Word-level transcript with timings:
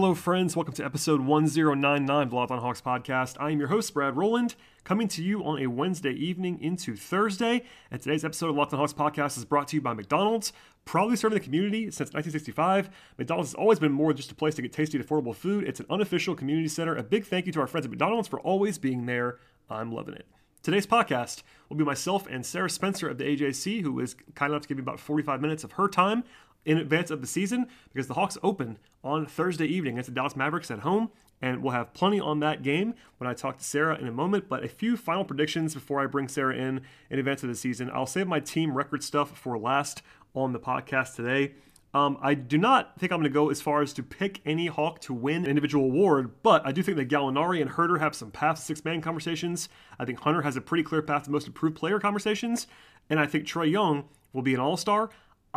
Hello, 0.00 0.14
friends. 0.14 0.54
Welcome 0.54 0.74
to 0.74 0.84
episode 0.84 1.22
1099 1.22 2.22
of 2.22 2.30
the 2.30 2.36
Locked 2.36 2.52
On 2.52 2.60
Hawks 2.60 2.80
podcast. 2.80 3.36
I 3.40 3.50
am 3.50 3.58
your 3.58 3.66
host, 3.66 3.92
Brad 3.92 4.16
Rowland, 4.16 4.54
coming 4.84 5.08
to 5.08 5.24
you 5.24 5.42
on 5.42 5.60
a 5.60 5.66
Wednesday 5.66 6.12
evening 6.12 6.60
into 6.60 6.94
Thursday. 6.94 7.64
And 7.90 8.00
today's 8.00 8.24
episode 8.24 8.50
of 8.50 8.54
Locked 8.54 8.72
On 8.72 8.78
Hawks 8.78 8.92
podcast 8.92 9.36
is 9.36 9.44
brought 9.44 9.66
to 9.66 9.76
you 9.76 9.82
by 9.82 9.94
McDonald's, 9.94 10.52
proudly 10.84 11.16
serving 11.16 11.36
the 11.36 11.44
community 11.44 11.86
since 11.86 12.12
1965. 12.12 12.90
McDonald's 13.18 13.50
has 13.50 13.54
always 13.56 13.80
been 13.80 13.90
more 13.90 14.10
than 14.10 14.18
just 14.18 14.30
a 14.30 14.36
place 14.36 14.54
to 14.54 14.62
get 14.62 14.72
tasty, 14.72 15.00
affordable 15.00 15.34
food. 15.34 15.64
It's 15.64 15.80
an 15.80 15.86
unofficial 15.90 16.36
community 16.36 16.68
center. 16.68 16.94
A 16.94 17.02
big 17.02 17.26
thank 17.26 17.46
you 17.46 17.52
to 17.54 17.60
our 17.60 17.66
friends 17.66 17.84
at 17.84 17.90
McDonald's 17.90 18.28
for 18.28 18.38
always 18.38 18.78
being 18.78 19.06
there. 19.06 19.40
I'm 19.68 19.90
loving 19.90 20.14
it. 20.14 20.28
Today's 20.62 20.86
podcast 20.86 21.42
will 21.68 21.76
be 21.76 21.84
myself 21.84 22.26
and 22.30 22.46
Sarah 22.46 22.70
Spencer 22.70 23.08
of 23.08 23.18
the 23.18 23.24
AJC, 23.24 23.82
who 23.82 23.98
is 23.98 24.14
kind 24.36 24.52
enough 24.52 24.62
to 24.62 24.68
give 24.68 24.76
me 24.76 24.82
about 24.82 25.00
45 25.00 25.40
minutes 25.40 25.64
of 25.64 25.72
her 25.72 25.88
time 25.88 26.22
in 26.68 26.76
advance 26.76 27.10
of 27.10 27.22
the 27.22 27.26
season 27.26 27.66
because 27.92 28.06
the 28.06 28.14
Hawks 28.14 28.36
open 28.42 28.78
on 29.02 29.24
Thursday 29.24 29.66
evening 29.66 29.94
against 29.94 30.10
the 30.10 30.14
Dallas 30.14 30.36
Mavericks 30.36 30.70
at 30.70 30.80
home. 30.80 31.10
And 31.40 31.62
we'll 31.62 31.72
have 31.72 31.94
plenty 31.94 32.20
on 32.20 32.40
that 32.40 32.62
game 32.62 32.94
when 33.16 33.30
I 33.30 33.32
talk 33.32 33.58
to 33.58 33.64
Sarah 33.64 33.96
in 33.96 34.06
a 34.06 34.12
moment. 34.12 34.48
But 34.48 34.64
a 34.64 34.68
few 34.68 34.96
final 34.96 35.24
predictions 35.24 35.72
before 35.72 36.00
I 36.00 36.06
bring 36.06 36.28
Sarah 36.28 36.54
in 36.54 36.82
in 37.10 37.18
advance 37.18 37.42
of 37.42 37.48
the 37.48 37.54
season. 37.54 37.90
I'll 37.94 38.06
save 38.06 38.26
my 38.26 38.40
team 38.40 38.76
record 38.76 39.02
stuff 39.02 39.38
for 39.38 39.56
last 39.56 40.02
on 40.34 40.52
the 40.52 40.58
podcast 40.58 41.14
today. 41.14 41.54
Um, 41.94 42.18
I 42.20 42.34
do 42.34 42.58
not 42.58 42.98
think 42.98 43.12
I'm 43.12 43.20
going 43.20 43.30
to 43.30 43.34
go 43.34 43.48
as 43.48 43.62
far 43.62 43.80
as 43.80 43.94
to 43.94 44.02
pick 44.02 44.42
any 44.44 44.66
Hawk 44.66 45.00
to 45.02 45.14
win 45.14 45.44
an 45.44 45.50
individual 45.50 45.86
award, 45.86 46.42
but 46.42 46.66
I 46.66 46.72
do 46.72 46.82
think 46.82 46.98
that 46.98 47.08
Gallinari 47.08 47.62
and 47.62 47.70
Huerter 47.70 47.98
have 47.98 48.14
some 48.14 48.30
path 48.30 48.58
six 48.58 48.84
man 48.84 49.00
conversations. 49.00 49.70
I 49.98 50.04
think 50.04 50.20
Hunter 50.20 50.42
has 50.42 50.54
a 50.54 50.60
pretty 50.60 50.84
clear 50.84 51.00
path 51.00 51.24
to 51.24 51.30
most 51.30 51.46
improved 51.46 51.76
player 51.76 51.98
conversations, 51.98 52.66
and 53.08 53.18
I 53.18 53.24
think 53.24 53.46
Trae 53.46 53.70
Young 53.70 54.04
will 54.34 54.42
be 54.42 54.52
an 54.52 54.60
all 54.60 54.76
star. 54.76 55.08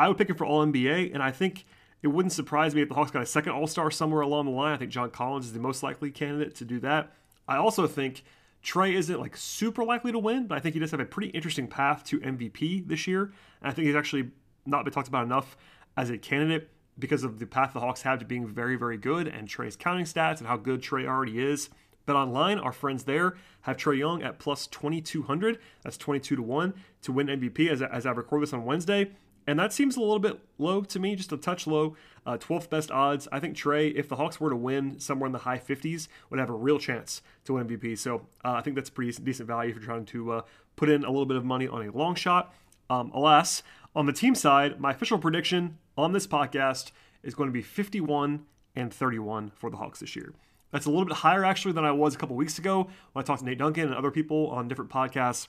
I 0.01 0.07
would 0.07 0.17
pick 0.17 0.29
him 0.29 0.35
for 0.35 0.47
All 0.47 0.65
NBA, 0.65 1.13
and 1.13 1.21
I 1.21 1.29
think 1.29 1.63
it 2.01 2.07
wouldn't 2.07 2.31
surprise 2.31 2.73
me 2.73 2.81
if 2.81 2.89
the 2.89 2.95
Hawks 2.95 3.11
got 3.11 3.21
a 3.21 3.25
second 3.27 3.51
All 3.51 3.67
Star 3.67 3.91
somewhere 3.91 4.21
along 4.21 4.45
the 4.45 4.51
line. 4.51 4.73
I 4.73 4.77
think 4.77 4.89
John 4.89 5.11
Collins 5.11 5.45
is 5.45 5.53
the 5.53 5.59
most 5.59 5.83
likely 5.83 6.09
candidate 6.09 6.55
to 6.55 6.65
do 6.65 6.79
that. 6.79 7.13
I 7.47 7.57
also 7.57 7.85
think 7.85 8.23
Trae 8.63 8.95
isn't 8.95 9.19
like 9.19 9.37
super 9.37 9.83
likely 9.83 10.11
to 10.11 10.17
win, 10.17 10.47
but 10.47 10.57
I 10.57 10.59
think 10.59 10.73
he 10.73 10.79
does 10.79 10.89
have 10.89 10.99
a 10.99 11.05
pretty 11.05 11.29
interesting 11.29 11.67
path 11.67 12.03
to 12.05 12.19
MVP 12.19 12.87
this 12.87 13.05
year. 13.05 13.31
And 13.61 13.69
I 13.69 13.71
think 13.73 13.85
he's 13.85 13.95
actually 13.95 14.31
not 14.65 14.85
been 14.85 14.91
talked 14.91 15.07
about 15.07 15.23
enough 15.23 15.55
as 15.95 16.09
a 16.09 16.17
candidate 16.17 16.71
because 16.97 17.23
of 17.23 17.37
the 17.37 17.45
path 17.45 17.73
the 17.73 17.79
Hawks 17.79 18.01
have 18.01 18.17
to 18.19 18.25
being 18.25 18.47
very, 18.47 18.77
very 18.77 18.97
good 18.97 19.27
and 19.27 19.47
Trae's 19.47 19.75
counting 19.75 20.05
stats 20.05 20.39
and 20.39 20.47
how 20.47 20.57
good 20.57 20.81
Trae 20.81 21.05
already 21.05 21.39
is. 21.39 21.69
But 22.07 22.15
online, 22.15 22.57
our 22.57 22.71
friends 22.71 23.03
there 23.03 23.35
have 23.61 23.77
Trae 23.77 23.99
Young 23.99 24.23
at 24.23 24.39
plus 24.39 24.65
2200. 24.65 25.59
That's 25.83 25.97
22 25.97 26.37
to 26.37 26.41
1 26.41 26.73
to 27.03 27.11
win 27.11 27.27
MVP 27.27 27.69
as, 27.69 27.83
as 27.83 28.07
I 28.07 28.11
record 28.11 28.41
this 28.41 28.53
on 28.53 28.65
Wednesday. 28.65 29.11
And 29.47 29.57
that 29.59 29.73
seems 29.73 29.97
a 29.97 29.99
little 29.99 30.19
bit 30.19 30.39
low 30.57 30.81
to 30.81 30.99
me, 30.99 31.15
just 31.15 31.31
a 31.31 31.37
touch 31.37 31.65
low. 31.65 31.95
Uh, 32.25 32.37
12th 32.37 32.69
best 32.69 32.91
odds. 32.91 33.27
I 33.31 33.39
think 33.39 33.57
Trae, 33.57 33.93
if 33.95 34.07
the 34.07 34.15
Hawks 34.15 34.39
were 34.39 34.51
to 34.51 34.55
win 34.55 34.99
somewhere 34.99 35.25
in 35.25 35.31
the 35.31 35.39
high 35.39 35.57
50s, 35.57 36.07
would 36.29 36.39
have 36.39 36.49
a 36.49 36.53
real 36.53 36.77
chance 36.77 37.21
to 37.45 37.53
win 37.53 37.67
MVP. 37.67 37.97
So 37.97 38.27
uh, 38.45 38.51
I 38.51 38.61
think 38.61 38.75
that's 38.75 38.91
pretty 38.91 39.11
decent 39.23 39.47
value 39.47 39.71
if 39.71 39.77
you're 39.77 39.85
trying 39.85 40.05
to 40.05 40.31
uh, 40.31 40.41
put 40.75 40.89
in 40.89 41.03
a 41.03 41.09
little 41.09 41.25
bit 41.25 41.37
of 41.37 41.43
money 41.43 41.67
on 41.67 41.87
a 41.87 41.91
long 41.91 42.13
shot. 42.13 42.53
Um, 42.89 43.11
alas, 43.13 43.63
on 43.95 44.05
the 44.05 44.13
team 44.13 44.35
side, 44.35 44.79
my 44.79 44.91
official 44.91 45.17
prediction 45.17 45.77
on 45.97 46.13
this 46.13 46.27
podcast 46.27 46.91
is 47.23 47.33
going 47.33 47.47
to 47.47 47.53
be 47.53 47.61
51 47.61 48.45
and 48.75 48.93
31 48.93 49.51
for 49.55 49.69
the 49.69 49.77
Hawks 49.77 49.99
this 49.99 50.15
year. 50.15 50.33
That's 50.71 50.85
a 50.85 50.89
little 50.89 51.05
bit 51.05 51.17
higher 51.17 51.43
actually 51.43 51.73
than 51.73 51.83
I 51.83 51.91
was 51.91 52.15
a 52.15 52.17
couple 52.17 52.35
weeks 52.35 52.57
ago 52.57 52.89
when 53.11 53.23
I 53.23 53.25
talked 53.25 53.39
to 53.39 53.45
Nate 53.45 53.57
Duncan 53.57 53.85
and 53.85 53.95
other 53.95 54.11
people 54.11 54.47
on 54.47 54.67
different 54.67 54.91
podcasts. 54.91 55.47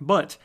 But 0.00 0.36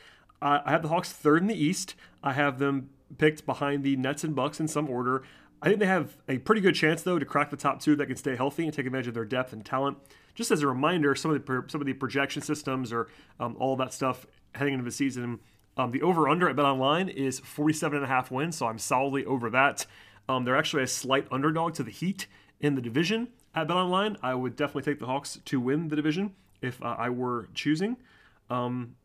uh, 0.42 0.60
I 0.66 0.72
have 0.72 0.82
the 0.82 0.90
Hawks 0.90 1.12
third 1.12 1.42
in 1.42 1.48
the 1.48 1.56
East. 1.56 1.96
I 2.24 2.34
have 2.34 2.60
them 2.60 2.90
picked 3.18 3.46
behind 3.46 3.84
the 3.84 3.96
Nets 3.96 4.24
and 4.24 4.36
Bucks 4.36 4.60
in 4.60 4.68
some 4.68 4.90
order. 4.90 5.24
I 5.62 5.68
think 5.68 5.80
they 5.80 5.88
have 5.88 6.18
a 6.28 6.38
pretty 6.38 6.62
good 6.62 6.76
chance 6.76 7.02
though 7.02 7.18
to 7.18 7.26
crack 7.26 7.50
the 7.50 7.58
top 7.58 7.82
two 7.82 7.96
that 7.96 8.06
can 8.06 8.16
stay 8.16 8.36
healthy 8.36 8.66
and 8.66 8.74
take 8.74 8.86
advantage 8.86 9.08
of 9.08 9.14
their 9.14 9.26
depth 9.26 9.54
and 9.54 9.66
talent. 9.66 9.98
Just 10.36 10.52
as 10.52 10.62
a 10.62 10.68
reminder, 10.68 11.16
some 11.16 11.32
of 11.32 11.44
the 11.44 11.64
some 11.68 11.82
of 11.82 11.88
the 11.88 11.94
projection 11.94 12.42
systems 12.42 12.94
or 12.94 13.08
um, 13.40 13.56
all 13.60 13.76
that 13.78 13.94
stuff 13.94 14.28
heading 14.54 14.74
into 14.74 14.86
the 14.86 14.92
season, 14.92 15.40
um, 15.78 15.92
the 15.92 16.02
over 16.02 16.28
under 16.28 16.48
at 16.50 16.56
Bet 16.56 16.66
Online 16.66 17.10
is 17.10 17.40
47 17.40 17.98
and 17.98 18.06
a 18.06 18.08
half 18.08 18.30
wins, 18.30 18.58
so 18.58 18.68
I'm 18.68 18.80
solidly 18.80 19.26
over 19.26 19.50
that. 19.50 19.86
Um, 20.30 20.44
they're 20.44 20.58
actually 20.58 20.84
a 20.84 20.88
slight 20.88 21.28
underdog 21.32 21.74
to 21.76 21.84
the 21.84 21.92
Heat 21.92 22.28
in 22.60 22.76
the 22.76 22.82
division 22.82 23.30
at 23.56 23.68
Bet 23.68 23.78
Online. 23.78 24.18
I 24.22 24.36
would 24.36 24.56
definitely 24.56 24.92
take 24.92 25.00
the 25.00 25.06
Hawks 25.08 25.40
to 25.46 25.60
win 25.60 25.88
the 25.88 25.96
division 25.96 26.34
if 26.62 26.82
uh, 26.84 26.96
I 26.98 27.10
were 27.10 27.48
choosing. 27.54 27.98
Um, 28.50 28.96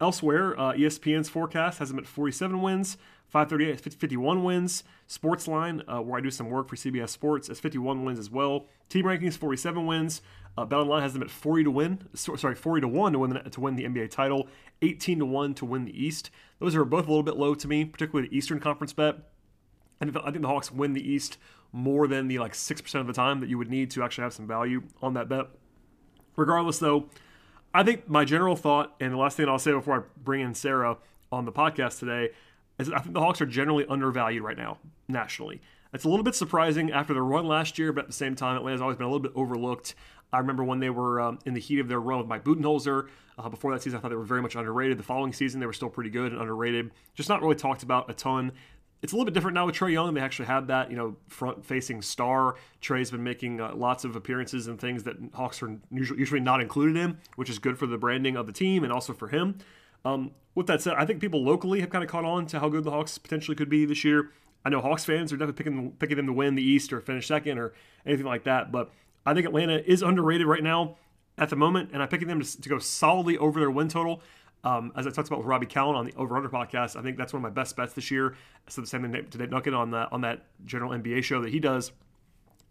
Elsewhere, 0.00 0.58
uh, 0.58 0.72
ESPN's 0.74 1.28
forecast 1.28 1.80
has 1.80 1.88
them 1.88 1.98
at 1.98 2.06
47 2.06 2.62
wins, 2.62 2.96
538 3.26 3.94
51 3.94 4.44
wins. 4.44 4.84
Sportsline, 5.08 5.82
uh, 5.88 6.00
where 6.00 6.18
I 6.18 6.20
do 6.20 6.30
some 6.30 6.50
work 6.50 6.68
for 6.68 6.76
CBS 6.76 7.08
Sports, 7.08 7.48
is 7.48 7.58
51 7.58 8.04
wins 8.04 8.18
as 8.18 8.30
well. 8.30 8.66
Team 8.88 9.04
rankings 9.04 9.36
47 9.36 9.86
wins. 9.86 10.22
Uh, 10.56 10.66
BetOnline 10.66 11.02
has 11.02 11.12
them 11.12 11.22
at 11.22 11.30
40 11.30 11.64
to 11.64 11.70
win. 11.70 11.98
So, 12.14 12.36
sorry, 12.36 12.54
40 12.54 12.82
to 12.82 12.88
one 12.88 13.12
to 13.12 13.18
win 13.18 13.30
the, 13.30 13.40
to 13.40 13.60
win 13.60 13.76
the 13.76 13.84
NBA 13.84 14.10
title, 14.10 14.48
18 14.82 15.20
to 15.20 15.26
one 15.26 15.54
to 15.54 15.64
win 15.64 15.84
the 15.84 16.04
East. 16.04 16.30
Those 16.58 16.74
are 16.74 16.84
both 16.84 17.06
a 17.06 17.08
little 17.08 17.22
bit 17.22 17.36
low 17.36 17.54
to 17.54 17.68
me, 17.68 17.84
particularly 17.84 18.28
the 18.28 18.36
Eastern 18.36 18.60
Conference 18.60 18.92
bet. 18.92 19.16
And 20.00 20.16
I 20.18 20.30
think 20.30 20.42
the 20.42 20.48
Hawks 20.48 20.70
win 20.70 20.92
the 20.92 21.08
East 21.08 21.38
more 21.72 22.06
than 22.06 22.28
the 22.28 22.38
like 22.38 22.54
six 22.54 22.80
percent 22.80 23.00
of 23.00 23.06
the 23.08 23.12
time 23.12 23.40
that 23.40 23.48
you 23.48 23.58
would 23.58 23.70
need 23.70 23.90
to 23.92 24.02
actually 24.02 24.22
have 24.22 24.32
some 24.32 24.46
value 24.46 24.82
on 25.02 25.14
that 25.14 25.28
bet. 25.28 25.46
Regardless, 26.36 26.78
though. 26.78 27.08
I 27.74 27.82
think 27.82 28.08
my 28.08 28.24
general 28.24 28.56
thought, 28.56 28.94
and 29.00 29.12
the 29.12 29.16
last 29.16 29.36
thing 29.36 29.48
I'll 29.48 29.58
say 29.58 29.72
before 29.72 30.00
I 30.00 30.02
bring 30.22 30.40
in 30.40 30.54
Sarah 30.54 30.96
on 31.30 31.44
the 31.44 31.52
podcast 31.52 31.98
today, 31.98 32.30
is 32.78 32.90
I 32.90 33.00
think 33.00 33.14
the 33.14 33.20
Hawks 33.20 33.40
are 33.40 33.46
generally 33.46 33.84
undervalued 33.88 34.42
right 34.42 34.56
now 34.56 34.78
nationally. 35.08 35.60
It's 35.92 36.04
a 36.04 36.08
little 36.08 36.24
bit 36.24 36.34
surprising 36.34 36.92
after 36.92 37.14
their 37.14 37.24
run 37.24 37.46
last 37.46 37.78
year, 37.78 37.92
but 37.92 38.02
at 38.02 38.06
the 38.06 38.12
same 38.12 38.34
time, 38.34 38.56
Atlanta's 38.56 38.80
always 38.80 38.96
been 38.96 39.06
a 39.06 39.08
little 39.08 39.22
bit 39.22 39.32
overlooked. 39.34 39.94
I 40.32 40.38
remember 40.38 40.62
when 40.62 40.80
they 40.80 40.90
were 40.90 41.20
um, 41.20 41.38
in 41.46 41.54
the 41.54 41.60
heat 41.60 41.78
of 41.78 41.88
their 41.88 42.00
run 42.00 42.18
with 42.18 42.26
Mike 42.26 42.44
Budenholzer. 42.44 43.08
Uh, 43.38 43.48
before 43.48 43.72
that 43.72 43.82
season, 43.82 43.98
I 43.98 44.02
thought 44.02 44.10
they 44.10 44.16
were 44.16 44.24
very 44.24 44.42
much 44.42 44.54
underrated. 44.54 44.98
The 44.98 45.02
following 45.02 45.32
season, 45.32 45.60
they 45.60 45.66
were 45.66 45.72
still 45.72 45.88
pretty 45.88 46.10
good 46.10 46.32
and 46.32 46.40
underrated. 46.40 46.90
Just 47.14 47.28
not 47.28 47.40
really 47.40 47.54
talked 47.54 47.82
about 47.82 48.10
a 48.10 48.14
ton 48.14 48.52
it's 49.02 49.12
a 49.12 49.16
little 49.16 49.24
bit 49.24 49.34
different 49.34 49.54
now 49.54 49.66
with 49.66 49.76
Trae 49.76 49.92
Young. 49.92 50.12
They 50.14 50.20
actually 50.20 50.46
have 50.46 50.66
that, 50.66 50.90
you 50.90 50.96
know, 50.96 51.16
front-facing 51.28 52.02
star. 52.02 52.56
Trae's 52.80 53.10
been 53.10 53.22
making 53.22 53.60
uh, 53.60 53.74
lots 53.74 54.04
of 54.04 54.16
appearances 54.16 54.66
and 54.66 54.80
things 54.80 55.04
that 55.04 55.16
Hawks 55.34 55.62
are 55.62 55.78
usually, 55.90 56.18
usually 56.18 56.40
not 56.40 56.60
included 56.60 56.96
in, 56.96 57.18
which 57.36 57.48
is 57.48 57.58
good 57.58 57.78
for 57.78 57.86
the 57.86 57.98
branding 57.98 58.36
of 58.36 58.46
the 58.46 58.52
team 58.52 58.82
and 58.82 58.92
also 58.92 59.12
for 59.12 59.28
him. 59.28 59.58
Um, 60.04 60.32
with 60.54 60.66
that 60.66 60.82
said, 60.82 60.94
I 60.94 61.06
think 61.06 61.20
people 61.20 61.42
locally 61.44 61.80
have 61.80 61.90
kind 61.90 62.02
of 62.02 62.10
caught 62.10 62.24
on 62.24 62.46
to 62.46 62.60
how 62.60 62.68
good 62.68 62.84
the 62.84 62.90
Hawks 62.90 63.18
potentially 63.18 63.54
could 63.54 63.68
be 63.68 63.84
this 63.84 64.04
year. 64.04 64.30
I 64.64 64.70
know 64.70 64.80
Hawks 64.80 65.04
fans 65.04 65.32
are 65.32 65.36
definitely 65.36 65.64
picking 65.64 65.92
picking 65.92 66.16
them 66.16 66.26
to 66.26 66.32
win 66.32 66.56
the 66.56 66.62
East 66.62 66.92
or 66.92 67.00
finish 67.00 67.28
second 67.28 67.58
or 67.58 67.74
anything 68.04 68.26
like 68.26 68.44
that, 68.44 68.72
but 68.72 68.90
I 69.24 69.34
think 69.34 69.46
Atlanta 69.46 69.78
is 69.88 70.02
underrated 70.02 70.46
right 70.46 70.62
now 70.62 70.96
at 71.36 71.50
the 71.50 71.56
moment, 71.56 71.90
and 71.92 72.02
I'm 72.02 72.08
picking 72.08 72.26
them 72.26 72.42
to, 72.42 72.60
to 72.60 72.68
go 72.68 72.78
solidly 72.78 73.38
over 73.38 73.60
their 73.60 73.70
win 73.70 73.88
total. 73.88 74.20
Um, 74.64 74.92
as 74.96 75.06
I 75.06 75.10
talked 75.10 75.28
about 75.28 75.38
with 75.38 75.46
Robbie 75.46 75.66
Cowan 75.66 75.94
on 75.94 76.04
the 76.04 76.14
Over 76.16 76.36
Under 76.36 76.48
podcast, 76.48 76.96
I 76.96 77.02
think 77.02 77.16
that's 77.16 77.32
one 77.32 77.38
of 77.38 77.42
my 77.42 77.54
best 77.54 77.76
bets 77.76 77.92
this 77.92 78.10
year. 78.10 78.36
So 78.68 78.80
the 78.80 78.86
same 78.86 79.02
thing 79.02 79.26
to 79.30 79.38
Nate 79.38 79.74
on 79.74 79.90
that 79.92 80.12
on 80.12 80.20
that 80.22 80.44
general 80.64 80.90
NBA 80.90 81.22
show 81.22 81.40
that 81.42 81.50
he 81.50 81.60
does. 81.60 81.92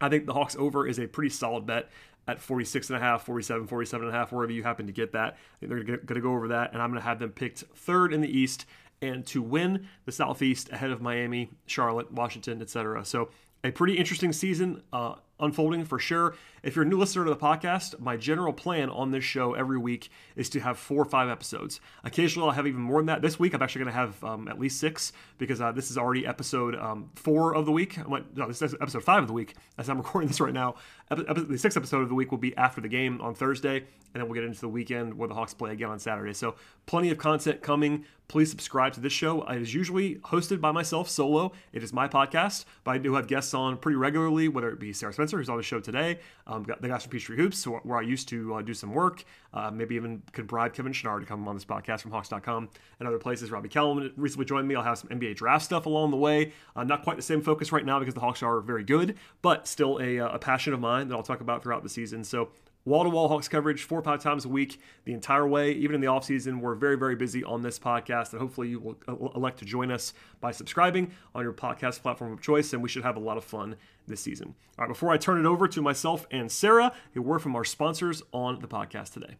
I 0.00 0.08
think 0.08 0.26
the 0.26 0.34
Hawks 0.34 0.54
over 0.56 0.86
is 0.86 0.98
a 0.98 1.06
pretty 1.06 1.30
solid 1.30 1.66
bet 1.66 1.90
at 2.28 2.38
46 2.38 2.90
and 2.90 2.98
a 2.98 3.00
half, 3.00 3.24
47, 3.24 3.66
47 3.66 4.06
and 4.06 4.14
a 4.14 4.18
half, 4.18 4.30
wherever 4.32 4.52
you 4.52 4.62
happen 4.62 4.86
to 4.86 4.92
get 4.92 5.12
that. 5.12 5.34
I 5.34 5.58
think 5.60 5.72
they're 5.72 5.96
going 5.96 6.06
to 6.06 6.20
go 6.20 6.34
over 6.34 6.48
that, 6.48 6.72
and 6.72 6.82
I'm 6.82 6.90
going 6.90 7.00
to 7.00 7.08
have 7.08 7.18
them 7.18 7.30
picked 7.30 7.60
third 7.74 8.12
in 8.12 8.20
the 8.20 8.28
East 8.28 8.66
and 9.00 9.24
to 9.26 9.40
win 9.40 9.88
the 10.04 10.12
Southeast 10.12 10.70
ahead 10.70 10.90
of 10.90 11.00
Miami, 11.00 11.50
Charlotte, 11.66 12.12
Washington, 12.12 12.60
etc. 12.60 13.04
So 13.04 13.30
a 13.64 13.70
pretty 13.70 13.94
interesting 13.94 14.32
season. 14.32 14.82
Uh, 14.92 15.14
unfolding 15.40 15.84
for 15.84 15.98
sure. 15.98 16.34
If 16.68 16.76
you're 16.76 16.84
a 16.84 16.88
new 16.88 16.98
listener 16.98 17.24
to 17.24 17.30
the 17.30 17.36
podcast, 17.36 17.98
my 17.98 18.18
general 18.18 18.52
plan 18.52 18.90
on 18.90 19.10
this 19.10 19.24
show 19.24 19.54
every 19.54 19.78
week 19.78 20.10
is 20.36 20.50
to 20.50 20.60
have 20.60 20.78
four 20.78 21.00
or 21.00 21.06
five 21.06 21.30
episodes. 21.30 21.80
Occasionally, 22.04 22.46
I'll 22.46 22.54
have 22.54 22.66
even 22.66 22.82
more 22.82 23.00
than 23.00 23.06
that. 23.06 23.22
This 23.22 23.38
week, 23.38 23.54
I'm 23.54 23.62
actually 23.62 23.84
going 23.84 23.94
to 23.94 23.98
have 23.98 24.22
um, 24.22 24.48
at 24.48 24.60
least 24.60 24.78
six 24.78 25.14
because 25.38 25.62
uh, 25.62 25.72
this 25.72 25.90
is 25.90 25.96
already 25.96 26.26
episode 26.26 26.76
um, 26.76 27.08
four 27.14 27.54
of 27.54 27.64
the 27.64 27.72
week. 27.72 27.96
No, 28.06 28.46
this 28.46 28.60
is 28.60 28.74
episode 28.82 29.02
five 29.02 29.22
of 29.22 29.28
the 29.28 29.32
week 29.32 29.54
as 29.78 29.88
I'm 29.88 29.96
recording 30.04 30.28
this 30.28 30.42
right 30.42 30.52
now. 30.52 30.74
the 31.08 31.56
sixth 31.56 31.78
episode 31.78 32.02
of 32.02 32.10
the 32.10 32.14
week 32.14 32.30
will 32.30 32.36
be 32.36 32.54
after 32.58 32.82
the 32.82 32.88
game 32.88 33.18
on 33.22 33.34
Thursday, 33.34 33.78
and 33.78 33.86
then 34.12 34.26
we'll 34.26 34.34
get 34.34 34.44
into 34.44 34.60
the 34.60 34.68
weekend 34.68 35.14
where 35.14 35.26
the 35.26 35.34
Hawks 35.34 35.54
play 35.54 35.72
again 35.72 35.88
on 35.88 35.98
Saturday. 35.98 36.34
So, 36.34 36.56
plenty 36.84 37.10
of 37.10 37.16
content 37.16 37.62
coming. 37.62 38.04
Please 38.28 38.50
subscribe 38.50 38.92
to 38.92 39.00
this 39.00 39.12
show. 39.14 39.42
It 39.44 39.62
is 39.62 39.72
usually 39.72 40.16
hosted 40.16 40.60
by 40.60 40.70
myself 40.70 41.08
solo. 41.08 41.52
It 41.72 41.82
is 41.82 41.94
my 41.94 42.08
podcast, 42.08 42.66
but 42.84 42.90
I 42.90 42.98
do 42.98 43.14
have 43.14 43.26
guests 43.26 43.54
on 43.54 43.78
pretty 43.78 43.96
regularly, 43.96 44.48
whether 44.48 44.68
it 44.68 44.78
be 44.78 44.92
Sarah 44.92 45.14
Spencer, 45.14 45.38
who's 45.38 45.48
on 45.48 45.56
the 45.56 45.62
show 45.62 45.80
today, 45.80 46.18
uh, 46.46 46.57
Um, 46.58 46.66
the 46.80 46.88
guys 46.88 47.02
from 47.02 47.10
Peachtree 47.10 47.36
Hoops, 47.36 47.64
where 47.66 47.98
I 47.98 48.02
used 48.02 48.28
to 48.28 48.54
uh, 48.54 48.62
do 48.62 48.74
some 48.74 48.92
work. 48.92 49.24
Uh, 49.54 49.70
maybe 49.70 49.94
even 49.94 50.22
could 50.32 50.46
bribe 50.46 50.74
Kevin 50.74 50.92
Chouinard 50.92 51.20
to 51.20 51.26
come 51.26 51.46
on 51.48 51.54
this 51.54 51.64
podcast 51.64 52.02
from 52.02 52.10
Hawks.com 52.10 52.68
and 52.98 53.08
other 53.08 53.18
places. 53.18 53.50
Robbie 53.50 53.68
Kellum 53.68 54.12
recently 54.16 54.44
joined 54.44 54.68
me. 54.68 54.74
I'll 54.74 54.82
have 54.82 54.98
some 54.98 55.10
NBA 55.10 55.36
draft 55.36 55.64
stuff 55.64 55.86
along 55.86 56.10
the 56.10 56.16
way. 56.16 56.52
Uh, 56.76 56.84
not 56.84 57.04
quite 57.04 57.16
the 57.16 57.22
same 57.22 57.40
focus 57.40 57.72
right 57.72 57.84
now 57.84 57.98
because 57.98 58.14
the 58.14 58.20
Hawks 58.20 58.42
are 58.42 58.60
very 58.60 58.84
good, 58.84 59.16
but 59.42 59.66
still 59.66 59.98
a, 60.00 60.18
uh, 60.20 60.28
a 60.30 60.38
passion 60.38 60.72
of 60.72 60.80
mine 60.80 61.08
that 61.08 61.14
I'll 61.14 61.22
talk 61.22 61.40
about 61.40 61.62
throughout 61.62 61.82
the 61.82 61.88
season. 61.88 62.24
So 62.24 62.50
wall 62.88 63.04
to 63.04 63.10
wall 63.10 63.28
Hawks 63.28 63.48
coverage 63.48 63.84
four 63.84 63.98
or 63.98 64.02
five 64.02 64.22
times 64.22 64.44
a 64.44 64.48
week 64.48 64.80
the 65.04 65.12
entire 65.12 65.46
way. 65.46 65.72
Even 65.72 65.94
in 65.94 66.00
the 66.00 66.06
offseason, 66.06 66.60
we're 66.60 66.74
very, 66.74 66.96
very 66.96 67.14
busy 67.14 67.44
on 67.44 67.62
this 67.62 67.78
podcast. 67.78 68.32
And 68.32 68.40
hopefully, 68.40 68.68
you 68.68 68.80
will 68.80 68.98
uh, 69.06 69.14
elect 69.36 69.58
to 69.60 69.64
join 69.64 69.90
us 69.90 70.14
by 70.40 70.50
subscribing 70.50 71.12
on 71.34 71.44
your 71.44 71.52
podcast 71.52 72.02
platform 72.02 72.32
of 72.32 72.40
choice. 72.40 72.72
And 72.72 72.82
we 72.82 72.88
should 72.88 73.04
have 73.04 73.16
a 73.16 73.20
lot 73.20 73.36
of 73.36 73.44
fun 73.44 73.76
this 74.06 74.20
season. 74.20 74.54
All 74.78 74.84
right, 74.84 74.88
before 74.88 75.10
I 75.10 75.18
turn 75.18 75.38
it 75.38 75.46
over 75.46 75.68
to 75.68 75.82
myself 75.82 76.26
and 76.30 76.50
Sarah, 76.50 76.92
a 77.14 77.20
word 77.20 77.40
from 77.40 77.54
our 77.54 77.64
sponsors 77.64 78.22
on 78.32 78.60
the 78.60 78.68
podcast 78.68 79.12
today. 79.12 79.36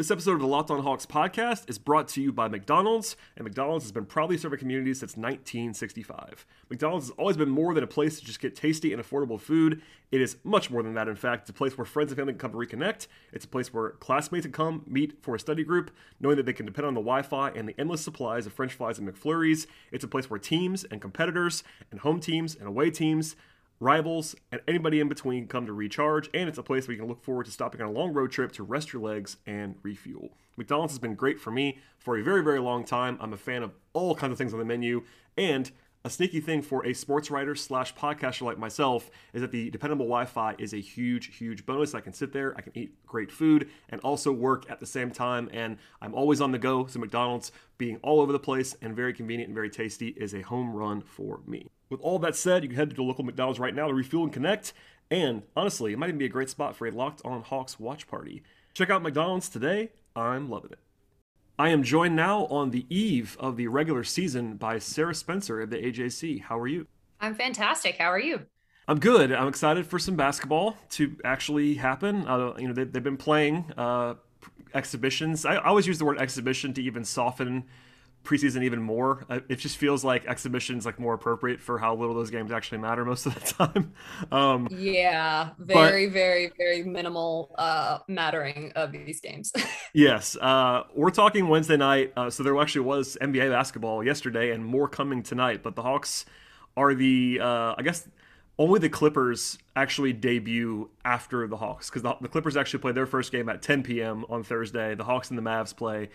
This 0.00 0.10
episode 0.10 0.32
of 0.32 0.40
the 0.40 0.46
Locked 0.46 0.70
On 0.70 0.82
Hawks 0.82 1.04
podcast 1.04 1.68
is 1.68 1.76
brought 1.76 2.08
to 2.08 2.22
you 2.22 2.32
by 2.32 2.48
McDonald's, 2.48 3.16
and 3.36 3.44
McDonald's 3.44 3.84
has 3.84 3.92
been 3.92 4.06
proudly 4.06 4.38
serving 4.38 4.58
communities 4.58 5.00
since 5.00 5.14
1965. 5.14 6.46
McDonald's 6.70 7.08
has 7.08 7.14
always 7.18 7.36
been 7.36 7.50
more 7.50 7.74
than 7.74 7.84
a 7.84 7.86
place 7.86 8.18
to 8.18 8.24
just 8.24 8.40
get 8.40 8.56
tasty 8.56 8.94
and 8.94 9.02
affordable 9.02 9.38
food. 9.38 9.82
It 10.10 10.22
is 10.22 10.38
much 10.42 10.70
more 10.70 10.82
than 10.82 10.94
that, 10.94 11.06
in 11.06 11.16
fact. 11.16 11.42
It's 11.42 11.50
a 11.50 11.52
place 11.52 11.76
where 11.76 11.84
friends 11.84 12.12
and 12.12 12.16
family 12.16 12.32
can 12.32 12.38
come 12.38 12.52
to 12.52 12.56
reconnect. 12.56 13.08
It's 13.34 13.44
a 13.44 13.48
place 13.48 13.74
where 13.74 13.90
classmates 13.90 14.46
can 14.46 14.52
come 14.52 14.84
meet 14.86 15.22
for 15.22 15.34
a 15.34 15.38
study 15.38 15.64
group, 15.64 15.90
knowing 16.18 16.38
that 16.38 16.46
they 16.46 16.54
can 16.54 16.64
depend 16.64 16.86
on 16.86 16.94
the 16.94 17.02
Wi 17.02 17.20
Fi 17.20 17.50
and 17.50 17.68
the 17.68 17.78
endless 17.78 18.00
supplies 18.00 18.46
of 18.46 18.54
French 18.54 18.72
fries 18.72 18.98
and 18.98 19.06
McFlurries. 19.06 19.66
It's 19.92 20.02
a 20.02 20.08
place 20.08 20.30
where 20.30 20.40
teams 20.40 20.82
and 20.84 21.02
competitors 21.02 21.62
and 21.90 22.00
home 22.00 22.20
teams 22.20 22.54
and 22.54 22.66
away 22.66 22.90
teams 22.90 23.36
rivals, 23.80 24.36
and 24.52 24.60
anybody 24.68 25.00
in 25.00 25.08
between 25.08 25.46
come 25.46 25.66
to 25.66 25.72
recharge, 25.72 26.28
and 26.34 26.48
it's 26.48 26.58
a 26.58 26.62
place 26.62 26.86
where 26.86 26.94
you 26.94 27.00
can 27.00 27.08
look 27.08 27.24
forward 27.24 27.46
to 27.46 27.50
stopping 27.50 27.80
on 27.80 27.88
a 27.88 27.92
long 27.92 28.12
road 28.12 28.30
trip 28.30 28.52
to 28.52 28.62
rest 28.62 28.92
your 28.92 29.02
legs 29.02 29.38
and 29.46 29.74
refuel. 29.82 30.36
McDonald's 30.56 30.92
has 30.92 30.98
been 30.98 31.14
great 31.14 31.40
for 31.40 31.50
me 31.50 31.78
for 31.98 32.18
a 32.18 32.22
very, 32.22 32.42
very 32.44 32.60
long 32.60 32.84
time. 32.84 33.16
I'm 33.20 33.32
a 33.32 33.38
fan 33.38 33.62
of 33.62 33.72
all 33.94 34.14
kinds 34.14 34.32
of 34.32 34.38
things 34.38 34.52
on 34.52 34.58
the 34.58 34.64
menu, 34.64 35.02
and 35.36 35.70
a 36.04 36.10
sneaky 36.10 36.40
thing 36.40 36.62
for 36.62 36.86
a 36.86 36.94
sports 36.94 37.30
writer 37.30 37.54
slash 37.54 37.94
podcaster 37.94 38.42
like 38.42 38.58
myself 38.58 39.10
is 39.34 39.42
that 39.42 39.50
the 39.50 39.70
dependable 39.70 40.06
Wi-Fi 40.06 40.54
is 40.58 40.72
a 40.72 40.78
huge, 40.78 41.36
huge 41.36 41.66
bonus. 41.66 41.94
I 41.94 42.00
can 42.00 42.14
sit 42.14 42.32
there, 42.32 42.54
I 42.56 42.62
can 42.62 42.72
eat 42.74 42.94
great 43.06 43.30
food, 43.30 43.68
and 43.90 44.00
also 44.00 44.32
work 44.32 44.70
at 44.70 44.80
the 44.80 44.86
same 44.86 45.10
time. 45.10 45.50
And 45.52 45.76
I'm 46.00 46.14
always 46.14 46.40
on 46.40 46.52
the 46.52 46.58
go. 46.58 46.86
So 46.86 46.98
McDonald's 46.98 47.52
being 47.76 47.98
all 48.02 48.20
over 48.20 48.32
the 48.32 48.38
place 48.38 48.74
and 48.80 48.96
very 48.96 49.12
convenient 49.12 49.48
and 49.48 49.54
very 49.54 49.70
tasty 49.70 50.08
is 50.08 50.34
a 50.34 50.40
home 50.40 50.74
run 50.74 51.02
for 51.02 51.40
me. 51.46 51.68
With 51.90 52.00
all 52.00 52.18
that 52.20 52.36
said, 52.36 52.62
you 52.62 52.68
can 52.70 52.78
head 52.78 52.90
to 52.90 52.96
the 52.96 53.02
local 53.02 53.24
McDonald's 53.24 53.60
right 53.60 53.74
now 53.74 53.88
to 53.88 53.94
refuel 53.94 54.24
and 54.24 54.32
connect. 54.32 54.72
And 55.10 55.42
honestly, 55.56 55.92
it 55.92 55.98
might 55.98 56.08
even 56.08 56.18
be 56.18 56.26
a 56.26 56.30
great 56.30 56.48
spot 56.48 56.76
for 56.76 56.86
a 56.86 56.90
locked 56.90 57.20
on 57.24 57.42
Hawks 57.42 57.78
watch 57.78 58.06
party. 58.06 58.42
Check 58.72 58.90
out 58.90 59.02
McDonald's 59.02 59.48
today. 59.48 59.90
I'm 60.14 60.48
loving 60.48 60.72
it. 60.72 60.78
I 61.60 61.68
am 61.68 61.82
joined 61.82 62.16
now 62.16 62.46
on 62.46 62.70
the 62.70 62.86
eve 62.88 63.36
of 63.38 63.58
the 63.58 63.66
regular 63.66 64.02
season 64.02 64.56
by 64.56 64.78
Sarah 64.78 65.14
Spencer 65.14 65.60
of 65.60 65.68
the 65.68 65.76
AJC. 65.76 66.40
How 66.44 66.58
are 66.58 66.66
you? 66.66 66.86
I'm 67.20 67.34
fantastic. 67.34 67.98
How 67.98 68.06
are 68.06 68.18
you? 68.18 68.46
I'm 68.88 68.98
good. 68.98 69.30
I'm 69.30 69.46
excited 69.46 69.86
for 69.86 69.98
some 69.98 70.16
basketball 70.16 70.78
to 70.92 71.18
actually 71.22 71.74
happen. 71.74 72.26
Uh, 72.26 72.54
you 72.56 72.66
know, 72.66 72.72
they, 72.72 72.80
have 72.80 73.02
been 73.04 73.18
playing 73.18 73.70
uh, 73.76 74.14
exhibitions. 74.72 75.44
I, 75.44 75.56
I 75.56 75.64
always 75.66 75.86
use 75.86 75.98
the 75.98 76.06
word 76.06 76.16
exhibition 76.16 76.72
to 76.72 76.82
even 76.82 77.04
soften 77.04 77.64
preseason 78.24 78.62
even 78.62 78.82
more. 78.82 79.24
Uh, 79.28 79.40
it 79.48 79.56
just 79.56 79.76
feels 79.76 80.04
like 80.04 80.26
exhibitions 80.26 80.84
like 80.84 80.98
more 80.98 81.14
appropriate 81.14 81.60
for 81.60 81.78
how 81.78 81.94
little 81.94 82.14
those 82.14 82.30
games 82.30 82.52
actually 82.52 82.78
matter 82.78 83.04
most 83.04 83.26
of 83.26 83.34
the 83.34 83.40
time. 83.66 83.92
Um, 84.30 84.68
yeah, 84.70 85.50
very, 85.58 86.06
but, 86.06 86.12
very, 86.12 86.52
very 86.56 86.82
minimal 86.82 87.54
uh, 87.56 87.98
mattering 88.08 88.72
of 88.76 88.92
these 88.92 89.20
games. 89.20 89.52
yes, 89.94 90.36
uh, 90.40 90.84
we're 90.94 91.10
talking 91.10 91.48
Wednesday 91.48 91.76
night, 91.76 92.12
uh, 92.16 92.30
so 92.30 92.42
there 92.42 92.58
actually 92.60 92.82
was 92.82 93.16
NBA 93.20 93.50
basketball 93.50 94.04
yesterday 94.04 94.50
and 94.50 94.64
more 94.64 94.88
coming 94.88 95.22
tonight. 95.22 95.62
But 95.62 95.74
the 95.76 95.82
Hawks 95.82 96.26
are 96.76 96.94
the, 96.94 97.40
uh, 97.42 97.74
I 97.76 97.82
guess. 97.82 98.08
Only 98.58 98.78
the 98.78 98.90
Clippers 98.90 99.56
actually 99.74 100.12
debut 100.12 100.90
after 101.02 101.48
the 101.48 101.56
Hawks 101.56 101.88
because 101.88 102.02
the, 102.02 102.14
the 102.20 102.28
Clippers 102.28 102.58
actually 102.58 102.80
play 102.80 102.92
their 102.92 103.06
first 103.06 103.32
game 103.32 103.48
at 103.48 103.62
10 103.62 103.82
p.m. 103.82 104.26
on 104.28 104.42
Thursday. 104.42 104.94
The 104.94 105.04
Hawks 105.04 105.30
and 105.30 105.38
the 105.38 105.42
Mavs 105.42 105.74
play 105.74 106.10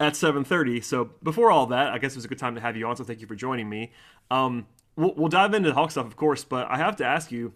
at 0.00 0.12
7.30 0.12 0.82
so 0.82 1.10
before 1.22 1.50
all 1.50 1.66
that 1.66 1.92
i 1.92 1.98
guess 1.98 2.12
it 2.12 2.16
was 2.16 2.24
a 2.24 2.28
good 2.28 2.38
time 2.38 2.54
to 2.54 2.60
have 2.60 2.76
you 2.76 2.86
on 2.86 2.96
so 2.96 3.04
thank 3.04 3.20
you 3.20 3.26
for 3.26 3.34
joining 3.34 3.68
me. 3.68 3.92
Um, 4.30 4.66
we'll, 4.96 5.14
we'll, 5.14 5.28
dive 5.28 5.54
into 5.54 5.68
the 5.70 5.74
hawk 5.74 5.90
stuff 5.90 6.06
of 6.06 6.16
course 6.16 6.44
but 6.44 6.66
i 6.70 6.76
have 6.76 6.96
to 6.96 7.04
ask 7.04 7.32
you 7.32 7.52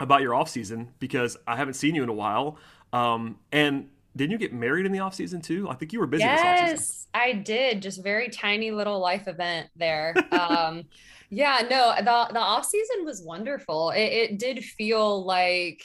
about 0.00 0.22
your 0.22 0.34
off 0.34 0.48
season 0.48 0.92
because 0.98 1.36
i 1.46 1.56
haven't 1.56 1.74
seen 1.74 1.94
you 1.94 2.02
in 2.02 2.08
a 2.08 2.14
while. 2.14 2.58
Um, 2.92 3.38
and 3.52 3.88
didn't 4.16 4.32
you 4.32 4.38
get 4.38 4.52
married 4.52 4.86
in 4.86 4.92
the 4.92 5.00
off 5.00 5.14
season 5.14 5.42
too? 5.42 5.68
I 5.68 5.74
think 5.74 5.92
you 5.92 6.00
were 6.00 6.06
busy 6.06 6.24
yes 6.24 7.06
i 7.14 7.32
did. 7.32 7.82
Just 7.82 8.02
very 8.02 8.28
tiny 8.28 8.70
little 8.70 8.98
life 8.98 9.28
event 9.28 9.68
there. 9.76 10.14
Um, 10.32 10.84
yeah 11.30 11.60
no 11.68 11.94
the, 11.98 12.32
the 12.32 12.40
off 12.40 12.64
season 12.64 13.04
was 13.04 13.22
wonderful. 13.22 13.90
It, 13.90 14.00
it 14.00 14.38
did 14.38 14.64
feel 14.64 15.24
like 15.24 15.82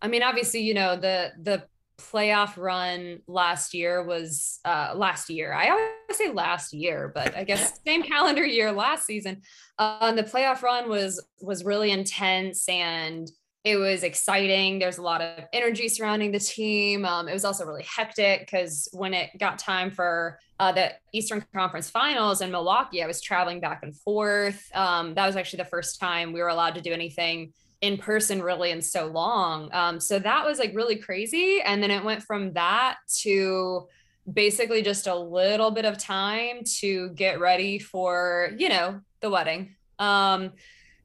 i 0.00 0.06
mean 0.06 0.22
obviously 0.22 0.60
you 0.60 0.74
know 0.74 0.96
the 0.96 1.32
the 1.42 1.64
playoff 1.98 2.56
run 2.56 3.20
last 3.26 3.74
year 3.74 4.02
was 4.02 4.60
uh 4.64 4.92
last 4.94 5.28
year. 5.28 5.52
I 5.52 5.68
always 5.68 5.90
say 6.12 6.32
last 6.32 6.72
year, 6.72 7.10
but 7.14 7.36
I 7.36 7.44
guess 7.44 7.80
same 7.86 8.02
calendar 8.02 8.44
year 8.44 8.72
last 8.72 9.06
season. 9.06 9.42
Um, 9.78 10.16
the 10.16 10.22
playoff 10.22 10.62
run 10.62 10.88
was 10.88 11.22
was 11.40 11.64
really 11.64 11.90
intense 11.90 12.68
and 12.68 13.28
it 13.64 13.76
was 13.76 14.02
exciting. 14.02 14.78
There's 14.78 14.98
a 14.98 15.02
lot 15.02 15.20
of 15.20 15.44
energy 15.52 15.88
surrounding 15.88 16.30
the 16.30 16.38
team. 16.38 17.04
Um, 17.04 17.28
it 17.28 17.32
was 17.32 17.44
also 17.44 17.66
really 17.66 17.84
hectic 17.84 18.40
because 18.40 18.88
when 18.92 19.12
it 19.12 19.30
got 19.38 19.58
time 19.58 19.90
for 19.90 20.38
uh, 20.60 20.72
the 20.72 20.92
Eastern 21.12 21.44
Conference 21.52 21.90
Finals 21.90 22.40
in 22.40 22.50
Milwaukee, 22.50 23.02
I 23.02 23.06
was 23.06 23.20
traveling 23.20 23.60
back 23.60 23.80
and 23.82 23.94
forth. 23.94 24.64
Um, 24.74 25.14
that 25.14 25.26
was 25.26 25.36
actually 25.36 25.58
the 25.58 25.68
first 25.68 26.00
time 26.00 26.32
we 26.32 26.40
were 26.40 26.48
allowed 26.48 26.76
to 26.76 26.80
do 26.80 26.92
anything 26.92 27.52
in 27.80 27.96
person 27.96 28.42
really 28.42 28.70
in 28.70 28.82
so 28.82 29.06
long. 29.06 29.68
Um, 29.72 30.00
so 30.00 30.18
that 30.18 30.44
was 30.44 30.58
like 30.58 30.74
really 30.74 30.96
crazy. 30.96 31.60
And 31.64 31.82
then 31.82 31.90
it 31.90 32.04
went 32.04 32.22
from 32.22 32.52
that 32.54 32.96
to 33.20 33.86
basically 34.30 34.82
just 34.82 35.06
a 35.06 35.14
little 35.14 35.70
bit 35.70 35.84
of 35.84 35.96
time 35.96 36.64
to 36.80 37.10
get 37.10 37.40
ready 37.40 37.78
for, 37.78 38.50
you 38.58 38.68
know, 38.68 39.00
the 39.20 39.30
wedding. 39.30 39.76
Um, 39.98 40.52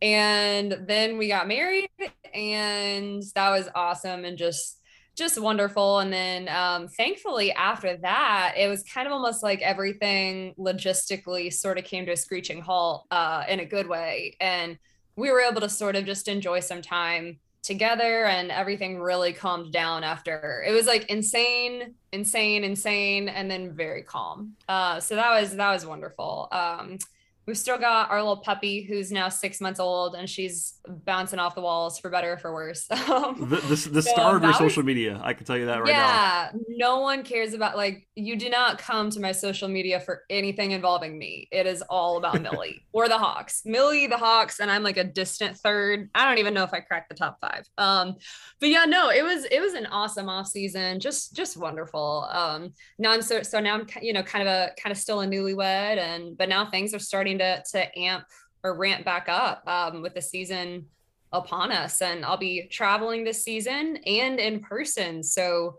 and 0.02 0.80
then 0.86 1.18
we 1.18 1.28
got 1.28 1.48
married 1.48 1.90
and 2.34 3.24
that 3.36 3.50
was 3.50 3.70
awesome 3.74 4.26
and 4.26 4.38
just 4.38 4.80
just 5.16 5.40
wonderful 5.40 6.00
and 6.00 6.12
then 6.12 6.50
um, 6.50 6.88
thankfully 6.88 7.52
after 7.52 7.96
that 7.98 8.56
it 8.58 8.68
was 8.68 8.84
kind 8.84 9.06
of 9.06 9.14
almost 9.14 9.44
like 9.44 9.62
everything 9.62 10.56
logistically 10.58 11.54
sort 11.54 11.78
of 11.78 11.84
came 11.84 12.06
to 12.06 12.14
a 12.14 12.18
screeching 12.18 12.62
halt 12.62 13.06
uh, 13.12 13.44
in 13.48 13.60
a 13.60 13.66
good 13.66 13.88
way 13.88 14.36
and 14.42 14.78
we 15.16 15.32
were 15.32 15.42
able 15.42 15.62
to 15.62 15.70
sort 15.70 15.96
of 15.96 16.06
just 16.06 16.28
enjoy 16.28 16.60
some 16.60 16.82
time 16.82 17.40
together 17.62 18.26
and 18.26 18.52
everything 18.52 19.00
really 19.00 19.32
calmed 19.34 19.72
down 19.72 20.04
after. 20.04 20.64
It 20.68 20.72
was 20.72 20.86
like 20.86 21.06
insane 21.10 21.96
insane 22.12 22.64
insane 22.64 23.30
and 23.30 23.50
then 23.50 23.74
very 23.74 24.04
calm. 24.04 24.54
Uh, 24.68 25.00
so 25.00 25.16
that 25.16 25.40
was 25.40 25.56
that 25.56 25.72
was 25.72 25.86
wonderful. 25.86 26.50
Um, 26.52 26.98
we've 27.46 27.58
still 27.58 27.78
got 27.78 28.10
our 28.10 28.22
little 28.22 28.38
puppy 28.38 28.84
who's 28.84 29.12
now 29.12 29.30
six 29.30 29.60
months 29.60 29.80
old 29.80 30.16
and 30.16 30.30
she's 30.30 30.76
bouncing 30.88 31.40
off 31.40 31.56
the 31.56 31.62
walls 31.62 32.00
for 32.00 32.10
better 32.10 32.34
or 32.34 32.38
for 32.38 32.54
worse. 32.54 32.90
Um, 32.92 33.36
the, 33.50 33.58
the, 33.58 33.90
the 33.90 34.02
so 34.02 34.12
star 34.12 34.38
of 34.38 34.44
your 34.44 34.54
social 34.54 34.82
was, 34.82 34.86
media. 34.86 35.20
I 35.24 35.34
can 35.34 35.46
tell 35.46 35.58
you 35.58 35.66
that 35.66 35.80
right 35.80 35.90
yeah, 35.90 36.50
now. 36.54 36.60
Yeah. 36.68 36.76
No 36.78 37.00
one 37.00 37.24
cares 37.24 37.54
about 37.54 37.76
like 37.76 38.08
you 38.16 38.36
do 38.36 38.50
not 38.50 38.78
come 38.78 39.10
to 39.10 39.20
my 39.20 39.32
social 39.32 39.68
media 39.68 40.00
for 40.00 40.24
anything 40.30 40.72
involving 40.72 41.18
me. 41.18 41.48
It 41.52 41.68
is 41.68 41.82
all 41.90 42.18
about 42.18 42.42
Millie 42.54 42.86
or 42.94 43.08
the 43.08 43.18
Hawks. 43.18 43.64
Millie, 43.66 44.08
the 44.08 44.18
Hawks, 44.18 44.60
and 44.60 44.72
I'm 44.72 44.84
like 44.84 44.98
a 44.98 45.04
distant 45.04 45.58
third. 45.58 46.10
I 46.16 46.26
don't 46.26 46.38
even 46.38 46.54
know 46.54 46.64
if 46.64 46.74
I 46.74 46.80
cracked 46.80 47.10
the 47.10 47.16
top 47.16 47.40
five. 47.42 47.68
Um, 47.78 48.16
but 48.60 48.70
yeah, 48.70 48.86
no, 48.86 49.10
it 49.10 49.24
was 49.24 49.46
it 49.46 49.60
was 49.60 49.74
an 49.74 49.86
awesome 49.88 50.30
off 50.30 50.48
season. 50.48 51.00
Just 51.00 51.36
just 51.36 51.58
wonderful. 51.58 52.28
Um, 52.32 52.74
now 52.98 53.12
I'm 53.12 53.22
so 53.22 53.44
so 53.44 53.60
now 53.60 53.76
I'm 53.76 53.88
you 54.02 54.14
know 54.14 54.24
kind 54.24 54.48
of 54.48 54.48
a 54.48 54.72
kind 54.82 54.92
of 54.92 54.98
still 54.98 55.22
a 55.22 55.28
newlywed 55.28 55.98
and 55.98 56.38
but 56.38 56.50
now 56.50 56.70
things 56.70 56.94
are 56.94 57.00
starting 57.00 57.33
starting 57.40 57.64
to 57.72 57.72
to 57.72 58.00
amp 58.00 58.26
or 58.64 58.78
ramp 58.78 59.06
back 59.06 59.28
up 59.28 59.68
um, 59.68 60.02
with 60.02 60.14
the 60.14 60.22
season 60.22 60.86
upon 61.32 61.72
us. 61.72 62.02
And 62.02 62.24
I'll 62.24 62.38
be 62.38 62.68
traveling 62.72 63.24
this 63.24 63.44
season 63.44 63.98
and 64.06 64.40
in 64.40 64.60
person. 64.62 65.24
So 65.24 65.78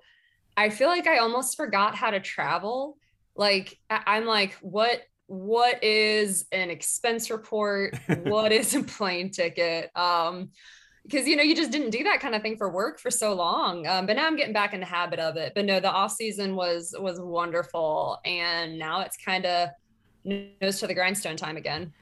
I 0.57 0.69
feel 0.69 0.89
like 0.89 1.07
I 1.07 1.19
almost 1.19 1.57
forgot 1.57 1.95
how 1.95 2.11
to 2.11 2.21
travel. 2.21 2.99
Like 3.37 3.79
I'm 3.89 4.27
like, 4.27 4.55
what 4.61 5.03
what 5.27 5.83
is 5.83 6.47
an 6.53 6.71
expense 6.71 7.31
report? 7.31 7.99
what 8.25 8.53
is 8.53 8.75
a 8.75 8.83
plane 8.83 9.31
ticket? 9.31 9.91
Um, 9.97 10.51
because 11.05 11.29
you 11.29 11.37
know 11.37 11.43
you 11.43 11.55
just 11.55 11.71
didn't 11.71 11.91
do 11.91 12.03
that 12.05 12.21
kind 12.21 12.35
of 12.35 12.41
thing 12.41 12.57
for 12.57 12.71
work 12.71 12.99
for 12.99 13.11
so 13.11 13.35
long 13.35 13.87
um, 13.87 14.07
but 14.07 14.17
now 14.17 14.27
i'm 14.27 14.37
getting 14.37 14.55
back 14.55 14.73
in 14.73 14.81
the 14.81 14.87
habit 14.87 15.19
of 15.19 15.37
it 15.37 15.53
but 15.55 15.67
no 15.67 15.79
the 15.79 15.91
off 15.91 16.13
season 16.13 16.57
was 16.57 16.95
was 16.99 17.21
wonderful 17.21 18.19
and 18.25 18.79
now 18.79 19.03
it's 19.03 19.19
kind 19.19 19.45
of 19.45 19.69
nose 20.25 20.81
to 20.81 20.87
the 20.87 20.95
grindstone 20.95 21.37
time 21.37 21.57
again. 21.57 21.93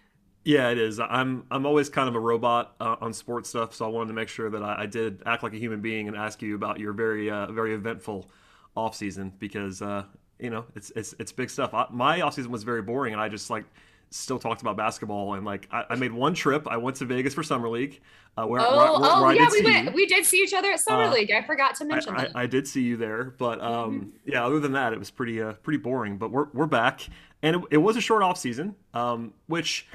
Yeah, 0.45 0.71
it 0.71 0.79
is. 0.79 0.99
I'm 0.99 1.45
I'm 1.51 1.67
always 1.67 1.89
kind 1.89 2.09
of 2.09 2.17
a 2.17 2.21
robot 2.21 2.75
uh, 2.81 2.97
on 3.01 3.13
sports 3.13 3.49
stuff, 3.49 3.75
so 3.75 3.85
I 3.85 3.89
wanted 3.89 4.09
to 4.09 4.15
make 4.15 4.29
sure 4.29 4.51
that 4.51 4.63
I, 4.63 4.83
I, 4.83 4.87
did 4.87 5.23
act 5.25 5.45
like 5.45 5.53
a 5.53 5.57
human 5.57 5.81
being 5.81 6.09
and 6.09 6.17
ask 6.17 6.43
you 6.43 6.57
about 6.57 6.81
your 6.81 6.93
very 6.93 7.31
uh, 7.31 7.53
very 7.53 7.75
eventful 7.75 8.29
off 8.77 8.97
season 8.97 9.33
because 9.39 9.83
uh, 9.83 10.05
you 10.41 10.51
know 10.51 10.65
it's 10.75 10.91
it's 10.97 11.15
it's 11.21 11.31
big 11.31 11.49
stuff. 11.49 11.75
I, 11.75 11.87
my 11.91 12.23
off 12.23 12.35
season 12.35 12.51
was 12.51 12.65
very 12.65 12.83
boring, 12.83 13.13
and 13.13 13.23
I 13.23 13.29
just 13.29 13.51
like 13.51 13.65
still 14.11 14.39
talked 14.39 14.61
about 14.61 14.77
basketball 14.77 15.35
and 15.35 15.45
like 15.45 15.69
I, 15.73 15.85
I, 15.91 15.95
made 15.95 16.13
one 16.13 16.35
trip. 16.35 16.69
I 16.69 16.77
went 16.77 16.97
to 16.97 17.05
Vegas 17.07 17.35
for 17.35 17.43
summer 17.43 17.69
league. 17.69 18.01
Uh, 18.37 18.47
where, 18.47 18.61
oh, 18.63 18.77
where, 18.77 19.01
where, 19.01 19.11
oh 19.11 19.31
yeah, 19.31 19.49
we 19.51 19.63
went. 19.63 19.89
You. 19.89 19.93
We 19.93 20.07
did 20.07 20.25
see 20.25 20.39
each 20.43 20.55
other 20.55 20.71
at 20.71 20.81
summer 20.81 21.05
uh, 21.05 21.13
league. 21.13 21.31
I 21.31 21.43
forgot 21.43 21.75
to 21.77 21.85
mention 21.85 22.15
I, 22.15 22.23
that. 22.23 22.33
I, 22.35 22.47
did 22.47 22.67
see 22.67 22.83
you 22.83 22.97
there, 22.97 23.35
but 23.39 23.61
um, 23.61 24.01
mm-hmm. 24.01 24.31
yeah. 24.31 24.45
Other 24.45 24.59
than 24.59 24.73
that, 24.73 24.93
it 24.93 24.99
was 24.99 25.11
pretty 25.11 25.43
uh, 25.43 25.53
pretty 25.55 25.79
boring. 25.79 26.17
But 26.17 26.31
we're 26.31 26.47
we're 26.55 26.67
back, 26.67 27.07
and 27.43 27.57
it, 27.57 27.63
it 27.73 27.77
was 27.79 27.97
a 27.97 28.01
short 28.01 28.23
off 28.23 28.39
season, 28.39 28.75
um, 28.95 29.35
which 29.47 29.87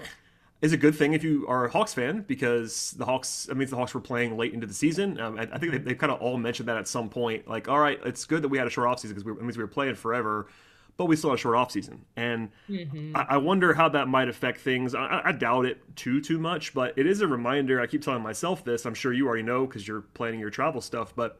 is 0.62 0.74
a 0.74 0.77
good 0.77 0.96
thing 0.96 1.13
if 1.13 1.24
you 1.24 1.46
are 1.48 1.66
a 1.66 1.70
Hawks 1.70 1.94
fan 1.94 2.24
because 2.27 2.92
the 2.98 3.06
Hawks. 3.06 3.48
I 3.50 3.54
mean, 3.54 3.68
the 3.70 3.75
Hawks 3.75 3.94
were 3.94 4.01
playing 4.01 4.38
late 4.38 4.54
into 4.54 4.68
the 4.68 4.74
season. 4.74 5.20
Um, 5.20 5.38
I, 5.39 5.44
I, 5.44 5.58
think 5.58 5.72
they, 5.72 5.77
they 5.77 5.96
kind 5.96 6.12
of 6.12 6.22
all 6.22 6.38
mentioned 6.38 6.68
that 6.70 6.77
at 6.77 6.88
some 6.88 7.10
point. 7.10 7.48
Like, 7.48 7.68
all 7.68 7.80
right, 7.80 8.00
it's 8.06 8.25
good 8.25 8.42
that 8.42 8.50
we 8.50 8.58
had 8.58 8.68
a 8.68 8.70
short 8.70 8.88
off 8.88 9.00
season 9.00 9.16
because 9.16 9.38
it 9.38 9.42
means 9.42 9.58
we 9.58 9.63
were 9.63 9.68
playing 9.68 9.96
forever 9.96 10.48
but 10.98 11.06
we 11.06 11.16
still 11.16 11.30
had 11.30 11.38
a 11.38 11.39
short 11.39 11.56
off 11.56 11.72
season, 11.72 12.04
and 12.16 12.50
mm-hmm. 12.68 13.16
I, 13.16 13.25
I, 13.30 13.38
wonder 13.38 13.74
how 13.74 13.88
that 13.89 14.08
might 14.08 14.27
affect 14.27 14.60
things. 14.62 14.96
I, 14.96 15.22
I, 15.25 15.32
doubt 15.32 15.66
it 15.66 15.80
too 15.96 16.20
too 16.22 16.39
much, 16.39 16.74
but 16.74 16.98
it 16.98 17.06
is 17.06 17.22
a 17.22 17.27
reminder. 17.27 17.80
I 17.80 17.86
keep 17.86 18.01
telling 18.01 18.24
myself 18.24 18.63
this. 18.66 18.86
I'm 18.86 18.96
sure 18.96 19.13
you 19.13 19.27
already 19.27 19.44
know 19.44 19.68
because 19.68 19.88
you're 19.88 20.01
planning 20.01 20.39
your 20.39 20.50
travel 20.50 20.82
stuff, 20.82 21.16
but 21.16 21.39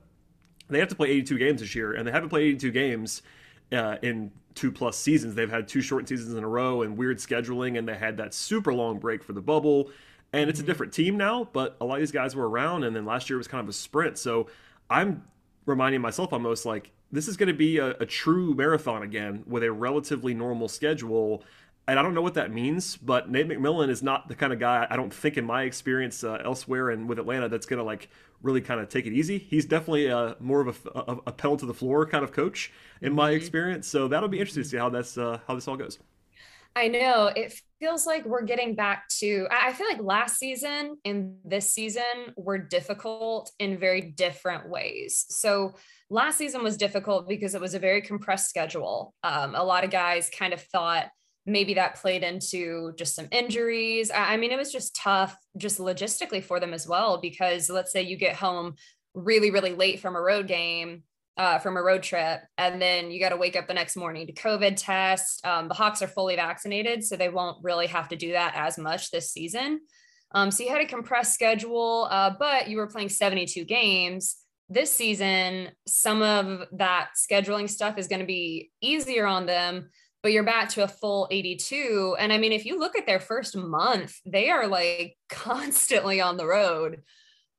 they 0.70 0.80
have 0.80 0.90
to 0.90 0.96
play 0.96 1.10
82 1.10 1.38
games 1.40 1.62
this 1.62 1.74
year, 1.74 1.94
and 1.94 2.08
they 2.08 2.12
haven't 2.12 2.30
played 2.30 2.48
82 2.50 2.72
games 2.72 3.22
uh, 3.72 3.98
in 4.02 4.32
two 4.56 4.72
plus 4.72 4.98
seasons. 4.98 5.36
They've 5.36 5.50
had 5.50 5.68
two 5.68 5.82
short 5.82 6.08
seasons 6.10 6.34
in 6.34 6.44
a 6.44 6.48
row 6.48 6.82
and 6.82 6.98
weird 6.98 7.18
scheduling, 7.18 7.78
and 7.78 7.88
they 7.88 7.96
had 7.96 8.18
that 8.18 8.34
super 8.34 8.74
long 8.74 9.00
break 9.00 9.24
for 9.24 9.34
the 9.34 9.42
bubble. 9.42 9.92
And 10.34 10.50
it's 10.50 10.60
a 10.60 10.64
mm-hmm. 10.64 10.68
different 10.68 10.94
team 10.94 11.16
now, 11.16 11.48
but 11.54 11.78
a 11.80 11.86
lot 11.86 11.96
of 11.96 12.02
these 12.02 12.12
guys 12.12 12.36
were 12.36 12.50
around, 12.50 12.84
and 12.84 12.96
then 12.96 13.06
last 13.06 13.30
year 13.30 13.38
was 13.38 13.48
kind 13.48 13.62
of 13.62 13.70
a 13.70 13.74
sprint. 13.74 14.18
So 14.18 14.48
I'm 14.90 15.24
reminding 15.66 16.02
myself 16.02 16.34
almost 16.34 16.66
like 16.66 16.92
this 17.12 17.28
is 17.28 17.38
going 17.38 17.48
to 17.48 17.54
be 17.54 17.78
a, 17.78 17.92
a, 17.92 18.06
true 18.06 18.54
marathon 18.54 19.04
again 19.04 19.44
with 19.48 19.64
a 19.64 19.72
relatively 19.72 20.34
normal 20.34 20.68
schedule. 20.68 21.44
And 21.88 21.98
I 21.98 22.02
don't 22.02 22.14
know 22.14 22.22
what 22.22 22.34
that 22.34 22.52
means, 22.52 22.98
but 22.98 23.30
Nate 23.30 23.48
McMillan 23.48 23.90
is 23.90 24.04
not 24.04 24.28
the 24.28 24.36
kind 24.36 24.52
of 24.52 24.60
guy 24.60 24.86
I 24.90 24.98
don't 24.98 25.14
think, 25.14 25.38
in 25.38 25.46
my 25.46 25.64
experience 25.64 26.24
uh, 26.24 26.42
elsewhere 26.44 26.90
and 26.90 27.08
with 27.08 27.20
Atlanta, 27.20 27.48
that's 27.48 27.66
going 27.66 27.78
to 27.78 27.84
like 27.84 28.10
really 28.42 28.62
kind 28.62 28.80
of 28.80 28.90
take 28.90 29.06
it 29.06 29.14
easy. 29.14 29.38
He's 29.38 29.66
definitely 29.66 30.08
a, 30.08 30.36
more 30.40 30.62
of 30.62 30.86
a, 30.88 31.00
a, 31.00 31.18
a 31.28 31.32
pedal 31.32 31.58
to 31.58 31.66
the 31.66 31.74
floor 31.74 32.06
kind 32.06 32.24
of 32.24 32.32
coach 32.32 32.72
in 33.02 33.14
my 33.14 33.30
mm-hmm. 33.30 33.38
experience. 33.38 33.88
So 33.88 34.08
that'll 34.08 34.30
be 34.30 34.40
interesting 34.40 34.64
to 34.64 34.70
see 34.70 34.78
how 34.78 34.90
that's 34.90 35.18
uh, 35.18 35.40
how 35.48 35.56
this 35.56 35.68
all 35.68 35.78
goes. 35.78 36.00
I 36.76 36.90
know 36.90 37.32
it 37.36 37.60
feels 37.80 38.06
like 38.06 38.24
we're 38.24 38.44
getting 38.44 38.76
back 38.76 39.08
to, 39.20 39.48
I 39.50 39.74
feel 39.74 39.88
like 39.88 40.00
last 40.00 40.38
season 40.38 40.98
and 41.04 41.38
this 41.44 41.74
season 41.74 42.04
were 42.36 42.60
difficult 42.60 43.52
in 43.58 43.80
very 43.80 44.02
different 44.02 44.70
ways. 44.70 45.26
So 45.30 45.74
last 46.12 46.38
season 46.38 46.62
was 46.62 46.78
difficult 46.78 47.28
because 47.28 47.56
it 47.56 47.62
was 47.62 47.74
a 47.74 47.80
very 47.80 48.04
compressed 48.04 48.48
schedule. 48.48 49.16
Um, 49.24 49.56
a 49.56 49.64
lot 49.64 49.86
of 49.86 49.90
guys 49.90 50.30
kind 50.30 50.54
of 50.54 50.62
thought 50.62 51.08
maybe 51.48 51.74
that 51.76 51.96
played 51.96 52.24
into 52.24 52.94
just 52.98 53.16
some 53.16 53.28
injuries. 53.32 54.12
I 54.14 54.38
mean, 54.38 54.52
it 54.52 54.58
was 54.58 54.72
just 54.72 54.96
tough, 54.96 55.36
just 55.58 55.80
logistically 55.80 56.44
for 56.44 56.60
them 56.60 56.74
as 56.74 56.88
well, 56.88 57.20
because 57.20 57.70
let's 57.70 57.92
say 57.92 58.04
you 58.04 58.18
get 58.18 58.36
home 58.36 58.76
really, 59.16 59.50
really 59.50 59.74
late 59.74 60.00
from 60.00 60.16
a 60.16 60.22
road 60.22 60.48
game 60.48 61.04
uh, 61.38 61.60
from 61.60 61.78
a 61.78 61.82
road 61.82 62.02
trip, 62.02 62.42
and 62.58 62.82
then 62.82 63.12
you 63.12 63.20
got 63.20 63.30
to 63.30 63.38
wake 63.38 63.56
up 63.56 63.68
the 63.68 63.74
next 63.74 63.96
morning 63.96 64.26
to 64.26 64.34
COVID 64.34 64.76
test. 64.76 65.46
Um, 65.46 65.68
the 65.68 65.76
Hawks 65.76 66.02
are 66.02 66.08
fully 66.08 66.36
vaccinated, 66.36 67.04
so 67.04 67.16
they 67.16 67.30
won't 67.30 67.64
really 67.64 67.88
have 67.88 68.10
to 68.10 68.16
do 68.16 68.32
that 68.32 68.54
as 68.56 68.78
much 68.78 69.12
this 69.12 69.32
season. 69.32 69.82
Um, 70.34 70.52
so 70.52 70.64
you 70.64 70.70
had 70.70 70.82
a 70.82 70.88
compressed 70.88 71.34
schedule, 71.34 72.08
uh, 72.10 72.32
but 72.38 72.68
you 72.68 72.78
were 72.78 72.88
playing 72.88 73.10
72 73.10 73.66
games. 73.66 74.38
This 74.70 74.92
season, 74.92 75.70
some 75.88 76.22
of 76.22 76.68
that 76.74 77.12
scheduling 77.16 77.70
stuff 77.70 77.98
is 77.98 78.08
going 78.08 78.20
to 78.20 78.26
be 78.26 78.72
easier 78.82 79.26
on 79.26 79.46
them, 79.46 79.90
but 80.28 80.34
you're 80.34 80.44
back 80.44 80.68
to 80.68 80.84
a 80.84 80.90
full 80.90 81.26
82. 81.32 82.18
And 82.20 82.34
I 82.34 82.38
mean, 82.38 82.52
if 82.52 82.66
you 82.66 82.78
look 82.78 82.98
at 82.98 83.06
their 83.06 83.22
first 83.22 83.56
month, 83.56 84.20
they 84.26 84.50
are 84.50 84.68
like 84.68 85.16
constantly 85.30 86.20
on 86.20 86.36
the 86.36 86.46
road 86.46 87.02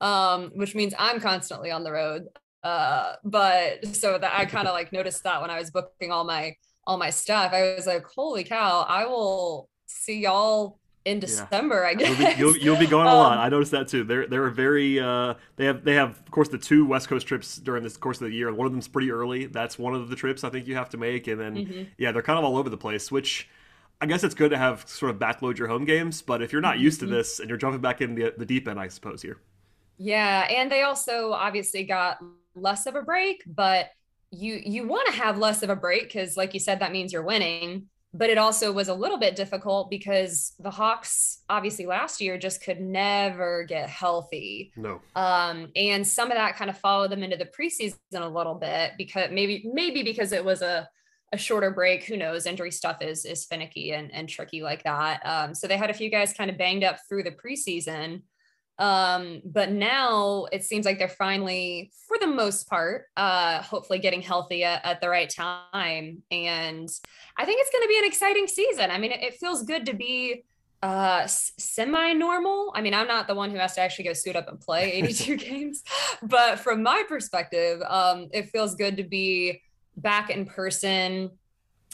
um, 0.02 0.52
which 0.54 0.75
means 0.75 0.92
I'm 0.98 1.18
constantly 1.18 1.70
on 1.70 1.82
the 1.82 1.92
road 1.92 2.28
uh 2.64 3.12
but 3.22 3.87
so 3.94 4.18
that 4.18 4.32
i 4.37 4.44
kind 4.44 4.66
of 4.66 4.75
like 4.75 4.92
noticed 4.92 5.22
that 5.22 5.40
when 5.40 5.48
i 5.48 5.56
was 5.56 5.70
booking 5.70 6.10
all 6.10 6.25
my 6.25 6.52
all 6.88 6.98
my 6.98 7.08
stuff 7.08 7.52
i 7.52 7.76
was 7.76 7.87
like 7.87 8.04
holy 8.16 8.42
cow 8.42 8.84
i 8.88 9.06
will 9.06 9.68
see 9.87 10.18
y'all 10.22 10.80
in 11.08 11.20
December, 11.20 11.82
yeah. 11.82 11.88
I 11.88 11.94
guess. 11.94 12.18
You'll 12.18 12.28
be, 12.28 12.38
you'll, 12.38 12.56
you'll 12.56 12.78
be 12.78 12.86
going 12.86 13.06
a 13.06 13.14
lot. 13.14 13.38
Um, 13.38 13.38
I 13.38 13.48
noticed 13.48 13.72
that 13.72 13.88
too. 13.88 14.04
They're 14.04 14.26
they're 14.26 14.50
very 14.50 15.00
uh, 15.00 15.34
they 15.56 15.64
have 15.64 15.82
they 15.82 15.94
have 15.94 16.10
of 16.10 16.30
course 16.30 16.48
the 16.48 16.58
two 16.58 16.84
West 16.86 17.08
Coast 17.08 17.26
trips 17.26 17.56
during 17.56 17.82
this 17.82 17.96
course 17.96 18.20
of 18.20 18.28
the 18.28 18.34
year. 18.34 18.52
One 18.52 18.66
of 18.66 18.72
them's 18.72 18.88
pretty 18.88 19.10
early. 19.10 19.46
That's 19.46 19.78
one 19.78 19.94
of 19.94 20.10
the 20.10 20.16
trips 20.16 20.44
I 20.44 20.50
think 20.50 20.66
you 20.66 20.74
have 20.74 20.90
to 20.90 20.98
make, 20.98 21.26
and 21.26 21.40
then 21.40 21.56
mm-hmm. 21.56 21.82
yeah, 21.96 22.12
they're 22.12 22.22
kind 22.22 22.38
of 22.38 22.44
all 22.44 22.56
over 22.56 22.68
the 22.68 22.76
place. 22.76 23.10
Which 23.10 23.48
I 24.00 24.06
guess 24.06 24.22
it's 24.22 24.34
good 24.34 24.50
to 24.50 24.58
have 24.58 24.86
sort 24.88 25.10
of 25.10 25.18
backload 25.18 25.58
your 25.58 25.68
home 25.68 25.84
games, 25.84 26.20
but 26.20 26.42
if 26.42 26.52
you're 26.52 26.60
not 26.60 26.78
used 26.78 27.00
to 27.00 27.06
mm-hmm. 27.06 27.14
this 27.14 27.40
and 27.40 27.48
you're 27.48 27.58
jumping 27.58 27.80
back 27.80 28.00
in 28.00 28.14
the 28.14 28.34
the 28.36 28.46
deep 28.46 28.68
end, 28.68 28.78
I 28.78 28.88
suppose 28.88 29.22
here. 29.22 29.38
Yeah, 29.96 30.46
and 30.50 30.70
they 30.70 30.82
also 30.82 31.32
obviously 31.32 31.84
got 31.84 32.18
less 32.54 32.86
of 32.86 32.94
a 32.94 33.02
break, 33.02 33.42
but 33.46 33.90
you 34.30 34.60
you 34.62 34.86
want 34.86 35.06
to 35.08 35.14
have 35.14 35.38
less 35.38 35.62
of 35.62 35.70
a 35.70 35.76
break 35.76 36.02
because 36.02 36.36
like 36.36 36.52
you 36.52 36.60
said 36.60 36.80
that 36.80 36.92
means 36.92 37.14
you're 37.14 37.22
winning 37.22 37.88
but 38.14 38.30
it 38.30 38.38
also 38.38 38.72
was 38.72 38.88
a 38.88 38.94
little 38.94 39.18
bit 39.18 39.36
difficult 39.36 39.90
because 39.90 40.54
the 40.58 40.70
hawks 40.70 41.42
obviously 41.48 41.86
last 41.86 42.20
year 42.20 42.38
just 42.38 42.62
could 42.62 42.80
never 42.80 43.64
get 43.64 43.88
healthy. 43.88 44.72
No. 44.76 45.00
Um 45.14 45.68
and 45.76 46.06
some 46.06 46.30
of 46.30 46.36
that 46.36 46.56
kind 46.56 46.70
of 46.70 46.78
followed 46.78 47.10
them 47.10 47.22
into 47.22 47.36
the 47.36 47.46
preseason 47.46 47.96
a 48.14 48.26
little 48.26 48.54
bit 48.54 48.92
because 48.96 49.30
maybe 49.30 49.70
maybe 49.72 50.02
because 50.02 50.32
it 50.32 50.44
was 50.44 50.62
a 50.62 50.88
a 51.32 51.36
shorter 51.36 51.70
break. 51.70 52.04
Who 52.04 52.16
knows? 52.16 52.46
Injury 52.46 52.70
stuff 52.70 53.02
is 53.02 53.26
is 53.26 53.44
finicky 53.44 53.92
and, 53.92 54.10
and 54.12 54.28
tricky 54.28 54.62
like 54.62 54.84
that. 54.84 55.20
Um 55.24 55.54
so 55.54 55.66
they 55.66 55.76
had 55.76 55.90
a 55.90 55.94
few 55.94 56.10
guys 56.10 56.32
kind 56.32 56.50
of 56.50 56.56
banged 56.56 56.84
up 56.84 56.98
through 57.08 57.24
the 57.24 57.32
preseason 57.32 58.22
um, 58.78 59.42
but 59.44 59.73
now 59.73 60.47
it 60.52 60.64
seems 60.64 60.87
like 60.87 60.99
they're 60.99 61.08
finally, 61.08 61.90
for 62.06 62.16
the 62.18 62.26
most 62.26 62.68
part, 62.68 63.06
uh, 63.16 63.61
hopefully 63.62 63.99
getting 63.99 64.23
healthy 64.23 64.62
at, 64.64 64.85
at 64.85 65.00
the 65.00 65.08
right 65.08 65.28
time. 65.28 66.23
And 66.30 66.88
I 67.37 67.44
think 67.44 67.61
it's 67.61 67.70
going 67.70 67.82
to 67.82 67.88
be 67.88 67.99
an 67.99 68.04
exciting 68.04 68.47
season. 68.47 68.90
I 68.90 68.99
mean, 68.99 69.12
it, 69.12 69.23
it 69.23 69.35
feels 69.35 69.64
good 69.64 69.87
to 69.87 69.94
be 69.94 70.44
uh 70.80 71.26
semi-normal 71.26 72.73
i 72.76 72.80
mean 72.80 72.94
i'm 72.94 73.08
not 73.08 73.26
the 73.26 73.35
one 73.35 73.50
who 73.50 73.56
has 73.56 73.75
to 73.75 73.80
actually 73.80 74.04
go 74.04 74.12
suit 74.12 74.37
up 74.37 74.47
and 74.47 74.61
play 74.61 74.92
82 75.02 75.37
games 75.37 75.82
but 76.23 76.61
from 76.61 76.85
my 76.85 77.02
perspective 77.08 77.82
um 77.88 78.28
it 78.32 78.50
feels 78.50 78.76
good 78.76 78.97
to 78.97 79.02
be 79.02 79.61
back 79.97 80.30
in 80.30 80.47
person 80.47 81.30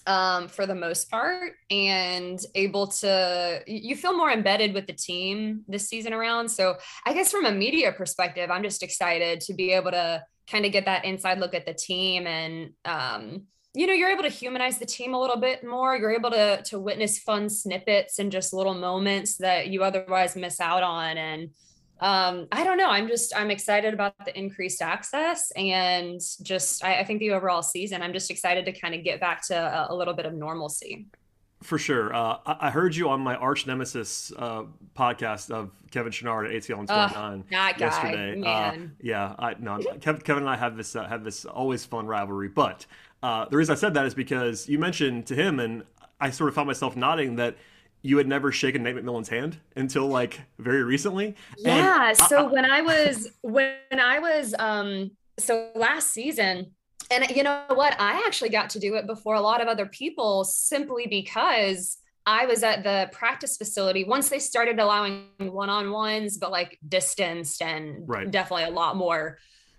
um, 0.07 0.49
for 0.49 0.67
the 0.67 0.75
most 0.75 1.11
part 1.11 1.53
and 1.71 2.39
able 2.55 2.87
to 2.87 3.63
you 3.67 3.97
feel 3.97 4.17
more 4.17 4.31
embedded 4.31 4.75
with 4.75 4.87
the 4.87 4.93
team 4.93 5.63
this 5.69 5.89
season 5.89 6.13
around. 6.13 6.49
So 6.49 6.77
i 7.07 7.13
guess 7.13 7.31
from 7.31 7.47
a 7.47 7.53
media 7.53 7.93
perspective 7.93 8.51
i'm 8.51 8.63
just 8.63 8.83
excited 8.83 9.41
to 9.41 9.55
be 9.55 9.73
able 9.73 9.91
to 9.91 10.23
kind 10.51 10.67
of 10.67 10.73
get 10.73 10.85
that 10.85 11.05
inside 11.05 11.39
look 11.39 11.55
at 11.55 11.67
the 11.67 11.75
team 11.75 12.27
and 12.27 12.71
um, 12.85 13.47
you 13.75 13.89
know 13.89 13.93
you're 13.93 14.11
able 14.11 14.23
to 14.23 14.29
humanize 14.29 14.79
the 14.79 14.87
team 14.87 15.15
a 15.15 15.21
little 15.21 15.37
bit 15.37 15.65
more. 15.65 15.97
You're 15.97 16.15
able 16.15 16.31
to 16.31 16.63
to 16.63 16.79
witness 16.79 17.19
fun 17.19 17.51
snippets 17.51 18.21
and 18.21 18.31
just 18.31 18.53
little 18.53 18.75
moments 18.75 19.37
that 19.39 19.69
you 19.69 19.83
otherwise 19.83 20.37
miss 20.37 20.61
out 20.61 20.85
on. 20.85 21.19
And 21.19 21.51
um, 22.01 22.49
I 22.51 22.65
don't 22.65 22.77
know. 22.77 22.91
I'm 22.91 23.09
just 23.09 23.35
I'm 23.37 23.51
excited 23.51 23.95
about 23.95 24.15
the 24.25 24.37
increased 24.37 24.83
access 24.83 25.51
and 25.53 26.21
just 26.43 26.85
I, 26.85 27.01
I 27.01 27.05
think 27.05 27.21
the 27.21 27.31
overall 27.31 27.63
season. 27.63 28.03
I'm 28.03 28.13
just 28.13 28.31
excited 28.31 28.65
to 28.67 28.73
kind 28.73 28.95
of 28.95 29.05
get 29.05 29.21
back 29.21 29.47
to 29.49 29.55
a, 29.55 29.93
a 29.93 29.95
little 29.95 30.15
bit 30.15 30.27
of 30.27 30.35
normalcy. 30.35 31.07
For 31.65 31.79
sure. 31.79 32.15
Uh, 32.15 32.37
I, 32.45 32.71
heard 32.71 32.95
you 32.95 33.09
on 33.09 33.23
my 33.23 33.37
arch 33.37 33.67
nemesis 33.67 34.31
uh, 34.37 34.65
podcast 34.95 35.51
of 35.51 35.71
Kevin 35.91 36.13
Chouinard 36.13 36.45
at 36.45 36.63
ATL 36.63 36.81
and 36.81 36.89
29 36.89 37.45
uh, 37.51 37.73
yesterday. 37.79 38.43
Uh, 38.43 38.77
yeah, 39.01 39.35
I 39.39 39.55
no, 39.59 39.79
Kevin, 40.03 40.21
Kevin 40.21 40.43
and 40.43 40.51
I 40.51 40.57
have 40.57 40.77
this 40.77 40.95
uh, 40.95 41.07
have 41.07 41.25
this 41.25 41.47
always 41.47 41.83
fun 41.83 42.07
rivalry. 42.07 42.49
But 42.49 42.85
uh, 43.23 43.47
the 43.49 43.57
reason 43.57 43.73
I 43.73 43.77
said 43.77 43.95
that 43.95 44.05
is 44.05 44.15
because 44.15 44.69
you 44.69 44.79
mentioned 44.79 45.27
to 45.29 45.35
him, 45.35 45.59
and 45.59 45.85
I 46.21 46.29
sort 46.33 46.49
of 46.49 46.55
found 46.55 46.67
myself 46.67 46.97
nodding 46.97 47.37
that 47.37 47.57
you 48.05 48.19
had 48.19 48.29
never 48.29 48.53
shaken 48.53 48.83
Nate 48.83 48.97
McMillan's 48.97 49.31
hand 49.31 49.57
until 49.77 50.07
like 50.07 50.39
very 50.59 50.85
recently. 50.85 51.35
Yeah. 51.57 52.11
And 52.11 52.17
so 52.17 52.53
when 52.53 52.67
I 52.67 52.83
was 52.83 53.31
when 53.41 53.73
I 53.91 54.19
was 54.19 54.55
um 54.59 55.11
so 55.39 55.71
last 55.75 56.13
season, 56.13 56.73
and 57.11 57.31
you 57.31 57.43
know 57.43 57.65
what, 57.71 57.99
I 57.99 58.23
actually 58.27 58.51
got 58.51 58.71
to 58.71 58.79
do 58.79 58.95
it 58.97 59.07
before 59.07 59.37
a 59.37 59.41
lot 59.41 59.63
of 59.63 59.69
other 59.69 59.87
people 59.87 60.45
simply 60.45 61.07
because 61.07 61.97
I 62.27 62.45
was 62.45 62.63
at 62.63 62.85
the 62.85 63.09
practice 63.11 63.57
facility 63.57 64.05
once 64.05 64.29
they 64.29 64.39
started 64.39 64.79
allowing 64.79 65.29
one-on-ones, 65.39 66.37
but 66.37 66.51
like 66.51 66.79
distanced 66.87 67.63
and 67.63 68.07
right. 68.07 68.31
definitely 68.31 68.65
a 68.65 68.71
lot 68.71 68.97
more 68.97 69.39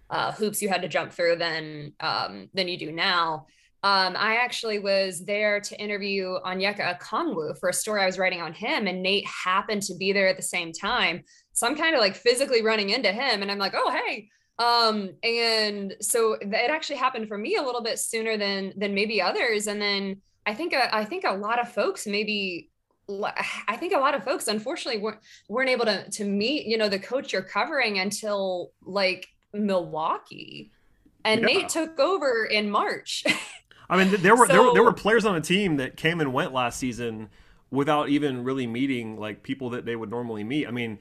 uh, 0.09 0.31
hoops 0.31 0.63
you 0.63 0.69
had 0.69 0.81
to 0.81 0.87
jump 0.87 1.11
through 1.11 1.35
than 1.35 1.93
um, 1.99 2.49
than 2.55 2.67
you 2.67 2.77
do 2.79 2.91
now 2.91 3.45
Um, 3.85 4.15
I 4.17 4.37
actually 4.37 4.79
was 4.79 5.23
there 5.25 5.59
to 5.59 5.79
interview 5.79 6.39
Onyeka 6.43 6.97
Okongwu 6.97 7.59
for 7.59 7.69
a 7.69 7.73
story 7.73 8.01
I 8.01 8.07
was 8.07 8.17
writing 8.17 8.41
on 8.41 8.51
him, 8.51 8.87
and 8.87 9.03
Nate 9.03 9.27
happened 9.27 9.83
to 9.83 9.95
be 9.95 10.11
there 10.11 10.27
at 10.27 10.37
the 10.37 10.41
same 10.41 10.73
time. 10.73 11.23
So 11.53 11.67
I'm 11.67 11.75
kind 11.75 11.93
of 11.93 12.01
like 12.01 12.15
physically 12.15 12.63
running 12.63 12.89
into 12.89 13.11
him, 13.11 13.43
and 13.43 13.51
I'm 13.51 13.59
like, 13.59 13.75
"Oh, 13.75 13.91
hey!" 13.91 14.27
Um, 14.57 15.11
and 15.21 15.95
so 16.01 16.33
it 16.33 16.71
actually 16.71 16.95
happened 16.95 17.27
for 17.27 17.37
me 17.37 17.57
a 17.57 17.61
little 17.61 17.83
bit 17.83 17.99
sooner 17.99 18.37
than 18.37 18.73
than 18.75 18.95
maybe 18.95 19.21
others. 19.21 19.67
And 19.67 19.79
then 19.79 20.19
I 20.47 20.55
think 20.55 20.73
uh, 20.73 20.87
I 20.91 21.05
think 21.05 21.23
a 21.23 21.33
lot 21.33 21.59
of 21.59 21.71
folks 21.71 22.07
maybe 22.07 22.71
I 23.07 23.77
think 23.77 23.93
a 23.93 23.99
lot 23.99 24.15
of 24.15 24.23
folks 24.23 24.47
unfortunately 24.47 24.99
weren't 24.99 25.19
weren't 25.47 25.69
able 25.69 25.85
to 25.85 26.09
to 26.09 26.25
meet 26.25 26.65
you 26.65 26.79
know 26.79 26.89
the 26.89 26.97
coach 26.97 27.33
you're 27.33 27.43
covering 27.43 27.99
until 27.99 28.71
like 28.83 29.27
Milwaukee, 29.53 30.71
and 31.23 31.41
yeah. 31.41 31.45
Nate 31.45 31.69
took 31.69 31.99
over 31.99 32.45
in 32.45 32.67
March. 32.67 33.23
I 33.89 34.03
mean, 34.03 34.21
there 34.21 34.35
were 34.35 34.47
so, 34.47 34.53
there 34.53 34.63
were 34.63 34.73
there 34.73 34.83
were 34.83 34.93
players 34.93 35.25
on 35.25 35.35
the 35.35 35.41
team 35.41 35.77
that 35.77 35.97
came 35.97 36.21
and 36.21 36.33
went 36.33 36.53
last 36.53 36.79
season 36.79 37.29
without 37.71 38.09
even 38.09 38.43
really 38.43 38.67
meeting 38.67 39.19
like 39.19 39.43
people 39.43 39.69
that 39.71 39.85
they 39.85 39.95
would 39.95 40.09
normally 40.09 40.43
meet. 40.43 40.67
I 40.67 40.71
mean, 40.71 40.99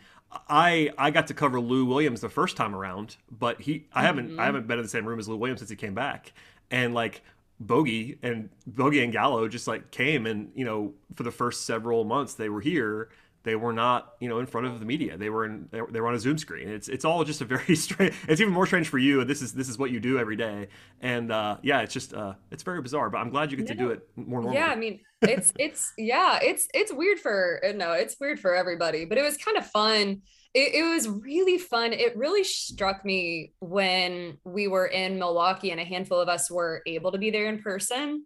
I 0.48 0.90
I 0.98 1.10
got 1.10 1.26
to 1.28 1.34
cover 1.34 1.60
Lou 1.60 1.84
Williams 1.84 2.20
the 2.20 2.28
first 2.28 2.56
time 2.56 2.74
around, 2.74 3.16
but 3.30 3.60
he 3.60 3.86
I 3.92 4.02
haven't 4.02 4.30
mm-hmm. 4.30 4.40
I 4.40 4.46
haven't 4.46 4.66
been 4.66 4.78
in 4.78 4.84
the 4.84 4.90
same 4.90 5.06
room 5.06 5.18
as 5.18 5.28
Lou 5.28 5.36
Williams 5.36 5.60
since 5.60 5.70
he 5.70 5.76
came 5.76 5.94
back, 5.94 6.32
and 6.70 6.94
like 6.94 7.22
Bogey 7.60 8.18
and 8.22 8.50
Bogey 8.66 9.02
and 9.02 9.12
Gallo 9.12 9.48
just 9.48 9.66
like 9.66 9.90
came 9.90 10.26
and 10.26 10.50
you 10.54 10.64
know 10.64 10.94
for 11.14 11.22
the 11.22 11.30
first 11.30 11.66
several 11.66 12.04
months 12.04 12.34
they 12.34 12.48
were 12.48 12.60
here 12.60 13.10
they 13.44 13.54
were 13.56 13.72
not 13.72 14.14
you 14.20 14.28
know 14.28 14.38
in 14.38 14.46
front 14.46 14.66
of 14.66 14.80
the 14.80 14.86
media. 14.86 15.16
They 15.16 15.30
were 15.30 15.44
in 15.44 15.68
they 15.70 15.80
were, 15.80 16.08
on 16.08 16.14
a 16.14 16.18
zoom 16.18 16.38
screen. 16.38 16.68
It's 16.68 16.88
it's 16.88 17.04
all 17.04 17.22
just 17.24 17.40
a 17.40 17.44
very 17.44 17.76
strange 17.76 18.14
it's 18.28 18.40
even 18.40 18.52
more 18.52 18.66
strange 18.66 18.88
for 18.88 18.98
you. 18.98 19.24
This 19.24 19.42
is 19.42 19.52
this 19.52 19.68
is 19.68 19.78
what 19.78 19.90
you 19.90 20.00
do 20.00 20.18
every 20.18 20.36
day. 20.36 20.68
And 21.00 21.30
uh, 21.30 21.58
yeah 21.62 21.80
it's 21.80 21.94
just 21.94 22.14
uh, 22.14 22.34
it's 22.50 22.62
very 22.62 22.82
bizarre 22.82 23.10
but 23.10 23.18
i'm 23.18 23.30
glad 23.30 23.50
you 23.50 23.56
get 23.56 23.66
to 23.68 23.74
do 23.74 23.90
it 23.90 24.08
more 24.16 24.40
normally. 24.40 24.58
Yeah 24.58 24.68
i 24.68 24.76
mean 24.76 25.00
it's 25.22 25.52
it's 25.58 25.92
yeah 25.96 26.38
it's 26.42 26.68
it's 26.74 26.92
weird 26.92 27.18
for 27.18 27.60
uh, 27.66 27.72
no 27.72 27.92
it's 27.92 28.16
weird 28.20 28.40
for 28.40 28.54
everybody 28.54 29.04
but 29.04 29.18
it 29.18 29.22
was 29.22 29.36
kind 29.36 29.56
of 29.56 29.66
fun. 29.66 30.22
It, 30.54 30.74
it 30.74 30.82
was 30.84 31.08
really 31.08 31.58
fun. 31.58 31.92
It 31.92 32.16
really 32.16 32.44
struck 32.44 33.04
me 33.04 33.54
when 33.58 34.38
we 34.44 34.68
were 34.68 34.86
in 34.86 35.18
milwaukee 35.18 35.72
and 35.72 35.80
a 35.80 35.84
handful 35.84 36.20
of 36.20 36.28
us 36.28 36.48
were 36.48 36.80
able 36.86 37.10
to 37.10 37.18
be 37.18 37.30
there 37.30 37.48
in 37.48 37.60
person 37.60 38.24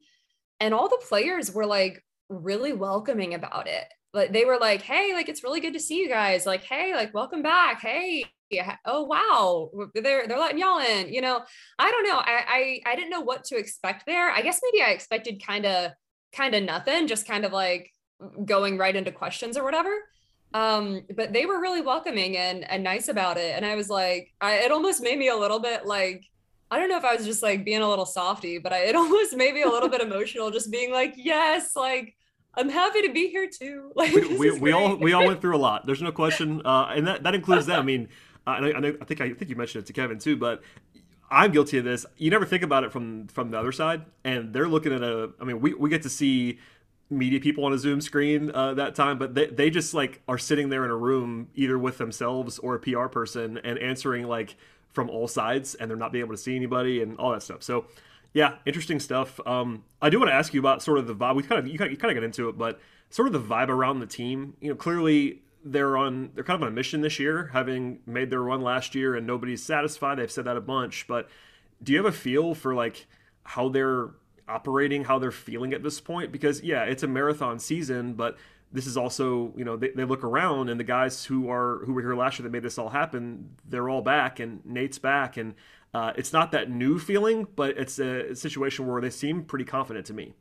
and 0.60 0.74
all 0.74 0.88
the 0.88 1.02
players 1.08 1.52
were 1.52 1.66
like 1.66 2.04
really 2.28 2.72
welcoming 2.72 3.34
about 3.34 3.66
it 3.66 3.84
they 4.26 4.44
were 4.44 4.58
like, 4.58 4.82
"Hey, 4.82 5.12
like 5.14 5.28
it's 5.28 5.44
really 5.44 5.60
good 5.60 5.74
to 5.74 5.80
see 5.80 5.98
you 5.98 6.08
guys. 6.08 6.46
Like, 6.46 6.64
hey, 6.64 6.94
like 6.94 7.14
welcome 7.14 7.42
back. 7.42 7.80
Hey, 7.80 8.24
oh 8.84 9.04
wow, 9.04 9.70
they're 9.94 10.26
they're 10.26 10.38
letting 10.38 10.58
y'all 10.58 10.78
in. 10.78 11.12
You 11.12 11.20
know, 11.20 11.42
I 11.78 11.90
don't 11.90 12.06
know. 12.06 12.16
I 12.16 12.80
I, 12.86 12.92
I 12.92 12.96
didn't 12.96 13.10
know 13.10 13.20
what 13.20 13.44
to 13.44 13.56
expect 13.56 14.06
there. 14.06 14.30
I 14.30 14.42
guess 14.42 14.60
maybe 14.62 14.82
I 14.82 14.90
expected 14.90 15.42
kind 15.44 15.66
of 15.66 15.92
kind 16.32 16.54
of 16.54 16.62
nothing, 16.62 17.06
just 17.06 17.26
kind 17.26 17.44
of 17.44 17.52
like 17.52 17.90
going 18.44 18.78
right 18.78 18.96
into 18.96 19.12
questions 19.12 19.56
or 19.56 19.64
whatever. 19.64 19.94
Um, 20.54 21.02
but 21.14 21.32
they 21.32 21.46
were 21.46 21.60
really 21.60 21.82
welcoming 21.82 22.36
and 22.36 22.68
and 22.70 22.82
nice 22.82 23.08
about 23.08 23.36
it. 23.36 23.54
And 23.54 23.66
I 23.66 23.74
was 23.74 23.88
like, 23.88 24.32
I 24.40 24.54
it 24.58 24.72
almost 24.72 25.02
made 25.02 25.18
me 25.18 25.28
a 25.28 25.36
little 25.36 25.60
bit 25.60 25.86
like 25.86 26.24
I 26.70 26.78
don't 26.78 26.88
know 26.88 26.98
if 26.98 27.04
I 27.04 27.14
was 27.14 27.24
just 27.24 27.42
like 27.42 27.64
being 27.64 27.80
a 27.80 27.88
little 27.88 28.06
softy, 28.06 28.58
but 28.58 28.72
I, 28.72 28.84
it 28.84 28.96
almost 28.96 29.36
made 29.36 29.54
me 29.54 29.62
a 29.62 29.68
little 29.68 29.88
bit 29.88 30.00
emotional, 30.00 30.50
just 30.50 30.70
being 30.70 30.92
like, 30.92 31.14
yes, 31.16 31.76
like 31.76 32.14
I'm 32.58 32.68
happy 32.68 33.02
to 33.02 33.12
be 33.12 33.28
here 33.28 33.48
too. 33.48 33.92
Like 33.96 34.12
we, 34.12 34.36
we, 34.36 34.50
we 34.58 34.72
all 34.72 34.96
we 34.96 35.12
all 35.12 35.26
went 35.26 35.40
through 35.42 35.56
a 35.56 35.58
lot. 35.58 35.86
There's 35.86 36.02
no 36.02 36.12
question, 36.12 36.62
uh, 36.64 36.92
and 36.94 37.06
that, 37.06 37.22
that 37.22 37.34
includes 37.34 37.66
them. 37.66 37.80
I 37.80 37.82
mean, 37.82 38.08
uh, 38.46 38.50
I, 38.50 38.70
I, 38.70 38.78
I 39.00 39.04
think 39.04 39.20
I 39.20 39.32
think 39.32 39.48
you 39.48 39.56
mentioned 39.56 39.84
it 39.84 39.86
to 39.86 39.92
Kevin 39.92 40.18
too, 40.18 40.36
but 40.36 40.62
I'm 41.30 41.52
guilty 41.52 41.78
of 41.78 41.84
this. 41.84 42.06
You 42.16 42.30
never 42.30 42.46
think 42.46 42.62
about 42.62 42.84
it 42.84 42.92
from 42.92 43.28
from 43.28 43.50
the 43.50 43.58
other 43.58 43.72
side, 43.72 44.04
and 44.24 44.52
they're 44.52 44.68
looking 44.68 44.92
at 44.92 45.02
a. 45.02 45.30
I 45.40 45.44
mean, 45.44 45.60
we 45.60 45.74
we 45.74 45.90
get 45.90 46.02
to 46.02 46.08
see 46.08 46.58
media 47.10 47.40
people 47.40 47.64
on 47.64 47.72
a 47.72 47.78
Zoom 47.78 48.00
screen 48.00 48.50
uh, 48.52 48.74
that 48.74 48.94
time, 48.94 49.18
but 49.18 49.34
they 49.34 49.46
they 49.46 49.70
just 49.70 49.94
like 49.94 50.22
are 50.28 50.38
sitting 50.38 50.68
there 50.68 50.84
in 50.84 50.90
a 50.90 50.96
room 50.96 51.48
either 51.54 51.78
with 51.78 51.98
themselves 51.98 52.58
or 52.58 52.74
a 52.74 52.78
PR 52.78 53.06
person 53.06 53.58
and 53.58 53.78
answering 53.78 54.26
like 54.26 54.56
from 54.92 55.10
all 55.10 55.28
sides, 55.28 55.74
and 55.74 55.90
they're 55.90 55.96
not 55.96 56.12
being 56.12 56.24
able 56.24 56.34
to 56.34 56.40
see 56.40 56.56
anybody 56.56 57.02
and 57.02 57.18
all 57.18 57.32
that 57.32 57.42
stuff. 57.42 57.62
So 57.62 57.86
yeah, 58.32 58.56
interesting 58.66 59.00
stuff. 59.00 59.40
Um, 59.46 59.84
I 60.02 60.10
do 60.10 60.18
want 60.18 60.30
to 60.30 60.34
ask 60.34 60.52
you 60.52 60.60
about 60.60 60.82
sort 60.82 60.98
of 60.98 61.06
the 61.06 61.14
vibe. 61.14 61.36
We 61.36 61.42
kind 61.42 61.58
of 61.58 61.66
you 61.66 61.78
kind 61.78 61.88
of, 61.88 61.92
you 61.92 61.98
kind 61.98 62.10
of 62.10 62.16
get 62.16 62.24
into 62.24 62.48
it, 62.48 62.58
but 62.58 62.80
sort 63.10 63.26
of 63.26 63.32
the 63.32 63.40
vibe 63.40 63.68
around 63.68 64.00
the 64.00 64.06
team. 64.06 64.54
You 64.60 64.70
know, 64.70 64.74
clearly 64.74 65.42
they're 65.64 65.96
on 65.96 66.30
they're 66.34 66.44
kind 66.44 66.56
of 66.56 66.62
on 66.62 66.68
a 66.68 66.74
mission 66.74 67.00
this 67.00 67.18
year, 67.18 67.50
having 67.52 68.00
made 68.06 68.30
their 68.30 68.42
run 68.42 68.60
last 68.60 68.94
year, 68.94 69.14
and 69.14 69.26
nobody's 69.26 69.62
satisfied. 69.62 70.18
They've 70.18 70.30
said 70.30 70.44
that 70.44 70.56
a 70.56 70.60
bunch, 70.60 71.06
but 71.08 71.28
do 71.82 71.92
you 71.92 71.98
have 71.98 72.06
a 72.06 72.16
feel 72.16 72.54
for 72.54 72.74
like 72.74 73.06
how 73.44 73.68
they're 73.68 74.10
operating, 74.48 75.04
how 75.04 75.18
they're 75.18 75.30
feeling 75.30 75.72
at 75.72 75.82
this 75.82 76.00
point? 76.00 76.32
Because 76.32 76.62
yeah, 76.62 76.84
it's 76.84 77.02
a 77.02 77.08
marathon 77.08 77.58
season, 77.58 78.14
but 78.14 78.36
this 78.72 78.86
is 78.86 78.96
also 78.96 79.52
you 79.56 79.64
know 79.64 79.76
they, 79.76 79.90
they 79.90 80.04
look 80.04 80.24
around 80.24 80.68
and 80.68 80.78
the 80.78 80.84
guys 80.84 81.24
who 81.24 81.50
are 81.50 81.84
who 81.84 81.92
were 81.92 82.02
here 82.02 82.14
last 82.14 82.38
year 82.38 82.44
that 82.44 82.50
made 82.50 82.62
this 82.62 82.78
all 82.78 82.88
happen, 82.88 83.56
they're 83.68 83.88
all 83.88 84.02
back, 84.02 84.40
and 84.40 84.64
Nate's 84.64 84.98
back, 84.98 85.36
and 85.36 85.54
uh, 85.94 86.12
it's 86.16 86.32
not 86.32 86.52
that 86.52 86.70
new 86.70 86.98
feeling, 86.98 87.46
but 87.56 87.76
it's 87.78 87.98
a 87.98 88.34
situation 88.34 88.86
where 88.86 89.00
they 89.00 89.10
seem 89.10 89.42
pretty 89.42 89.64
confident 89.64 90.06
to 90.06 90.12
me. 90.12 90.34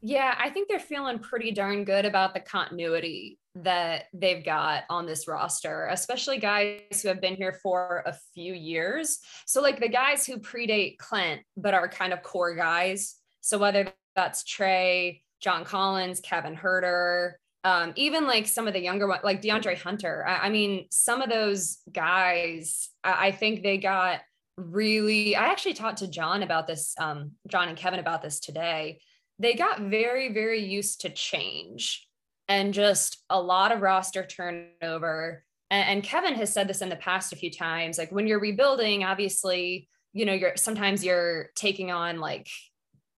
Yeah, 0.00 0.34
I 0.38 0.50
think 0.50 0.68
they're 0.68 0.78
feeling 0.78 1.18
pretty 1.18 1.50
darn 1.50 1.84
good 1.84 2.04
about 2.04 2.32
the 2.32 2.40
continuity 2.40 3.38
that 3.56 4.04
they've 4.12 4.44
got 4.44 4.84
on 4.88 5.06
this 5.06 5.26
roster, 5.26 5.88
especially 5.90 6.38
guys 6.38 7.02
who 7.02 7.08
have 7.08 7.20
been 7.20 7.34
here 7.34 7.58
for 7.62 8.04
a 8.06 8.16
few 8.34 8.54
years. 8.54 9.18
So, 9.46 9.60
like 9.60 9.80
the 9.80 9.88
guys 9.88 10.24
who 10.24 10.38
predate 10.38 10.98
Clint, 10.98 11.42
but 11.56 11.74
are 11.74 11.88
kind 11.88 12.12
of 12.12 12.22
core 12.22 12.54
guys. 12.54 13.16
So, 13.40 13.58
whether 13.58 13.92
that's 14.14 14.44
Trae, 14.44 15.20
John 15.40 15.64
Collins, 15.64 16.20
Kevin 16.20 16.56
Huerter, 16.56 17.32
um, 17.64 17.92
even 17.96 18.26
like 18.26 18.46
some 18.46 18.66
of 18.66 18.74
the 18.74 18.80
younger 18.80 19.06
ones, 19.06 19.22
like 19.24 19.42
DeAndre 19.42 19.76
Hunter. 19.76 20.24
I, 20.26 20.46
I 20.46 20.48
mean, 20.50 20.86
some 20.90 21.22
of 21.22 21.28
those 21.28 21.78
guys, 21.92 22.88
I, 23.04 23.28
I 23.28 23.32
think 23.32 23.62
they 23.62 23.78
got 23.78 24.20
really 24.58 25.36
i 25.36 25.46
actually 25.46 25.74
talked 25.74 25.98
to 25.98 26.08
john 26.08 26.42
about 26.42 26.66
this 26.66 26.94
um, 26.98 27.32
john 27.46 27.68
and 27.68 27.78
kevin 27.78 28.00
about 28.00 28.22
this 28.22 28.40
today 28.40 29.00
they 29.38 29.54
got 29.54 29.80
very 29.80 30.32
very 30.32 30.64
used 30.64 31.00
to 31.02 31.08
change 31.08 32.08
and 32.48 32.74
just 32.74 33.22
a 33.30 33.40
lot 33.40 33.70
of 33.70 33.80
roster 33.80 34.24
turnover 34.26 35.44
and, 35.70 35.88
and, 35.88 36.02
kevin 36.02 36.34
has 36.34 36.52
said 36.52 36.66
this 36.66 36.82
in 36.82 36.88
the 36.88 36.96
past 36.96 37.32
a 37.32 37.36
few 37.36 37.52
times 37.52 37.98
like 37.98 38.10
when 38.10 38.26
you're 38.26 38.40
rebuilding 38.40 39.04
obviously 39.04 39.88
you 40.12 40.24
know 40.24 40.32
you're 40.32 40.56
sometimes 40.56 41.04
you're 41.04 41.50
taking 41.54 41.92
on 41.92 42.18
like 42.18 42.48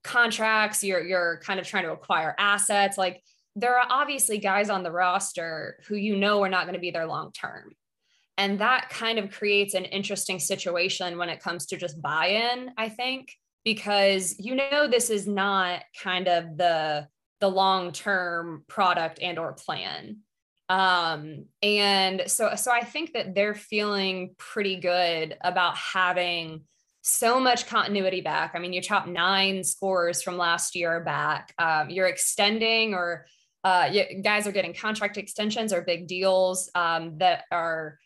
contracts 0.03 0.83
you're 0.83 1.05
you're 1.05 1.41
kind 1.45 1.61
of 1.61 1.67
trying 1.67 1.85
to 1.85 1.93
acquire 1.93 2.35
assets 2.39 2.97
like 2.97 3.23
there 3.57 3.79
are 3.79 3.87
obviously 3.89 4.39
guys 4.39 4.71
on 4.71 4.83
the 4.83 4.93
roster 4.93 5.79
who 5.87 5.97
you 5.97 6.17
know 6.17 6.43
are 6.43 6.49
not 6.49 6.65
going 6.65 6.75
to 6.75 6.81
be 6.81 6.91
there 6.91 7.07
long 7.07 7.33
term. 7.33 7.73
And 8.39 8.59
that 8.61 8.89
kind 8.89 9.19
of 9.19 9.31
creates 9.31 9.75
an 9.75 9.85
interesting 9.85 10.39
situation 10.39 11.19
when 11.19 11.29
it 11.29 11.43
comes 11.43 11.67
to 11.67 11.77
just 11.77 12.01
buy 12.01 12.27
in, 12.29 12.71
I 12.79 12.89
think, 12.89 13.35
because 13.65 14.35
you 14.39 14.55
know 14.55 14.89
this 14.89 15.11
is 15.11 15.27
not 15.27 15.83
kind 16.03 16.29
of 16.29 16.57
the 16.57 17.09
the 17.41 17.49
long-term 17.49 18.65
product 18.69 19.19
and 19.21 19.39
or 19.39 19.53
plan. 19.53 20.19
Um 20.69 21.47
and 21.63 22.23
so 22.27 22.55
so 22.55 22.71
i 22.71 22.83
think 22.83 23.13
that 23.15 23.35
they're 23.35 23.57
feeling 23.57 24.37
pretty 24.39 24.77
good 24.77 25.37
about 25.43 25.77
having 25.77 26.63
so 27.03 27.41
much 27.41 27.67
continuity 27.67 28.21
back 28.21 28.53
i 28.55 28.59
mean 28.59 28.73
you 28.73 28.81
chop 28.81 29.07
nine 29.07 29.65
scores 29.65 30.23
from 30.23 30.37
last 30.37 30.75
year 30.75 31.01
back 31.01 31.55
um, 31.59 31.89
you're 31.91 32.09
extending 32.09 32.95
or 32.95 33.27
uh, 33.63 33.91
you, 33.93 34.23
guys 34.23 34.47
are 34.47 34.53
getting 34.53 34.73
contract 34.73 35.19
extensions 35.19 35.73
or 35.73 35.83
big 35.83 36.07
deals 36.07 36.71
um, 36.75 37.19
that 37.19 37.45
are 37.51 37.99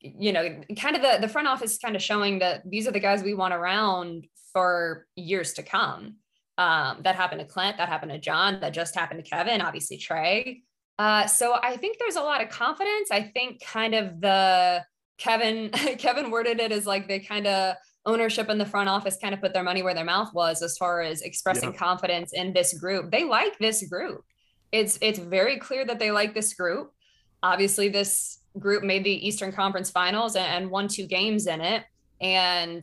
you 0.00 0.32
know, 0.32 0.60
kind 0.76 0.96
of 0.96 1.02
the, 1.02 1.18
the 1.20 1.28
front 1.28 1.48
office 1.48 1.78
kind 1.78 1.96
of 1.96 2.02
showing 2.02 2.38
that 2.38 2.62
these 2.68 2.86
are 2.86 2.92
the 2.92 3.00
guys 3.00 3.22
we 3.22 3.34
want 3.34 3.54
around 3.54 4.26
for 4.52 5.06
years 5.16 5.54
to 5.54 5.62
come. 5.62 6.16
Um, 6.56 6.98
that 7.02 7.14
happened 7.14 7.40
to 7.40 7.46
Clint, 7.46 7.76
that 7.76 7.88
happened 7.88 8.12
to 8.12 8.18
John, 8.18 8.60
that 8.60 8.70
just 8.70 8.94
happened 8.94 9.24
to 9.24 9.28
Kevin, 9.28 9.60
obviously 9.60 9.98
Trae. 9.98 10.62
Uh, 10.98 11.26
so 11.26 11.56
I 11.62 11.76
think 11.76 11.98
there's 11.98 12.16
a 12.16 12.22
lot 12.22 12.42
of 12.42 12.48
confidence. 12.48 13.10
I 13.10 13.22
think 13.22 13.62
kind 13.64 13.94
of 13.94 14.20
the 14.20 14.84
Kevin 15.16 15.70
Kevin 15.98 16.30
worded 16.30 16.58
it 16.58 16.72
as 16.72 16.86
like 16.86 17.06
they 17.06 17.20
kind 17.20 17.46
of 17.46 17.76
ownership 18.08 18.48
in 18.48 18.56
the 18.56 18.66
front 18.66 18.88
office 18.88 19.18
kind 19.20 19.34
of 19.34 19.40
put 19.40 19.52
their 19.52 19.62
money 19.62 19.82
where 19.82 19.94
their 19.94 20.04
mouth 20.04 20.32
was 20.32 20.62
as 20.62 20.78
far 20.78 21.02
as 21.02 21.20
expressing 21.20 21.72
yeah. 21.72 21.78
confidence 21.78 22.32
in 22.32 22.52
this 22.54 22.72
group. 22.72 23.10
They 23.10 23.24
like 23.24 23.58
this 23.58 23.86
group. 23.86 24.24
It's 24.72 24.98
it's 25.00 25.18
very 25.18 25.58
clear 25.58 25.84
that 25.84 25.98
they 25.98 26.10
like 26.10 26.34
this 26.34 26.54
group. 26.54 26.92
Obviously, 27.42 27.88
this 27.88 28.38
group 28.58 28.82
made 28.82 29.04
the 29.04 29.26
Eastern 29.28 29.52
Conference 29.52 29.90
Finals 29.90 30.34
and 30.36 30.70
won 30.70 30.88
two 30.88 31.06
games 31.06 31.46
in 31.46 31.60
it, 31.60 31.84
and 32.20 32.82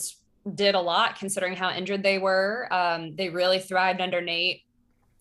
did 0.54 0.76
a 0.76 0.80
lot 0.80 1.18
considering 1.18 1.56
how 1.56 1.72
injured 1.72 2.04
they 2.04 2.20
were. 2.20 2.72
Um, 2.72 3.16
they 3.16 3.30
really 3.30 3.60
thrived 3.60 4.00
under 4.00 4.22
Nate. 4.22 4.62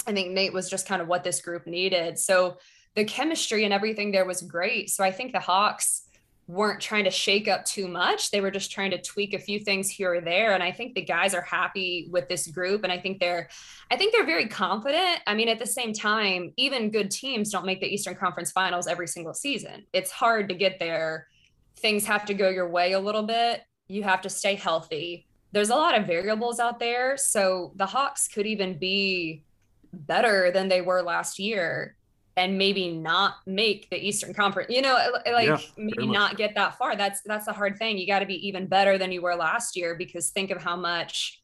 I 0.07 0.13
think 0.13 0.33
Nate 0.33 0.53
was 0.53 0.69
just 0.69 0.87
kind 0.87 1.01
of 1.01 1.09
what 1.09 1.25
this 1.25 1.41
group 1.41 1.67
needed. 1.67 2.19
So 2.19 2.59
the 2.95 3.05
chemistry 3.05 3.65
and 3.65 3.73
everything 3.73 4.13
there 4.13 4.27
was 4.27 4.43
great. 4.43 4.91
So 4.91 5.03
I 5.03 5.11
think 5.11 5.33
the 5.33 5.41
Hawks 5.41 6.03
weren't 6.47 6.81
trying 6.81 7.05
to 7.05 7.11
shake 7.11 7.49
up 7.49 7.65
too 7.65 7.89
much. 7.89 8.31
They 8.31 8.41
were 8.41 8.51
just 8.51 8.71
trying 8.71 8.91
to 8.91 9.01
tweak 9.01 9.33
a 9.33 9.39
few 9.39 9.61
things 9.61 9.89
here 9.89 10.15
or 10.15 10.21
there. 10.21 10.53
And 10.53 10.63
I 10.63 10.73
think 10.73 10.95
the 10.95 11.03
guys 11.03 11.35
are 11.35 11.43
happy 11.43 12.09
with 12.11 12.29
this 12.29 12.47
group. 12.49 12.85
And 12.85 12.93
I 12.93 12.99
think 12.99 13.19
they're, 13.19 13.49
I 13.91 13.97
think 13.97 14.13
they're 14.13 14.27
very 14.27 14.47
confident. 14.47 15.21
I 15.27 15.35
mean, 15.35 15.49
at 15.49 15.59
the 15.59 15.67
same 15.67 15.95
time, 15.95 16.53
even 16.57 16.91
good 16.91 17.11
teams 17.11 17.51
don't 17.51 17.65
make 17.65 17.81
the 17.81 17.87
Eastern 17.87 18.15
Conference 18.15 18.53
finals 18.53 18.87
every 18.87 19.09
single 19.09 19.33
season. 19.33 19.87
It's 19.93 20.11
hard 20.11 20.49
to 20.51 20.55
get 20.55 20.79
there. 20.79 21.29
Things 21.77 22.05
have 22.07 22.27
to 22.27 22.35
go 22.35 22.51
your 22.51 22.69
way 22.69 22.93
a 22.93 23.01
little 23.01 23.23
bit. 23.23 23.63
You 23.89 24.03
have 24.03 24.21
to 24.23 24.29
stay 24.29 24.55
healthy. 24.55 25.27
There's 25.53 25.71
a 25.71 25.77
lot 25.77 25.99
of 25.99 26.07
variables 26.07 26.61
out 26.61 26.79
there. 26.79 27.17
So 27.17 27.73
the 27.77 27.87
Hawks 27.87 28.29
could 28.29 28.47
even 28.47 28.79
be 28.79 29.45
better 29.93 30.51
than 30.51 30.69
they 30.69 30.81
were 30.81 31.01
last 31.01 31.39
year 31.39 31.97
and 32.37 32.59
maybe 32.59 32.91
not 32.91 33.37
make 33.47 33.89
the 33.91 33.97
Eastern 33.97 34.35
Conference. 34.35 34.71
You 34.71 34.83
know, 34.83 34.97
like 35.27 35.47
yeah, 35.47 35.59
maybe 35.77 36.07
not 36.07 36.37
get 36.37 36.55
that 36.55 36.77
far. 36.79 36.97
That's 36.97 37.21
that's 37.23 37.47
the 37.47 37.53
hard 37.53 37.79
thing. 37.79 37.99
You 37.99 38.07
got 38.07 38.21
to 38.21 38.27
be 38.27 38.47
even 38.47 38.67
better 38.67 38.99
than 38.99 39.13
you 39.13 39.23
were 39.23 39.35
last 39.35 39.77
year 39.77 39.95
because 39.95 40.31
think 40.31 40.51
of 40.51 40.63
how 40.63 40.77
much 40.77 41.41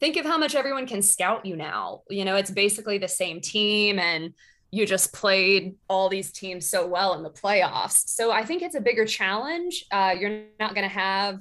think 0.00 0.16
of 0.16 0.26
how 0.26 0.38
much 0.38 0.54
everyone 0.54 0.86
can 0.86 1.02
scout 1.02 1.46
you 1.46 1.56
now. 1.56 2.02
You 2.10 2.24
know, 2.24 2.36
it's 2.36 2.50
basically 2.50 2.98
the 2.98 3.08
same 3.08 3.40
team 3.40 3.98
and 3.98 4.34
you 4.70 4.86
just 4.86 5.12
played 5.12 5.76
all 5.88 6.08
these 6.08 6.32
teams 6.32 6.68
so 6.68 6.84
well 6.84 7.14
in 7.14 7.22
the 7.22 7.30
playoffs. 7.30 8.08
So 8.08 8.32
I 8.32 8.44
think 8.44 8.60
it's 8.60 8.74
a 8.74 8.80
bigger 8.80 9.04
challenge. 9.04 9.84
Uh, 9.92 10.16
you're 10.18 10.42
not 10.58 10.74
going 10.74 10.86
to 10.86 10.92
have 10.92 11.38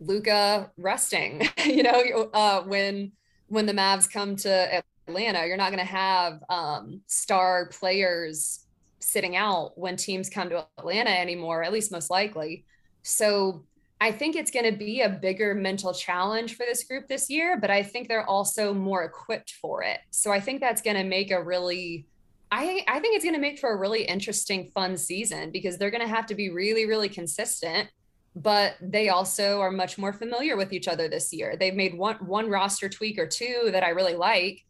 Luka 0.00 0.72
resting, 0.76 1.48
you 1.64 1.84
know, 1.84 2.30
uh, 2.34 2.62
when 2.62 3.12
when 3.46 3.66
the 3.66 3.72
Mavs 3.72 4.10
come 4.10 4.34
to 4.36 4.82
Atlanta, 5.08 5.46
you're 5.46 5.56
not 5.56 5.70
going 5.70 5.84
to 5.84 5.92
have 5.92 6.40
um, 6.48 7.00
star 7.06 7.68
players 7.68 8.64
sitting 9.00 9.36
out 9.36 9.76
when 9.76 9.96
teams 9.96 10.30
come 10.30 10.48
to 10.48 10.66
Atlanta 10.78 11.10
anymore, 11.10 11.62
at 11.62 11.72
least 11.72 11.92
most 11.92 12.10
likely. 12.10 12.64
So 13.02 13.64
I 14.00 14.12
think 14.12 14.34
it's 14.34 14.50
going 14.50 14.70
to 14.70 14.76
be 14.76 15.02
a 15.02 15.08
bigger 15.08 15.54
mental 15.54 15.92
challenge 15.92 16.56
for 16.56 16.64
this 16.66 16.84
group 16.84 17.06
this 17.06 17.30
year, 17.30 17.58
but 17.60 17.70
I 17.70 17.82
think 17.82 18.08
they're 18.08 18.28
also 18.28 18.74
more 18.74 19.04
equipped 19.04 19.52
for 19.60 19.82
it. 19.82 20.00
So 20.10 20.32
I 20.32 20.40
think 20.40 20.60
that's 20.60 20.82
going 20.82 20.96
to 20.96 21.04
make 21.04 21.30
a 21.30 21.42
really 21.42 22.06
I, 22.52 22.84
I 22.86 23.00
think 23.00 23.16
it's 23.16 23.24
going 23.24 23.34
to 23.34 23.40
make 23.40 23.58
for 23.58 23.72
a 23.72 23.76
really 23.76 24.04
interesting, 24.04 24.70
fun 24.72 24.96
season 24.96 25.50
because 25.50 25.76
they're 25.76 25.90
going 25.90 26.02
to 26.02 26.14
have 26.14 26.26
to 26.26 26.36
be 26.36 26.50
really, 26.50 26.86
really 26.86 27.08
consistent. 27.08 27.88
But 28.36 28.74
they 28.80 29.08
also 29.08 29.60
are 29.60 29.72
much 29.72 29.98
more 29.98 30.12
familiar 30.12 30.56
with 30.56 30.72
each 30.72 30.86
other 30.86 31.08
this 31.08 31.32
year. 31.32 31.56
They've 31.56 31.74
made 31.74 31.96
one 31.96 32.16
one 32.16 32.48
roster 32.48 32.88
tweak 32.88 33.18
or 33.18 33.26
two 33.26 33.70
that 33.72 33.82
I 33.82 33.88
really 33.90 34.14
like, 34.14 34.64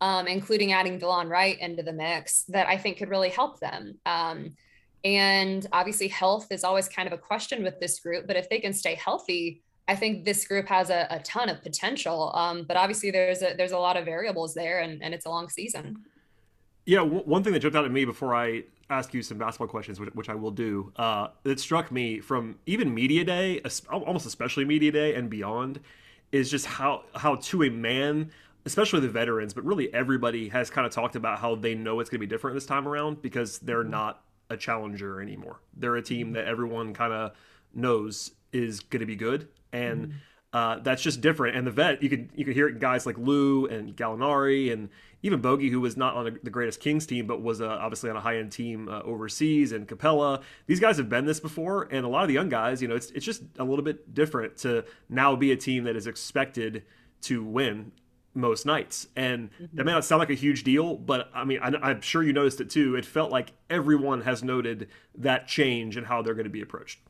um, 0.00 0.26
including 0.26 0.72
adding 0.72 0.98
Delon 0.98 1.28
Wright 1.28 1.58
into 1.58 1.82
the 1.82 1.92
mix, 1.92 2.44
that 2.44 2.68
I 2.68 2.76
think 2.76 2.98
could 2.98 3.10
really 3.10 3.30
help 3.30 3.60
them. 3.60 3.98
Um, 4.06 4.56
and 5.04 5.66
obviously, 5.72 6.08
health 6.08 6.48
is 6.50 6.64
always 6.64 6.88
kind 6.88 7.06
of 7.06 7.12
a 7.12 7.18
question 7.18 7.62
with 7.62 7.78
this 7.80 8.00
group, 8.00 8.26
but 8.26 8.36
if 8.36 8.48
they 8.48 8.58
can 8.58 8.72
stay 8.72 8.94
healthy, 8.94 9.62
I 9.86 9.96
think 9.96 10.24
this 10.24 10.46
group 10.46 10.66
has 10.68 10.90
a, 10.90 11.06
a 11.10 11.20
ton 11.20 11.48
of 11.48 11.62
potential. 11.62 12.32
Um, 12.34 12.64
but 12.64 12.76
obviously, 12.76 13.10
there's 13.10 13.42
a, 13.42 13.54
there's 13.56 13.72
a 13.72 13.78
lot 13.78 13.96
of 13.96 14.04
variables 14.04 14.54
there, 14.54 14.80
and, 14.80 15.02
and 15.02 15.14
it's 15.14 15.26
a 15.26 15.30
long 15.30 15.48
season. 15.48 16.04
Yeah, 16.84 16.98
w- 16.98 17.22
one 17.22 17.44
thing 17.44 17.52
that 17.52 17.60
jumped 17.60 17.76
out 17.76 17.84
at 17.84 17.90
me 17.90 18.04
before 18.04 18.34
I 18.34 18.64
ask 18.90 19.12
you 19.12 19.22
some 19.22 19.38
basketball 19.38 19.68
questions, 19.68 20.00
which, 20.00 20.10
which 20.14 20.28
I 20.28 20.34
will 20.34 20.50
do, 20.50 20.92
uh, 20.96 21.28
that 21.42 21.60
struck 21.60 21.92
me 21.92 22.20
from 22.20 22.58
even 22.66 22.94
media 22.94 23.24
day, 23.24 23.60
almost 23.90 24.26
especially 24.26 24.64
media 24.64 24.90
day 24.90 25.14
and 25.14 25.28
beyond, 25.28 25.80
is 26.32 26.50
just 26.50 26.66
how 26.66 27.04
how 27.14 27.36
to 27.36 27.62
a 27.62 27.70
man 27.70 28.30
especially 28.68 29.00
the 29.00 29.08
veterans, 29.08 29.54
but 29.54 29.64
really 29.64 29.92
everybody 29.94 30.50
has 30.50 30.68
kind 30.68 30.86
of 30.86 30.92
talked 30.92 31.16
about 31.16 31.38
how 31.38 31.54
they 31.54 31.74
know 31.74 32.00
it's 32.00 32.10
going 32.10 32.20
to 32.20 32.26
be 32.26 32.30
different 32.30 32.54
this 32.54 32.66
time 32.66 32.86
around 32.86 33.22
because 33.22 33.58
they're 33.60 33.82
mm-hmm. 33.82 33.92
not 33.92 34.22
a 34.50 34.56
challenger 34.56 35.22
anymore. 35.22 35.60
They're 35.74 35.96
a 35.96 36.02
team 36.02 36.32
that 36.32 36.44
everyone 36.44 36.92
kind 36.92 37.12
of 37.12 37.32
knows 37.74 38.32
is 38.52 38.80
going 38.80 39.00
to 39.00 39.06
be 39.06 39.16
good, 39.16 39.48
and 39.72 40.08
mm-hmm. 40.08 40.16
uh, 40.52 40.78
that's 40.80 41.02
just 41.02 41.22
different. 41.22 41.56
And 41.56 41.66
the 41.66 41.70
vet, 41.70 42.02
you 42.02 42.10
could 42.10 42.28
you 42.34 42.44
could 42.44 42.54
hear 42.54 42.68
it 42.68 42.78
guys 42.78 43.06
like 43.06 43.16
Lou 43.16 43.66
and 43.66 43.96
Gallinari 43.96 44.70
and 44.70 44.90
even 45.22 45.40
Bogey, 45.40 45.70
who 45.70 45.80
was 45.80 45.96
not 45.96 46.14
on 46.14 46.38
the 46.42 46.50
greatest 46.50 46.78
Kings 46.78 47.06
team, 47.06 47.26
but 47.26 47.42
was 47.42 47.62
uh, 47.62 47.68
obviously 47.68 48.10
on 48.10 48.16
a 48.16 48.20
high 48.20 48.36
end 48.36 48.52
team 48.52 48.86
uh, 48.88 49.00
overseas, 49.00 49.72
and 49.72 49.88
Capela. 49.88 50.42
These 50.66 50.80
guys 50.80 50.98
have 50.98 51.08
been 51.08 51.24
this 51.24 51.40
before, 51.40 51.88
and 51.90 52.04
a 52.04 52.08
lot 52.08 52.22
of 52.22 52.28
the 52.28 52.34
young 52.34 52.50
guys, 52.50 52.82
you 52.82 52.88
know, 52.88 52.96
it's 52.96 53.10
it's 53.12 53.24
just 53.24 53.44
a 53.58 53.64
little 53.64 53.84
bit 53.84 54.12
different 54.12 54.58
to 54.58 54.84
now 55.08 55.36
be 55.36 55.52
a 55.52 55.56
team 55.56 55.84
that 55.84 55.96
is 55.96 56.06
expected 56.06 56.84
to 57.22 57.42
win 57.42 57.92
most 58.34 58.66
nights. 58.66 59.08
And 59.16 59.50
mm-hmm. 59.52 59.76
that 59.76 59.84
may 59.84 59.92
not 59.92 60.04
sound 60.04 60.20
like 60.20 60.30
a 60.30 60.34
huge 60.34 60.64
deal, 60.64 60.96
but 60.96 61.30
I 61.34 61.44
mean, 61.44 61.58
I, 61.60 61.90
am 61.90 62.00
sure 62.00 62.22
you 62.22 62.32
noticed 62.32 62.60
it 62.60 62.70
too. 62.70 62.96
It 62.96 63.04
felt 63.04 63.30
like 63.30 63.52
everyone 63.68 64.22
has 64.22 64.42
noted 64.42 64.88
that 65.16 65.46
change 65.48 65.96
and 65.96 66.06
how 66.06 66.22
they're 66.22 66.34
going 66.34 66.44
to 66.44 66.50
be 66.50 66.62
approached. 66.62 67.00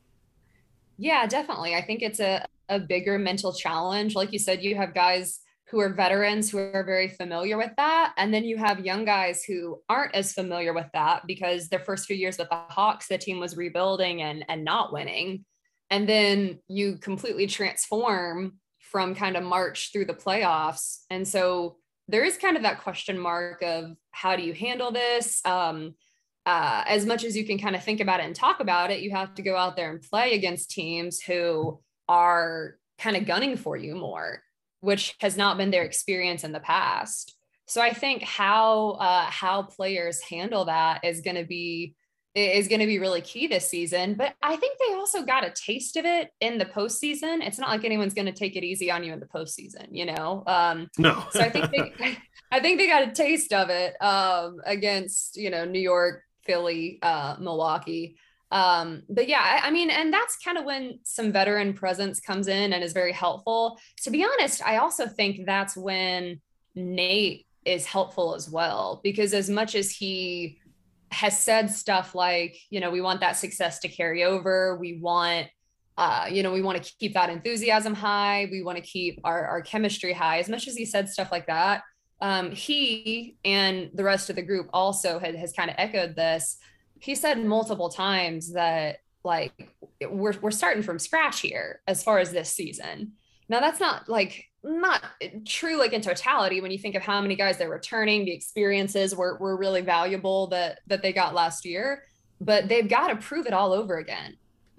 Yeah, 0.96 1.26
definitely. 1.26 1.74
I 1.74 1.82
think 1.82 2.02
it's 2.02 2.20
a, 2.20 2.44
a 2.68 2.80
bigger 2.80 3.18
mental 3.18 3.52
challenge. 3.52 4.14
Like 4.14 4.32
you 4.32 4.38
said, 4.38 4.62
you 4.62 4.74
have 4.76 4.94
guys 4.94 5.40
who 5.70 5.80
are 5.80 5.92
veterans 5.92 6.50
who 6.50 6.58
are 6.58 6.84
very 6.84 7.08
familiar 7.08 7.58
with 7.58 7.72
that. 7.76 8.14
And 8.16 8.32
then 8.32 8.44
you 8.44 8.56
have 8.56 8.80
young 8.80 9.04
guys 9.04 9.44
who 9.44 9.80
aren't 9.88 10.14
as 10.14 10.32
familiar 10.32 10.72
with 10.72 10.86
that 10.94 11.26
because 11.26 11.68
their 11.68 11.80
first 11.80 12.06
few 12.06 12.16
years 12.16 12.38
with 12.38 12.48
the 12.48 12.56
Hawks, 12.56 13.08
the 13.08 13.18
team 13.18 13.38
was 13.38 13.56
rebuilding 13.56 14.22
and, 14.22 14.44
and 14.48 14.64
not 14.64 14.92
winning. 14.92 15.44
And 15.90 16.08
then 16.08 16.60
you 16.68 16.96
completely 16.96 17.46
transform 17.46 18.54
from 18.90 19.14
kind 19.14 19.36
of 19.36 19.42
March 19.42 19.90
through 19.92 20.06
the 20.06 20.14
playoffs. 20.14 20.98
And 21.10 21.26
so 21.26 21.76
there 22.08 22.24
is 22.24 22.38
kind 22.38 22.56
of 22.56 22.62
that 22.62 22.82
question 22.82 23.18
mark 23.18 23.62
of 23.62 23.96
how 24.10 24.36
do 24.36 24.42
you 24.42 24.54
handle 24.54 24.90
this? 24.90 25.44
Um, 25.44 25.94
uh, 26.46 26.82
as 26.86 27.04
much 27.04 27.24
as 27.24 27.36
you 27.36 27.44
can 27.44 27.58
kind 27.58 27.76
of 27.76 27.84
think 27.84 28.00
about 28.00 28.20
it 28.20 28.26
and 28.26 28.34
talk 28.34 28.60
about 28.60 28.90
it, 28.90 29.00
you 29.00 29.10
have 29.10 29.34
to 29.34 29.42
go 29.42 29.56
out 29.56 29.76
there 29.76 29.90
and 29.90 30.00
play 30.00 30.34
against 30.34 30.70
teams 30.70 31.20
who 31.20 31.78
are 32.08 32.76
kind 32.98 33.16
of 33.16 33.26
gunning 33.26 33.56
for 33.56 33.76
you 33.76 33.94
more, 33.94 34.42
which 34.80 35.14
has 35.20 35.36
not 35.36 35.58
been 35.58 35.70
their 35.70 35.84
experience 35.84 36.44
in 36.44 36.52
the 36.52 36.60
past. 36.60 37.34
So 37.66 37.82
I 37.82 37.92
think 37.92 38.22
how 38.22 38.92
uh, 38.92 39.26
how 39.26 39.62
players 39.62 40.22
handle 40.22 40.64
that 40.64 41.04
is 41.04 41.20
going 41.20 41.36
to 41.36 41.44
be 41.44 41.94
is 42.38 42.68
going 42.68 42.80
to 42.80 42.86
be 42.86 42.98
really 42.98 43.20
key 43.20 43.46
this 43.46 43.68
season. 43.68 44.14
But 44.14 44.34
I 44.42 44.56
think 44.56 44.78
they 44.78 44.94
also 44.94 45.22
got 45.22 45.46
a 45.46 45.50
taste 45.50 45.96
of 45.96 46.04
it 46.04 46.30
in 46.40 46.58
the 46.58 46.64
postseason. 46.64 47.46
It's 47.46 47.58
not 47.58 47.68
like 47.68 47.84
anyone's 47.84 48.14
going 48.14 48.26
to 48.26 48.32
take 48.32 48.56
it 48.56 48.64
easy 48.64 48.90
on 48.90 49.04
you 49.04 49.12
in 49.12 49.20
the 49.20 49.26
postseason, 49.26 49.88
you 49.90 50.06
know. 50.06 50.42
Um, 50.46 50.88
no. 50.98 51.24
so 51.30 51.40
I 51.40 51.50
think 51.50 51.70
they, 51.70 52.18
I 52.52 52.60
think 52.60 52.78
they 52.78 52.86
got 52.86 53.08
a 53.08 53.12
taste 53.12 53.52
of 53.52 53.70
it 53.70 54.00
um, 54.02 54.60
against 54.64 55.36
you 55.36 55.50
know 55.50 55.64
New 55.64 55.80
York, 55.80 56.22
Philly, 56.44 56.98
uh, 57.02 57.36
Milwaukee. 57.38 58.16
Um, 58.50 59.02
but 59.10 59.28
yeah, 59.28 59.42
I, 59.42 59.68
I 59.68 59.70
mean, 59.70 59.90
and 59.90 60.12
that's 60.12 60.38
kind 60.38 60.56
of 60.56 60.64
when 60.64 61.00
some 61.02 61.32
veteran 61.32 61.74
presence 61.74 62.20
comes 62.20 62.48
in 62.48 62.72
and 62.72 62.82
is 62.82 62.92
very 62.92 63.12
helpful. 63.12 63.78
To 64.04 64.10
be 64.10 64.24
honest, 64.24 64.64
I 64.64 64.78
also 64.78 65.06
think 65.06 65.44
that's 65.44 65.76
when 65.76 66.40
Nate 66.74 67.46
is 67.64 67.84
helpful 67.84 68.34
as 68.34 68.48
well 68.48 69.00
because 69.02 69.34
as 69.34 69.50
much 69.50 69.74
as 69.74 69.90
he 69.90 70.58
has 71.10 71.38
said 71.38 71.70
stuff 71.70 72.14
like, 72.14 72.56
you 72.70 72.80
know, 72.80 72.90
we 72.90 73.00
want 73.00 73.20
that 73.20 73.36
success 73.36 73.78
to 73.80 73.88
carry 73.88 74.24
over. 74.24 74.76
We 74.78 74.98
want, 75.00 75.48
uh, 75.96 76.26
you 76.30 76.42
know, 76.42 76.52
we 76.52 76.62
want 76.62 76.82
to 76.82 76.92
keep 76.98 77.14
that 77.14 77.30
enthusiasm 77.30 77.94
high. 77.94 78.48
We 78.50 78.62
want 78.62 78.76
to 78.76 78.82
keep 78.82 79.20
our, 79.24 79.46
our 79.46 79.62
chemistry 79.62 80.12
high. 80.12 80.38
As 80.38 80.48
much 80.48 80.68
as 80.68 80.76
he 80.76 80.84
said 80.84 81.08
stuff 81.08 81.32
like 81.32 81.46
that, 81.46 81.82
um, 82.20 82.50
he 82.50 83.36
and 83.44 83.90
the 83.94 84.04
rest 84.04 84.28
of 84.28 84.36
the 84.36 84.42
group 84.42 84.68
also 84.72 85.18
had, 85.18 85.34
has 85.36 85.52
kind 85.52 85.70
of 85.70 85.76
echoed 85.78 86.16
this. 86.16 86.58
He 87.00 87.14
said 87.14 87.44
multiple 87.44 87.88
times 87.88 88.52
that 88.52 88.96
like 89.24 89.52
we're 90.00 90.34
we're 90.40 90.50
starting 90.50 90.82
from 90.82 90.98
scratch 90.98 91.40
here 91.40 91.80
as 91.86 92.02
far 92.02 92.18
as 92.18 92.32
this 92.32 92.50
season. 92.50 93.12
Now 93.48 93.60
that's 93.60 93.80
not 93.80 94.08
like 94.08 94.47
not 94.64 95.02
true 95.46 95.78
like 95.78 95.92
in 95.92 96.00
totality 96.00 96.60
when 96.60 96.70
you 96.70 96.78
think 96.78 96.94
of 96.94 97.02
how 97.02 97.20
many 97.20 97.36
guys 97.36 97.58
they're 97.58 97.70
returning 97.70 98.24
the 98.24 98.32
experiences 98.32 99.14
were, 99.14 99.38
were 99.38 99.56
really 99.56 99.82
valuable 99.82 100.48
that 100.48 100.80
that 100.88 101.00
they 101.00 101.12
got 101.12 101.34
last 101.34 101.64
year 101.64 102.02
but 102.40 102.68
they've 102.68 102.88
got 102.88 103.08
to 103.08 103.16
prove 103.16 103.46
it 103.46 103.52
all 103.52 103.72
over 103.72 103.96
again. 103.96 104.36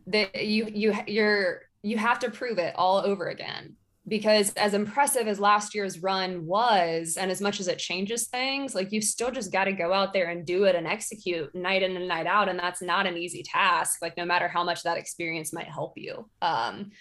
That 0.07 0.45
you 0.45 0.67
you 0.73 0.95
you're 1.07 1.61
you 1.83 1.97
have 1.97 2.19
to 2.19 2.31
prove 2.31 2.57
it 2.57 2.73
all 2.75 2.97
over 2.97 3.27
again 3.27 3.75
because 4.07 4.51
as 4.53 4.73
impressive 4.73 5.27
as 5.27 5.39
last 5.39 5.75
year's 5.75 6.01
run 6.01 6.45
was 6.45 7.15
and 7.19 7.29
as 7.29 7.41
much 7.41 7.59
as 7.59 7.67
it 7.67 7.77
changes 7.77 8.27
things 8.27 8.73
like 8.73 8.91
you 8.91 9.01
still 9.01 9.29
just 9.29 9.51
got 9.51 9.65
to 9.65 9.71
go 9.71 9.93
out 9.93 10.13
there 10.13 10.29
and 10.29 10.47
do 10.47 10.63
it 10.63 10.75
and 10.75 10.87
execute 10.87 11.53
night 11.53 11.83
in 11.83 11.95
and 11.95 12.07
night 12.07 12.25
out 12.25 12.49
and 12.49 12.57
that's 12.57 12.81
not 12.81 13.05
an 13.05 13.17
easy 13.17 13.43
task 13.43 14.01
like 14.01 14.17
no 14.17 14.25
matter 14.25 14.47
how 14.47 14.63
much 14.63 14.81
that 14.81 14.97
experience 14.97 15.53
might 15.53 15.67
help 15.67 15.93
you. 15.95 16.27
Um 16.41 16.91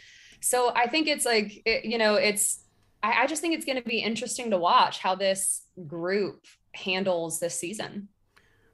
so 0.41 0.71
i 0.77 0.87
think 0.87 1.09
it's 1.09 1.25
like 1.25 1.63
it, 1.65 1.85
you 1.85 1.99
know 1.99 2.15
it's 2.15 2.63
I, 3.03 3.23
I 3.23 3.27
just 3.27 3.41
think 3.41 3.55
it's 3.55 3.65
going 3.65 3.79
to 3.79 3.89
be 3.89 3.99
interesting 3.99 4.51
to 4.51 4.59
watch 4.59 4.99
how 4.99 5.15
this 5.15 5.63
group 5.87 6.47
handles 6.75 7.41
this 7.41 7.55
season. 7.55 8.09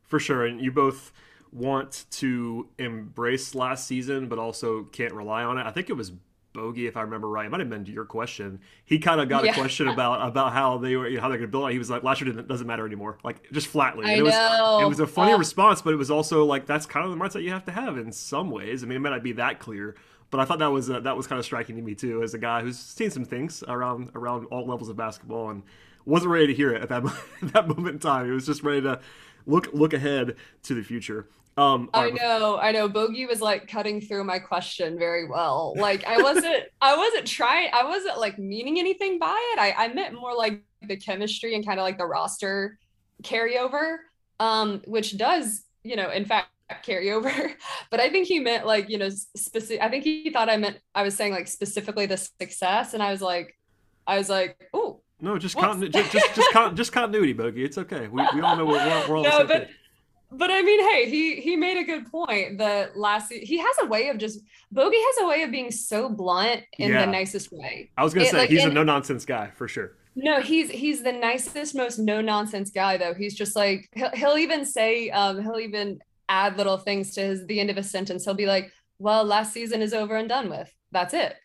For 0.02 0.18
sure. 0.18 0.46
And 0.46 0.60
you 0.60 0.72
both 0.72 1.12
want 1.52 2.04
to 2.10 2.68
embrace 2.78 3.54
last 3.54 3.86
season, 3.86 4.28
but 4.28 4.38
also 4.38 4.84
can't 4.84 5.14
rely 5.14 5.44
on 5.44 5.58
it. 5.58 5.66
I 5.66 5.70
think 5.70 5.88
it 5.88 5.94
was 5.94 6.12
Bogey, 6.54 6.86
if 6.86 6.96
I 6.96 7.02
remember 7.02 7.28
right. 7.28 7.46
It 7.46 7.50
might 7.50 7.60
have 7.60 7.68
been 7.68 7.84
to 7.84 7.92
your 7.92 8.04
question. 8.04 8.60
He 8.84 8.98
kind 8.98 9.20
of 9.20 9.28
got 9.28 9.44
yeah. 9.44 9.50
a 9.50 9.54
question 9.54 9.88
about 9.88 10.26
about 10.26 10.52
how 10.52 10.78
they 10.78 10.96
were, 10.96 11.08
you 11.08 11.16
know, 11.16 11.22
how 11.22 11.28
they're 11.28 11.38
going 11.38 11.48
to 11.48 11.52
build 11.52 11.68
it. 11.68 11.72
He 11.72 11.78
was 11.78 11.90
like, 11.90 12.02
last 12.02 12.20
year 12.20 12.32
didn't, 12.32 12.48
doesn't 12.48 12.66
matter 12.66 12.86
anymore. 12.86 13.18
Like 13.24 13.50
just 13.52 13.66
flatly. 13.66 14.10
It 14.10 14.22
was, 14.22 14.32
know. 14.32 14.80
It 14.80 14.88
was 14.88 15.00
a 15.00 15.06
funny 15.06 15.32
uh, 15.32 15.38
response, 15.38 15.82
but 15.82 15.92
it 15.92 15.96
was 15.96 16.10
also 16.10 16.44
like 16.44 16.64
that's 16.64 16.86
kind 16.86 17.04
of 17.04 17.10
the 17.10 17.22
mindset 17.22 17.42
you 17.42 17.50
have 17.50 17.64
to 17.66 17.72
have 17.72 17.98
in 17.98 18.12
some 18.12 18.50
ways. 18.50 18.82
I 18.82 18.86
mean, 18.86 18.96
it 18.96 19.00
might 19.00 19.10
not 19.10 19.24
be 19.24 19.32
that 19.32 19.58
clear, 19.58 19.96
but 20.34 20.40
I 20.40 20.46
thought 20.46 20.58
that 20.58 20.72
was 20.72 20.90
uh, 20.90 20.98
that 20.98 21.16
was 21.16 21.28
kind 21.28 21.38
of 21.38 21.44
striking 21.44 21.76
to 21.76 21.82
me 21.82 21.94
too, 21.94 22.20
as 22.24 22.34
a 22.34 22.38
guy 22.38 22.60
who's 22.60 22.76
seen 22.76 23.08
some 23.08 23.24
things 23.24 23.62
around 23.68 24.10
around 24.16 24.46
all 24.46 24.66
levels 24.66 24.88
of 24.88 24.96
basketball 24.96 25.50
and 25.50 25.62
wasn't 26.06 26.32
ready 26.32 26.48
to 26.48 26.54
hear 26.54 26.72
it 26.72 26.82
at 26.82 26.88
that 26.88 27.04
at 27.42 27.52
that 27.52 27.68
moment 27.68 27.94
in 27.94 27.98
time. 28.00 28.26
He 28.26 28.32
was 28.32 28.44
just 28.44 28.64
ready 28.64 28.80
to 28.80 28.98
look 29.46 29.72
look 29.72 29.92
ahead 29.92 30.34
to 30.64 30.74
the 30.74 30.82
future. 30.82 31.28
Um, 31.56 31.88
I 31.94 32.10
know, 32.10 32.58
I 32.58 32.72
know. 32.72 32.88
Bogey 32.88 33.26
was 33.26 33.40
like 33.40 33.68
cutting 33.68 34.00
through 34.00 34.24
my 34.24 34.40
question 34.40 34.98
very 34.98 35.28
well. 35.28 35.72
Like 35.76 36.04
I 36.04 36.20
wasn't, 36.20 36.64
I 36.80 36.96
wasn't 36.96 37.28
trying, 37.28 37.70
I 37.72 37.84
wasn't 37.84 38.18
like 38.18 38.36
meaning 38.36 38.80
anything 38.80 39.20
by 39.20 39.38
it. 39.52 39.60
I, 39.60 39.84
I 39.84 39.94
meant 39.94 40.14
more 40.14 40.34
like 40.34 40.64
the 40.82 40.96
chemistry 40.96 41.54
and 41.54 41.64
kind 41.64 41.78
of 41.78 41.84
like 41.84 41.96
the 41.96 42.06
roster 42.06 42.76
carryover, 43.22 43.98
um, 44.40 44.82
which 44.86 45.16
does, 45.16 45.62
you 45.84 45.94
know, 45.94 46.10
in 46.10 46.24
fact, 46.24 46.48
carry 46.82 47.12
over. 47.12 47.30
but 47.90 48.00
I 48.00 48.10
think 48.10 48.26
he 48.26 48.40
meant 48.40 48.66
like, 48.66 48.88
you 48.88 48.98
know, 48.98 49.08
specific. 49.08 49.80
I 49.80 49.88
think 49.88 50.04
he 50.04 50.30
thought 50.30 50.48
I 50.48 50.56
meant 50.56 50.78
I 50.94 51.02
was 51.02 51.14
saying 51.14 51.32
like 51.32 51.48
specifically 51.48 52.06
the 52.06 52.16
success, 52.16 52.94
and 52.94 53.02
I 53.02 53.10
was 53.10 53.22
like, 53.22 53.56
I 54.06 54.18
was 54.18 54.28
like, 54.28 54.68
oh. 54.72 55.00
No, 55.20 55.38
just 55.38 55.56
continu- 55.56 55.92
just 55.92 56.12
just 56.12 56.34
just, 56.34 56.52
con- 56.52 56.76
just 56.76 56.92
continuity, 56.92 57.32
Bogey. 57.32 57.64
It's 57.64 57.78
okay. 57.78 58.08
We, 58.08 58.26
we 58.34 58.40
all 58.40 58.56
know 58.56 58.66
we're, 58.66 58.84
we're, 58.84 59.08
we're 59.08 59.16
all 59.18 59.22
no, 59.22 59.46
but, 59.46 59.68
but 60.30 60.50
I 60.50 60.60
mean, 60.62 60.90
hey, 60.90 61.08
he 61.08 61.40
he 61.40 61.56
made 61.56 61.78
a 61.78 61.84
good 61.84 62.10
point 62.10 62.58
that 62.58 62.96
last 62.96 63.32
he 63.32 63.58
has 63.58 63.76
a 63.82 63.86
way 63.86 64.08
of 64.08 64.18
just 64.18 64.40
Bogey 64.72 64.98
has 64.98 65.24
a 65.24 65.28
way 65.28 65.42
of 65.42 65.50
being 65.50 65.70
so 65.70 66.08
blunt 66.08 66.62
in 66.78 66.90
yeah. 66.90 67.06
the 67.06 67.12
nicest 67.12 67.52
way. 67.52 67.90
I 67.96 68.04
was 68.04 68.12
gonna 68.12 68.26
it, 68.26 68.32
say 68.32 68.38
like, 68.38 68.50
he's 68.50 68.64
a 68.64 68.70
no 68.70 68.82
nonsense 68.82 69.24
guy 69.24 69.50
for 69.54 69.68
sure. 69.68 69.92
No, 70.16 70.40
he's 70.40 70.70
he's 70.70 71.02
the 71.02 71.12
nicest, 71.12 71.74
most 71.74 71.98
no 71.98 72.20
nonsense 72.20 72.70
guy 72.70 72.96
though. 72.96 73.14
He's 73.14 73.34
just 73.34 73.56
like 73.56 73.88
he'll, 73.94 74.10
he'll 74.10 74.38
even 74.38 74.64
say 74.64 75.10
um 75.10 75.42
he'll 75.42 75.58
even 75.58 76.00
add 76.28 76.56
little 76.56 76.78
things 76.78 77.14
to 77.14 77.20
his 77.22 77.46
the 77.46 77.60
end 77.60 77.70
of 77.70 77.76
a 77.76 77.82
sentence. 77.82 78.24
He'll 78.24 78.34
be 78.34 78.46
like, 78.46 78.72
"Well, 78.98 79.24
last 79.24 79.52
season 79.52 79.82
is 79.82 79.94
over 79.94 80.16
and 80.16 80.28
done 80.28 80.48
with. 80.48 80.72
That's 80.92 81.14
it." 81.14 81.36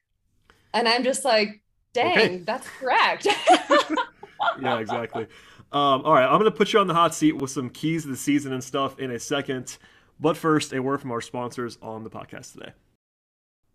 And 0.74 0.88
I'm 0.88 1.04
just 1.04 1.26
like, 1.26 1.62
"Dang, 1.94 2.18
okay. 2.18 2.38
that's 2.38 2.68
correct." 2.80 3.28
yeah, 4.62 4.80
exactly. 4.80 5.28
Um, 5.72 6.02
all 6.02 6.14
right, 6.14 6.26
I'm 6.26 6.40
going 6.40 6.52
to 6.52 6.58
put 6.58 6.74
you 6.74 6.80
on 6.80 6.88
the 6.88 6.96
hot 6.96 7.14
seat 7.14 7.34
with 7.34 7.52
some 7.52 7.70
keys 7.70 8.04
of 8.04 8.12
the 8.12 8.18
season 8.18 8.54
and 8.54 8.64
stuff 8.64 8.98
in 8.98 9.12
a 9.12 9.20
second. 9.20 9.78
But 10.20 10.36
first, 10.36 10.74
a 10.74 10.82
word 10.82 11.00
from 11.00 11.12
our 11.12 11.22
sponsors 11.22 11.78
on 11.82 12.04
the 12.04 12.10
podcast 12.10 12.54
today. 12.54 12.72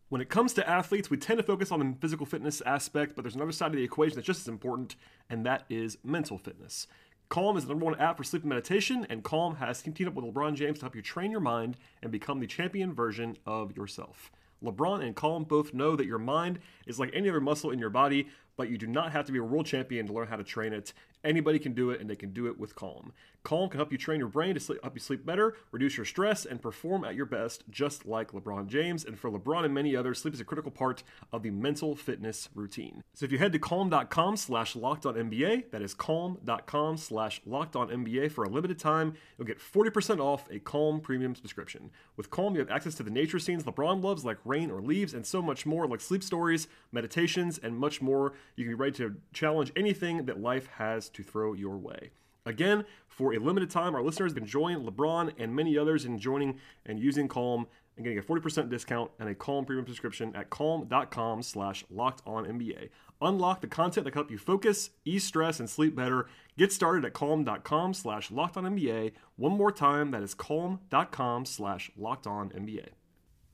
When 0.08 0.20
it 0.20 0.28
comes 0.28 0.52
to 0.54 0.68
athletes, 0.68 1.08
we 1.08 1.16
tend 1.16 1.38
to 1.38 1.42
focus 1.42 1.72
on 1.72 1.80
the 1.80 1.96
physical 2.00 2.26
fitness 2.26 2.60
aspect, 2.66 3.16
but 3.16 3.22
there's 3.22 3.34
another 3.34 3.52
side 3.52 3.68
of 3.68 3.76
the 3.76 3.82
equation 3.82 4.16
that's 4.16 4.26
just 4.26 4.42
as 4.42 4.48
important, 4.48 4.96
and 5.30 5.46
that 5.46 5.64
is 5.70 5.96
mental 6.04 6.36
fitness. 6.36 6.86
Calm 7.28 7.56
is 7.56 7.64
the 7.64 7.70
number 7.70 7.86
one 7.86 7.98
app 7.98 8.16
for 8.16 8.24
sleep 8.24 8.42
and 8.42 8.48
meditation, 8.48 9.06
and 9.08 9.24
Calm 9.24 9.56
has 9.56 9.82
teamed 9.82 10.06
up 10.06 10.14
with 10.14 10.24
LeBron 10.24 10.54
James 10.54 10.78
to 10.78 10.84
help 10.84 10.94
you 10.94 11.02
train 11.02 11.30
your 11.30 11.40
mind 11.40 11.76
and 12.02 12.12
become 12.12 12.38
the 12.40 12.46
champion 12.46 12.92
version 12.92 13.36
of 13.46 13.76
yourself. 13.76 14.30
LeBron 14.62 15.04
and 15.04 15.16
Calm 15.16 15.44
both 15.44 15.74
know 15.74 15.96
that 15.96 16.06
your 16.06 16.18
mind 16.18 16.58
is 16.86 16.98
like 16.98 17.10
any 17.12 17.28
other 17.28 17.40
muscle 17.40 17.70
in 17.70 17.78
your 17.78 17.90
body, 17.90 18.28
but 18.56 18.70
you 18.70 18.78
do 18.78 18.86
not 18.86 19.12
have 19.12 19.26
to 19.26 19.32
be 19.32 19.38
a 19.38 19.44
world 19.44 19.66
champion 19.66 20.06
to 20.06 20.12
learn 20.12 20.28
how 20.28 20.36
to 20.36 20.44
train 20.44 20.72
it. 20.72 20.92
Anybody 21.24 21.58
can 21.58 21.72
do 21.72 21.90
it, 21.90 22.00
and 22.00 22.10
they 22.10 22.16
can 22.16 22.32
do 22.32 22.46
it 22.46 22.58
with 22.58 22.74
Calm. 22.74 23.12
Calm 23.44 23.68
can 23.68 23.78
help 23.78 23.92
you 23.92 23.98
train 23.98 24.18
your 24.18 24.28
brain 24.28 24.54
to 24.54 24.60
sleep, 24.60 24.80
help 24.82 24.94
you 24.94 25.00
sleep 25.00 25.24
better, 25.24 25.54
reduce 25.70 25.96
your 25.96 26.04
stress, 26.04 26.44
and 26.44 26.60
perform 26.60 27.04
at 27.04 27.14
your 27.14 27.26
best, 27.26 27.64
just 27.70 28.06
like 28.06 28.32
LeBron 28.32 28.66
James. 28.66 29.04
And 29.04 29.18
for 29.18 29.30
LeBron 29.30 29.64
and 29.64 29.74
many 29.74 29.96
others, 29.96 30.20
sleep 30.20 30.34
is 30.34 30.40
a 30.40 30.44
critical 30.44 30.70
part 30.70 31.02
of 31.32 31.42
the 31.42 31.50
mental 31.50 31.94
fitness 31.94 32.48
routine. 32.54 33.02
So 33.14 33.24
if 33.24 33.32
you 33.32 33.38
head 33.38 33.52
to 33.52 33.58
calm.com 33.58 34.36
slash 34.36 34.76
locked 34.76 35.06
on 35.06 35.14
NBA, 35.14 35.70
that 35.70 35.82
is 35.82 35.94
calm.com 35.94 36.96
slash 36.96 37.40
locked 37.46 37.76
on 37.76 37.88
NBA 37.88 38.32
for 38.32 38.44
a 38.44 38.48
limited 38.48 38.78
time, 38.78 39.14
you'll 39.38 39.46
get 39.46 39.58
40% 39.58 40.20
off 40.20 40.46
a 40.50 40.58
Calm 40.58 41.00
premium 41.00 41.34
subscription. 41.34 41.90
With 42.16 42.30
Calm, 42.30 42.54
you 42.54 42.60
have 42.60 42.70
access 42.70 42.94
to 42.96 43.02
the 43.02 43.10
nature 43.10 43.38
scenes 43.38 43.64
LeBron 43.64 44.02
loves, 44.02 44.24
like 44.24 44.38
rain 44.44 44.70
or 44.70 44.80
leaves, 44.80 45.12
and 45.12 45.26
so 45.26 45.42
much 45.42 45.66
more, 45.66 45.86
like 45.86 46.00
sleep 46.00 46.22
stories, 46.22 46.68
meditations, 46.92 47.58
and 47.58 47.76
much 47.76 48.00
more. 48.00 48.34
You 48.56 48.64
can 48.64 48.72
be 48.72 48.74
ready 48.74 48.96
to 48.98 49.16
challenge 49.32 49.72
anything 49.76 50.26
that 50.26 50.40
life 50.40 50.66
has 50.78 51.08
to 51.10 51.22
throw 51.22 51.52
your 51.52 51.76
way. 51.76 52.10
Again, 52.46 52.84
for 53.08 53.32
a 53.32 53.38
limited 53.38 53.70
time, 53.70 53.94
our 53.94 54.02
listeners 54.02 54.34
can 54.34 54.46
join 54.46 54.84
LeBron 54.84 55.32
and 55.38 55.54
many 55.54 55.78
others 55.78 56.04
in 56.04 56.18
joining 56.18 56.58
and 56.84 57.00
using 57.00 57.26
Calm 57.26 57.66
and 57.96 58.04
getting 58.04 58.18
a 58.18 58.22
40% 58.22 58.68
discount 58.68 59.10
and 59.18 59.28
a 59.28 59.34
Calm 59.34 59.64
premium 59.64 59.86
subscription 59.86 60.34
at 60.36 60.50
calm.com 60.50 61.42
slash 61.42 61.84
locked 61.90 62.22
on 62.26 62.44
NBA. 62.44 62.90
Unlock 63.22 63.60
the 63.60 63.66
content 63.66 64.04
that 64.04 64.10
can 64.10 64.18
help 64.18 64.30
you 64.30 64.38
focus, 64.38 64.90
ease 65.04 65.24
stress, 65.24 65.60
and 65.60 65.70
sleep 65.70 65.94
better. 65.94 66.26
Get 66.58 66.72
started 66.72 67.04
at 67.04 67.14
calm.com 67.14 67.94
slash 67.94 68.30
locked 68.30 68.56
on 68.56 68.64
NBA. 68.64 69.12
One 69.36 69.52
more 69.52 69.72
time, 69.72 70.10
that 70.10 70.22
is 70.22 70.34
calm.com 70.34 71.46
slash 71.46 71.90
locked 71.96 72.26
on 72.26 72.50
NBA. 72.50 72.88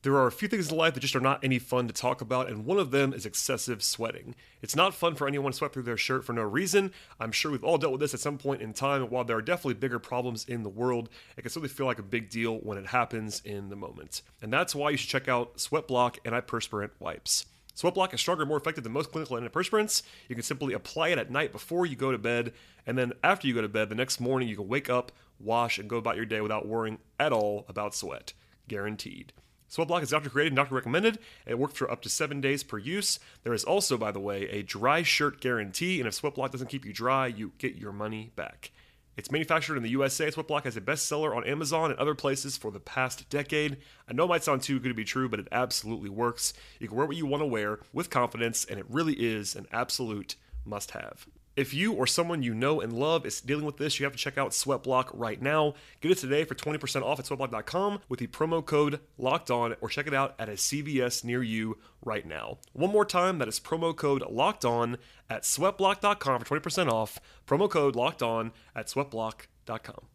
There 0.03 0.15
are 0.15 0.25
a 0.25 0.31
few 0.31 0.47
things 0.47 0.71
in 0.71 0.77
life 0.77 0.95
that 0.95 1.01
just 1.01 1.15
are 1.15 1.19
not 1.19 1.43
any 1.43 1.59
fun 1.59 1.87
to 1.87 1.93
talk 1.93 2.21
about, 2.21 2.49
and 2.49 2.65
one 2.65 2.79
of 2.79 2.89
them 2.89 3.13
is 3.13 3.27
excessive 3.27 3.83
sweating. 3.83 4.33
It's 4.59 4.75
not 4.75 4.95
fun 4.95 5.13
for 5.13 5.27
anyone 5.27 5.51
to 5.51 5.57
sweat 5.57 5.73
through 5.73 5.83
their 5.83 5.97
shirt 5.97 6.25
for 6.25 6.33
no 6.33 6.41
reason. 6.41 6.91
I'm 7.19 7.31
sure 7.31 7.51
we've 7.51 7.63
all 7.63 7.77
dealt 7.77 7.91
with 7.91 8.01
this 8.01 8.15
at 8.15 8.19
some 8.19 8.39
point 8.39 8.63
in 8.63 8.73
time, 8.73 9.03
while 9.03 9.23
there 9.23 9.37
are 9.37 9.43
definitely 9.43 9.75
bigger 9.75 9.99
problems 9.99 10.43
in 10.45 10.63
the 10.63 10.69
world, 10.69 11.07
it 11.37 11.43
can 11.43 11.51
certainly 11.51 11.69
feel 11.69 11.85
like 11.85 11.99
a 11.99 12.03
big 12.03 12.31
deal 12.31 12.55
when 12.57 12.79
it 12.79 12.87
happens 12.87 13.43
in 13.45 13.69
the 13.69 13.75
moment. 13.75 14.23
And 14.41 14.51
that's 14.51 14.73
why 14.73 14.89
you 14.89 14.97
should 14.97 15.09
check 15.09 15.27
out 15.27 15.57
Sweatblock 15.57 16.17
antiperspirant 16.25 16.91
wipes. 16.99 17.45
Sweatblock 17.75 18.11
is 18.11 18.19
stronger 18.19 18.41
and 18.41 18.49
more 18.49 18.57
effective 18.57 18.83
than 18.83 18.93
most 18.93 19.11
clinical 19.11 19.37
antiperspirants. 19.37 20.01
You 20.27 20.35
can 20.35 20.43
simply 20.43 20.73
apply 20.73 21.09
it 21.09 21.19
at 21.19 21.29
night 21.29 21.51
before 21.51 21.85
you 21.85 21.95
go 21.95 22.11
to 22.11 22.17
bed, 22.17 22.53
and 22.87 22.97
then 22.97 23.13
after 23.23 23.47
you 23.47 23.53
go 23.53 23.61
to 23.61 23.69
bed, 23.69 23.89
the 23.89 23.95
next 23.95 24.19
morning 24.19 24.49
you 24.49 24.55
can 24.55 24.67
wake 24.67 24.89
up, 24.89 25.11
wash, 25.39 25.77
and 25.77 25.87
go 25.87 25.97
about 25.97 26.15
your 26.15 26.25
day 26.25 26.41
without 26.41 26.67
worrying 26.67 26.97
at 27.19 27.31
all 27.31 27.65
about 27.69 27.93
sweat. 27.93 28.33
Guaranteed. 28.67 29.31
Sweatblock 29.71 30.03
is 30.03 30.09
doctor 30.09 30.29
created 30.29 30.51
and 30.51 30.57
doctor 30.57 30.75
recommended. 30.75 31.17
It 31.45 31.57
works 31.57 31.75
for 31.75 31.89
up 31.89 32.01
to 32.01 32.09
seven 32.09 32.41
days 32.41 32.61
per 32.61 32.77
use. 32.77 33.19
There 33.43 33.53
is 33.53 33.63
also, 33.63 33.97
by 33.97 34.11
the 34.11 34.19
way, 34.19 34.49
a 34.49 34.63
dry 34.63 35.01
shirt 35.01 35.39
guarantee, 35.39 35.99
and 35.99 36.07
if 36.07 36.19
Sweatblock 36.19 36.51
doesn't 36.51 36.67
keep 36.67 36.85
you 36.85 36.91
dry, 36.91 37.27
you 37.27 37.53
get 37.57 37.75
your 37.75 37.93
money 37.93 38.33
back. 38.35 38.71
It's 39.15 39.31
manufactured 39.31 39.77
in 39.77 39.83
the 39.83 39.89
USA. 39.91 40.29
Sweatblock 40.29 40.65
has 40.65 40.75
a 40.75 40.81
bestseller 40.81 41.35
on 41.35 41.45
Amazon 41.45 41.89
and 41.89 41.99
other 41.99 42.15
places 42.15 42.57
for 42.57 42.69
the 42.69 42.79
past 42.81 43.29
decade. 43.29 43.77
I 44.09 44.13
know 44.13 44.25
it 44.25 44.29
might 44.29 44.43
sound 44.43 44.61
too 44.61 44.79
good 44.79 44.89
to 44.89 44.93
be 44.93 45.05
true, 45.05 45.29
but 45.29 45.39
it 45.39 45.47
absolutely 45.53 46.09
works. 46.09 46.53
You 46.79 46.89
can 46.89 46.97
wear 46.97 47.05
what 47.05 47.15
you 47.15 47.25
want 47.25 47.41
to 47.41 47.47
wear 47.47 47.79
with 47.93 48.09
confidence, 48.09 48.65
and 48.65 48.77
it 48.77 48.85
really 48.89 49.13
is 49.13 49.55
an 49.55 49.67
absolute 49.71 50.35
must 50.65 50.91
have. 50.91 51.27
If 51.55 51.73
you 51.73 51.91
or 51.91 52.07
someone 52.07 52.43
you 52.43 52.53
know 52.53 52.79
and 52.79 52.93
love 52.93 53.25
is 53.25 53.41
dealing 53.41 53.65
with 53.65 53.75
this, 53.75 53.99
you 53.99 54.05
have 54.05 54.13
to 54.13 54.19
check 54.19 54.37
out 54.37 54.51
Sweatblock 54.51 55.09
right 55.13 55.41
now. 55.41 55.73
Get 55.99 56.11
it 56.11 56.17
today 56.17 56.45
for 56.45 56.55
20% 56.55 57.03
off 57.03 57.19
at 57.19 57.25
sweatblock.com 57.25 57.99
with 58.07 58.19
the 58.19 58.27
promo 58.27 58.65
code 58.65 59.01
locked 59.17 59.51
on 59.51 59.75
or 59.81 59.89
check 59.89 60.07
it 60.07 60.13
out 60.13 60.33
at 60.39 60.47
a 60.47 60.53
CVS 60.53 61.25
near 61.25 61.43
you 61.43 61.77
right 62.05 62.25
now. 62.25 62.59
One 62.71 62.91
more 62.91 63.03
time, 63.03 63.37
that 63.39 63.49
is 63.49 63.59
promo 63.59 63.93
code 63.93 64.23
locked 64.29 64.63
on 64.63 64.97
at 65.29 65.43
sweatblock.com 65.43 66.41
for 66.41 66.59
20% 66.59 66.89
off. 66.89 67.19
Promo 67.45 67.69
code 67.69 67.97
locked 67.97 68.23
on 68.23 68.53
at 68.73 68.87
sweatblock.com. 68.87 70.05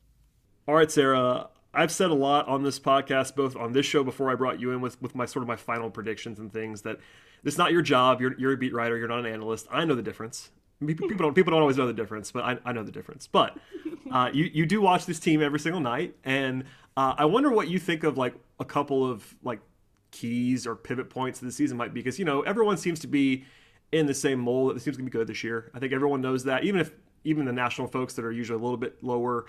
All 0.67 0.75
right, 0.75 0.91
Sarah. 0.91 1.51
I've 1.75 1.93
said 1.93 2.09
a 2.09 2.15
lot 2.15 2.49
on 2.49 2.63
this 2.63 2.81
podcast, 2.81 3.37
both 3.37 3.55
on 3.57 3.73
this 3.73 3.85
show 3.85 4.03
before 4.03 4.31
I 4.31 4.35
brought 4.37 4.59
you 4.59 4.71
in 4.71 4.81
with, 4.81 5.03
with 5.03 5.15
my 5.15 5.27
sort 5.27 5.43
of 5.43 5.49
my 5.49 5.57
final 5.57 5.91
predictions 5.91 6.39
and 6.39 6.51
things 6.51 6.81
that 6.83 6.99
it's 7.45 7.59
not 7.59 7.73
your 7.73 7.83
job. 7.83 8.23
You're, 8.23 8.35
you're 8.39 8.53
a 8.53 8.57
beat 8.57 8.73
writer. 8.73 8.97
You're 8.97 9.09
not 9.09 9.19
an 9.19 9.27
analyst. 9.27 9.67
I 9.71 9.85
know 9.85 9.95
the 9.95 10.03
difference 10.03 10.49
people 10.85 11.09
don't 11.17 11.35
people 11.35 11.53
don't 11.53 11.61
always 11.61 11.77
know 11.77 11.87
the 11.87 11.93
difference, 11.93 12.33
but 12.33 12.45
I, 12.45 12.59
I 12.65 12.73
know 12.73 12.83
the 12.83 12.93
difference. 12.93 13.27
But 13.27 13.57
uh, 14.11 14.31
you 14.33 14.51
you 14.53 14.67
do 14.67 14.81
watch 14.81 15.07
this 15.07 15.19
team 15.19 15.43
every 15.43 15.61
single 15.61 15.81
night, 15.81 16.17
and 16.25 16.65
uh, 16.97 17.15
I 17.17 17.25
wonder 17.25 17.51
what 17.51 17.69
you 17.69 17.79
think 17.79 18.05
of 18.05 18.19
like 18.19 18.35
a 18.61 18.65
couple 18.65 19.09
of 19.09 19.35
like 19.43 19.61
keys 20.11 20.67
or 20.67 20.75
pivot 20.75 21.11
points 21.11 21.41
of 21.41 21.47
the 21.47 21.53
season 21.53 21.77
might 21.77 21.93
be 21.93 22.01
because 22.01 22.19
you 22.19 22.25
know 22.25 22.43
everyone 22.43 22.77
seems 22.77 22.99
to 23.01 23.07
be 23.07 23.45
in 23.93 24.07
the 24.07 24.15
same 24.15 24.39
mold 24.39 24.71
that 24.71 24.75
the 24.75 24.81
team's 24.81 24.97
gonna 24.97 25.09
be 25.09 25.11
good 25.11 25.27
this 25.27 25.43
year. 25.43 25.71
I 25.75 25.79
think 25.79 25.93
everyone 25.93 26.21
knows 26.21 26.45
that, 26.45 26.65
even 26.65 26.81
if 26.81 26.93
even 27.25 27.45
the 27.45 27.53
national 27.53 27.89
folks 27.89 28.15
that 28.15 28.25
are 28.25 28.33
usually 28.33 28.59
a 28.59 28.63
little 28.63 28.77
bit 28.77 29.03
lower 29.03 29.47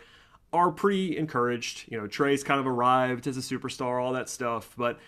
are 0.53 0.71
pretty 0.71 1.17
encouraged. 1.17 1.85
You 1.91 1.99
know, 1.99 2.07
Trae's 2.07 2.43
kind 2.43 2.59
of 2.59 2.67
arrived 2.67 3.27
as 3.27 3.37
a 3.37 3.41
superstar, 3.41 4.01
all 4.01 4.13
that 4.13 4.29
stuff. 4.29 4.73
But 4.77 4.99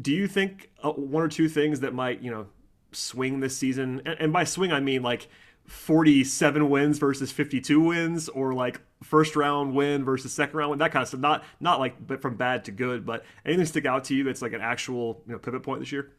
do 0.00 0.12
you 0.12 0.26
think 0.26 0.70
uh, 0.82 0.90
one 0.92 1.22
or 1.22 1.28
two 1.28 1.48
things 1.48 1.80
that 1.80 1.94
might 1.94 2.22
you 2.22 2.30
know 2.30 2.46
swing 2.92 3.40
this 3.40 3.56
season? 3.56 4.02
And, 4.04 4.20
and 4.20 4.32
by 4.32 4.44
swing 4.44 4.72
I 4.72 4.80
mean 4.80 5.02
like 5.02 5.28
47 5.66 6.68
wins 6.68 6.98
versus 6.98 7.32
52 7.32 7.80
wins 7.80 8.28
or 8.28 8.52
like 8.52 8.80
first 9.02 9.34
round 9.34 9.74
win 9.74 10.04
versus 10.04 10.32
second 10.32 10.56
round 10.56 10.70
win 10.70 10.78
that 10.78 10.92
kind 10.92 11.02
of 11.02 11.08
stuff 11.08 11.20
not 11.20 11.44
not 11.60 11.80
like 11.80 12.06
but 12.06 12.20
from 12.20 12.36
bad 12.36 12.64
to 12.66 12.72
good 12.72 13.06
but 13.06 13.24
anything 13.46 13.64
stick 13.64 13.86
out 13.86 14.04
to 14.04 14.14
you 14.14 14.24
that's 14.24 14.42
like 14.42 14.52
an 14.52 14.60
actual 14.60 15.22
you 15.26 15.32
know 15.32 15.38
pivot 15.38 15.62
point 15.62 15.80
this 15.80 15.90
year 15.90 16.12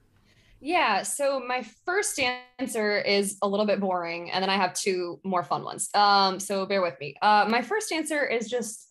yeah 0.62 1.04
so 1.04 1.40
my 1.48 1.64
first 1.86 2.20
answer 2.60 2.98
is 2.98 3.38
a 3.44 3.48
little 3.48 3.68
bit 3.68 3.80
boring 3.80 4.32
and 4.32 4.42
then 4.42 4.50
i 4.50 4.56
have 4.56 4.74
two 4.74 5.20
more 5.24 5.44
fun 5.44 5.64
ones 5.64 5.90
um 5.94 6.40
so 6.40 6.66
bear 6.66 6.82
with 6.82 7.00
me 7.00 7.16
uh 7.22 7.46
my 7.48 7.62
first 7.62 7.92
answer 7.92 8.26
is 8.26 8.50
just 8.50 8.90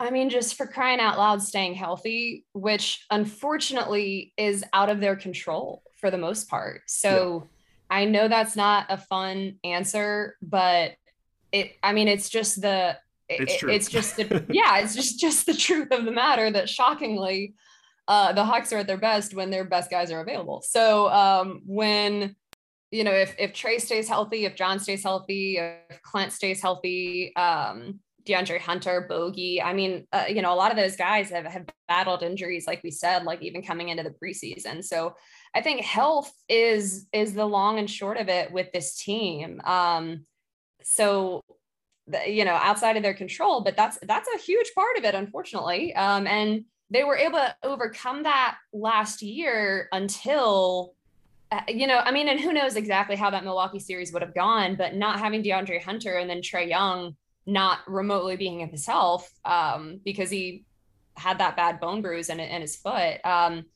I 0.00 0.10
mean, 0.10 0.30
just 0.30 0.56
for 0.56 0.66
crying 0.66 0.98
out 0.98 1.16
loud, 1.16 1.40
staying 1.40 1.74
healthy, 1.74 2.44
which 2.54 3.06
unfortunately 3.12 4.32
is 4.36 4.64
out 4.72 4.90
of 4.90 4.98
their 4.98 5.14
control 5.14 5.84
for 6.00 6.10
the 6.10 6.18
most 6.18 6.48
part. 6.48 6.82
So. 6.88 7.48
I 7.92 8.06
know 8.06 8.26
that's 8.26 8.56
not 8.56 8.86
a 8.88 8.96
fun 8.96 9.56
answer, 9.62 10.36
but 10.40 10.92
it 11.52 11.76
I 11.82 11.92
mean 11.92 12.08
it's 12.08 12.30
just 12.30 12.62
the 12.62 12.96
it's, 13.28 13.58
true. 13.58 13.70
it's 13.70 13.88
just 13.88 14.16
the, 14.16 14.46
yeah, 14.50 14.78
it's 14.78 14.94
just 14.94 15.20
just 15.20 15.44
the 15.44 15.52
truth 15.52 15.92
of 15.92 16.06
the 16.06 16.10
matter 16.10 16.50
that 16.50 16.70
shockingly 16.70 17.54
uh, 18.08 18.32
the 18.32 18.44
Hawks 18.44 18.72
are 18.72 18.78
at 18.78 18.86
their 18.86 18.96
best 18.96 19.34
when 19.34 19.50
their 19.50 19.64
best 19.64 19.90
guys 19.90 20.10
are 20.10 20.20
available. 20.20 20.62
So 20.66 21.10
um, 21.10 21.60
when 21.66 22.34
you 22.90 23.04
know 23.04 23.12
if 23.12 23.34
if 23.38 23.52
Trae 23.52 23.78
stays 23.78 24.08
healthy, 24.08 24.46
if 24.46 24.56
John 24.56 24.78
stays 24.78 25.02
healthy, 25.02 25.58
if 25.58 26.00
Clint 26.02 26.32
stays 26.32 26.62
healthy, 26.62 27.36
um, 27.36 28.00
DeAndre 28.26 28.58
Hunter, 28.58 29.06
Bogey. 29.06 29.60
I 29.60 29.74
mean, 29.74 30.06
uh, 30.12 30.24
you 30.28 30.40
know, 30.40 30.54
a 30.54 30.56
lot 30.56 30.70
of 30.70 30.76
those 30.76 30.96
guys 30.96 31.28
have, 31.30 31.44
have 31.44 31.66
battled 31.88 32.22
injuries, 32.22 32.66
like 32.66 32.82
we 32.82 32.90
said, 32.90 33.24
like 33.24 33.42
even 33.42 33.62
coming 33.62 33.88
into 33.88 34.02
the 34.02 34.14
preseason. 34.22 34.82
So 34.82 35.14
I 35.54 35.60
think 35.60 35.82
health 35.82 36.32
is 36.48 37.06
is 37.12 37.34
the 37.34 37.44
long 37.44 37.78
and 37.78 37.90
short 37.90 38.16
of 38.16 38.28
it 38.28 38.52
with 38.52 38.72
this 38.72 38.96
team. 38.96 39.60
Um, 39.64 40.26
so 40.82 41.42
you 42.26 42.44
know, 42.44 42.54
outside 42.54 42.96
of 42.96 43.02
their 43.02 43.14
control, 43.14 43.60
but 43.60 43.76
that's 43.76 43.98
that's 44.02 44.28
a 44.34 44.38
huge 44.38 44.72
part 44.74 44.96
of 44.96 45.04
it, 45.04 45.14
unfortunately. 45.14 45.94
Um, 45.94 46.26
and 46.26 46.64
they 46.90 47.04
were 47.04 47.16
able 47.16 47.38
to 47.38 47.54
overcome 47.62 48.24
that 48.24 48.56
last 48.72 49.22
year 49.22 49.88
until 49.92 50.94
uh, 51.52 51.60
you 51.68 51.86
know, 51.86 51.98
I 51.98 52.12
mean, 52.12 52.28
and 52.28 52.40
who 52.40 52.52
knows 52.52 52.76
exactly 52.76 53.14
how 53.14 53.28
that 53.30 53.44
Milwaukee 53.44 53.78
series 53.78 54.10
would 54.12 54.22
have 54.22 54.34
gone, 54.34 54.74
but 54.74 54.94
not 54.94 55.18
having 55.18 55.42
DeAndre 55.42 55.82
Hunter 55.82 56.16
and 56.16 56.28
then 56.28 56.40
Trae 56.40 56.68
Young 56.68 57.14
not 57.44 57.80
remotely 57.86 58.36
being 58.36 58.60
himself 58.60 59.30
um, 59.44 60.00
because 60.04 60.30
he 60.30 60.64
had 61.16 61.38
that 61.38 61.56
bad 61.56 61.78
bone 61.78 62.00
bruise 62.00 62.30
in, 62.30 62.40
in 62.40 62.62
his 62.62 62.76
foot. 62.76 63.18
Um, 63.24 63.66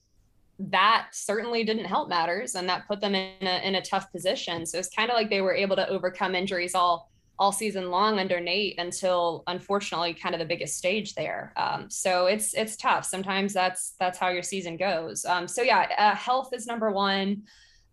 that 0.59 1.09
certainly 1.13 1.65
didn't 1.65 1.85
help 1.85 2.09
matters, 2.09 2.55
and 2.55 2.69
that 2.69 2.87
put 2.87 3.01
them 3.01 3.15
in 3.15 3.47
a, 3.47 3.67
in 3.67 3.75
a 3.75 3.83
tough 3.83 4.11
position. 4.11 4.65
So 4.65 4.79
it's 4.79 4.89
kind 4.89 5.11
of 5.11 5.15
like 5.15 5.31
they 5.31 5.41
were 5.41 5.55
able 5.55 5.77
to 5.77 5.89
overcome 5.89 6.35
injuries 6.35 6.75
all 6.75 7.11
all 7.39 7.53
season 7.53 7.91
long 7.91 8.19
under 8.19 8.41
Nate 8.41 8.79
until 8.79 9.43
unfortunately 9.47 10.15
kind 10.15 10.35
of 10.35 10.39
the 10.39 10.47
biggest 10.47 10.79
stage 10.79 11.15
there. 11.15 11.53
Um, 11.57 11.91
so 11.91 12.27
it's 12.27 12.55
it's 12.55 12.77
tough. 12.77 13.05
Sometimes 13.05 13.53
that's 13.53 13.95
that's 14.01 14.19
how 14.19 14.29
your 14.31 14.43
season 14.43 14.77
goes. 14.77 15.25
Um, 15.25 15.47
so 15.47 15.63
yeah, 15.63 15.87
uh, 15.99 16.15
health 16.15 16.51
is 16.55 16.67
number 16.67 16.91
one. 16.91 17.43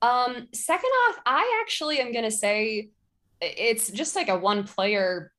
Um, 0.01 0.47
second 0.53 0.89
off, 1.09 1.17
I 1.25 1.61
actually 1.61 1.99
am 1.99 2.13
gonna 2.13 2.31
say 2.31 2.89
it's 3.41 3.91
just 3.91 4.15
like 4.15 4.29
a 4.29 4.37
one 4.37 4.63
player 4.63 5.33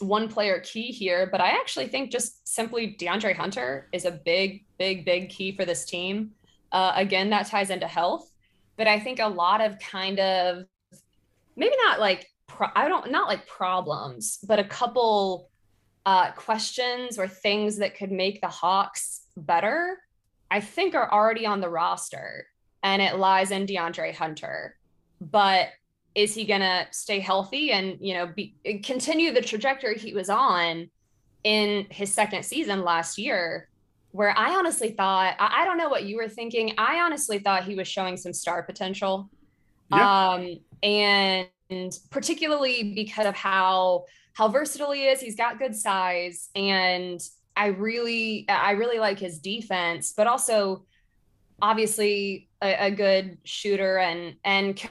one 0.00 0.28
player 0.28 0.60
key 0.60 0.88
here, 0.88 1.28
but 1.30 1.40
I 1.40 1.50
actually 1.50 1.88
think 1.88 2.10
just 2.10 2.46
simply 2.46 2.96
DeAndre 2.98 3.34
Hunter 3.34 3.88
is 3.92 4.04
a 4.04 4.10
big, 4.10 4.64
big, 4.78 5.04
big 5.04 5.28
key 5.28 5.54
for 5.56 5.64
this 5.64 5.84
team. 5.84 6.32
Uh, 6.74 6.92
again, 6.96 7.30
that 7.30 7.46
ties 7.46 7.70
into 7.70 7.86
health, 7.86 8.28
but 8.76 8.88
I 8.88 8.98
think 8.98 9.20
a 9.20 9.28
lot 9.28 9.60
of 9.60 9.78
kind 9.78 10.18
of 10.18 10.64
maybe 11.54 11.76
not 11.86 12.00
like 12.00 12.26
pro- 12.48 12.74
I 12.74 12.88
don't 12.88 13.12
not 13.12 13.28
like 13.28 13.46
problems, 13.46 14.40
but 14.42 14.58
a 14.58 14.64
couple 14.64 15.50
uh, 16.04 16.32
questions 16.32 17.16
or 17.16 17.28
things 17.28 17.76
that 17.76 17.96
could 17.96 18.10
make 18.10 18.40
the 18.40 18.48
Hawks 18.48 19.22
better. 19.36 19.98
I 20.50 20.60
think 20.60 20.96
are 20.96 21.12
already 21.12 21.46
on 21.46 21.60
the 21.60 21.68
roster, 21.68 22.46
and 22.82 23.00
it 23.00 23.18
lies 23.18 23.52
in 23.52 23.66
DeAndre 23.66 24.12
Hunter. 24.12 24.76
But 25.20 25.68
is 26.16 26.34
he 26.34 26.44
going 26.44 26.60
to 26.60 26.88
stay 26.90 27.20
healthy 27.20 27.70
and 27.70 27.98
you 28.00 28.14
know 28.14 28.26
be, 28.26 28.56
continue 28.82 29.32
the 29.32 29.42
trajectory 29.42 29.96
he 29.96 30.12
was 30.12 30.28
on 30.28 30.90
in 31.44 31.86
his 31.90 32.12
second 32.12 32.44
season 32.44 32.82
last 32.82 33.16
year 33.16 33.68
where 34.14 34.36
i 34.38 34.54
honestly 34.54 34.90
thought 34.90 35.34
I, 35.38 35.62
I, 35.62 35.64
don't 35.64 35.76
know 35.76 35.88
what 35.88 36.04
you 36.04 36.16
were 36.16 36.28
thinking 36.28 36.74
i 36.78 37.00
honestly 37.00 37.38
thought 37.38 37.64
he 37.64 37.74
was 37.74 37.88
showing 37.88 38.16
some 38.16 38.32
star 38.32 38.62
potential 38.62 39.28
yeah. 39.90 40.30
um 40.30 40.60
and 40.82 41.48
particularly 42.10 42.94
because 42.94 43.26
of 43.26 43.34
how 43.34 44.04
how 44.34 44.48
versatile 44.48 44.92
he 44.92 45.06
is 45.06 45.20
he's 45.20 45.36
got 45.36 45.58
good 45.58 45.74
size 45.74 46.48
and 46.54 47.20
i 47.56 47.66
really 47.66 48.46
i 48.48 48.70
really 48.72 48.98
like 48.98 49.18
his 49.18 49.40
defense 49.40 50.12
but 50.16 50.26
also 50.26 50.84
obviously 51.60 52.48
a, 52.62 52.86
a 52.86 52.90
good 52.90 53.38
shooter 53.44 53.98
and 53.98 54.36
and 54.44 54.88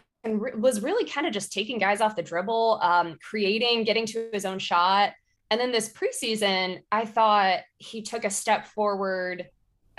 was 0.56 0.82
really 0.82 1.10
kind 1.10 1.28
of 1.28 1.34
just 1.34 1.52
taking 1.52 1.78
guys 1.78 2.00
off 2.00 2.16
the 2.16 2.24
dribble, 2.24 2.80
um, 2.82 3.18
creating, 3.22 3.84
getting 3.84 4.06
to 4.06 4.30
his 4.32 4.46
own 4.46 4.58
shot. 4.58 5.12
And 5.54 5.62
then 5.62 5.72
this 5.72 5.94
preseason, 5.94 6.82
I 6.92 7.06
thought 7.06 7.60
he 7.78 8.02
took 8.02 8.26
a 8.26 8.32
step 8.32 8.66
forward. 8.66 9.48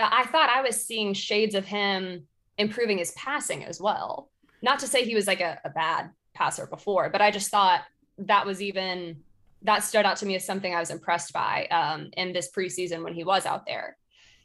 I 0.01 0.25
thought 0.25 0.49
I 0.49 0.61
was 0.61 0.85
seeing 0.85 1.13
shades 1.13 1.55
of 1.55 1.65
him 1.65 2.27
improving 2.57 2.97
his 2.97 3.11
passing 3.11 3.63
as 3.63 3.79
well. 3.79 4.29
Not 4.61 4.79
to 4.79 4.87
say 4.87 5.05
he 5.05 5.15
was 5.15 5.27
like 5.27 5.39
a, 5.39 5.57
a 5.63 5.69
bad 5.69 6.09
passer 6.33 6.67
before, 6.67 7.09
but 7.09 7.21
I 7.21 7.31
just 7.31 7.51
thought 7.51 7.83
that 8.17 8.45
was 8.45 8.61
even 8.61 9.21
that 9.61 9.85
stood 9.85 10.05
out 10.05 10.17
to 10.17 10.25
me 10.25 10.35
as 10.35 10.43
something 10.43 10.75
I 10.75 10.81
was 10.81 10.89
impressed 10.89 11.31
by 11.31 11.67
um, 11.67 12.09
in 12.17 12.33
this 12.33 12.51
preseason 12.51 13.01
when 13.01 13.13
he 13.13 13.23
was 13.23 13.45
out 13.45 13.65
there. 13.65 13.95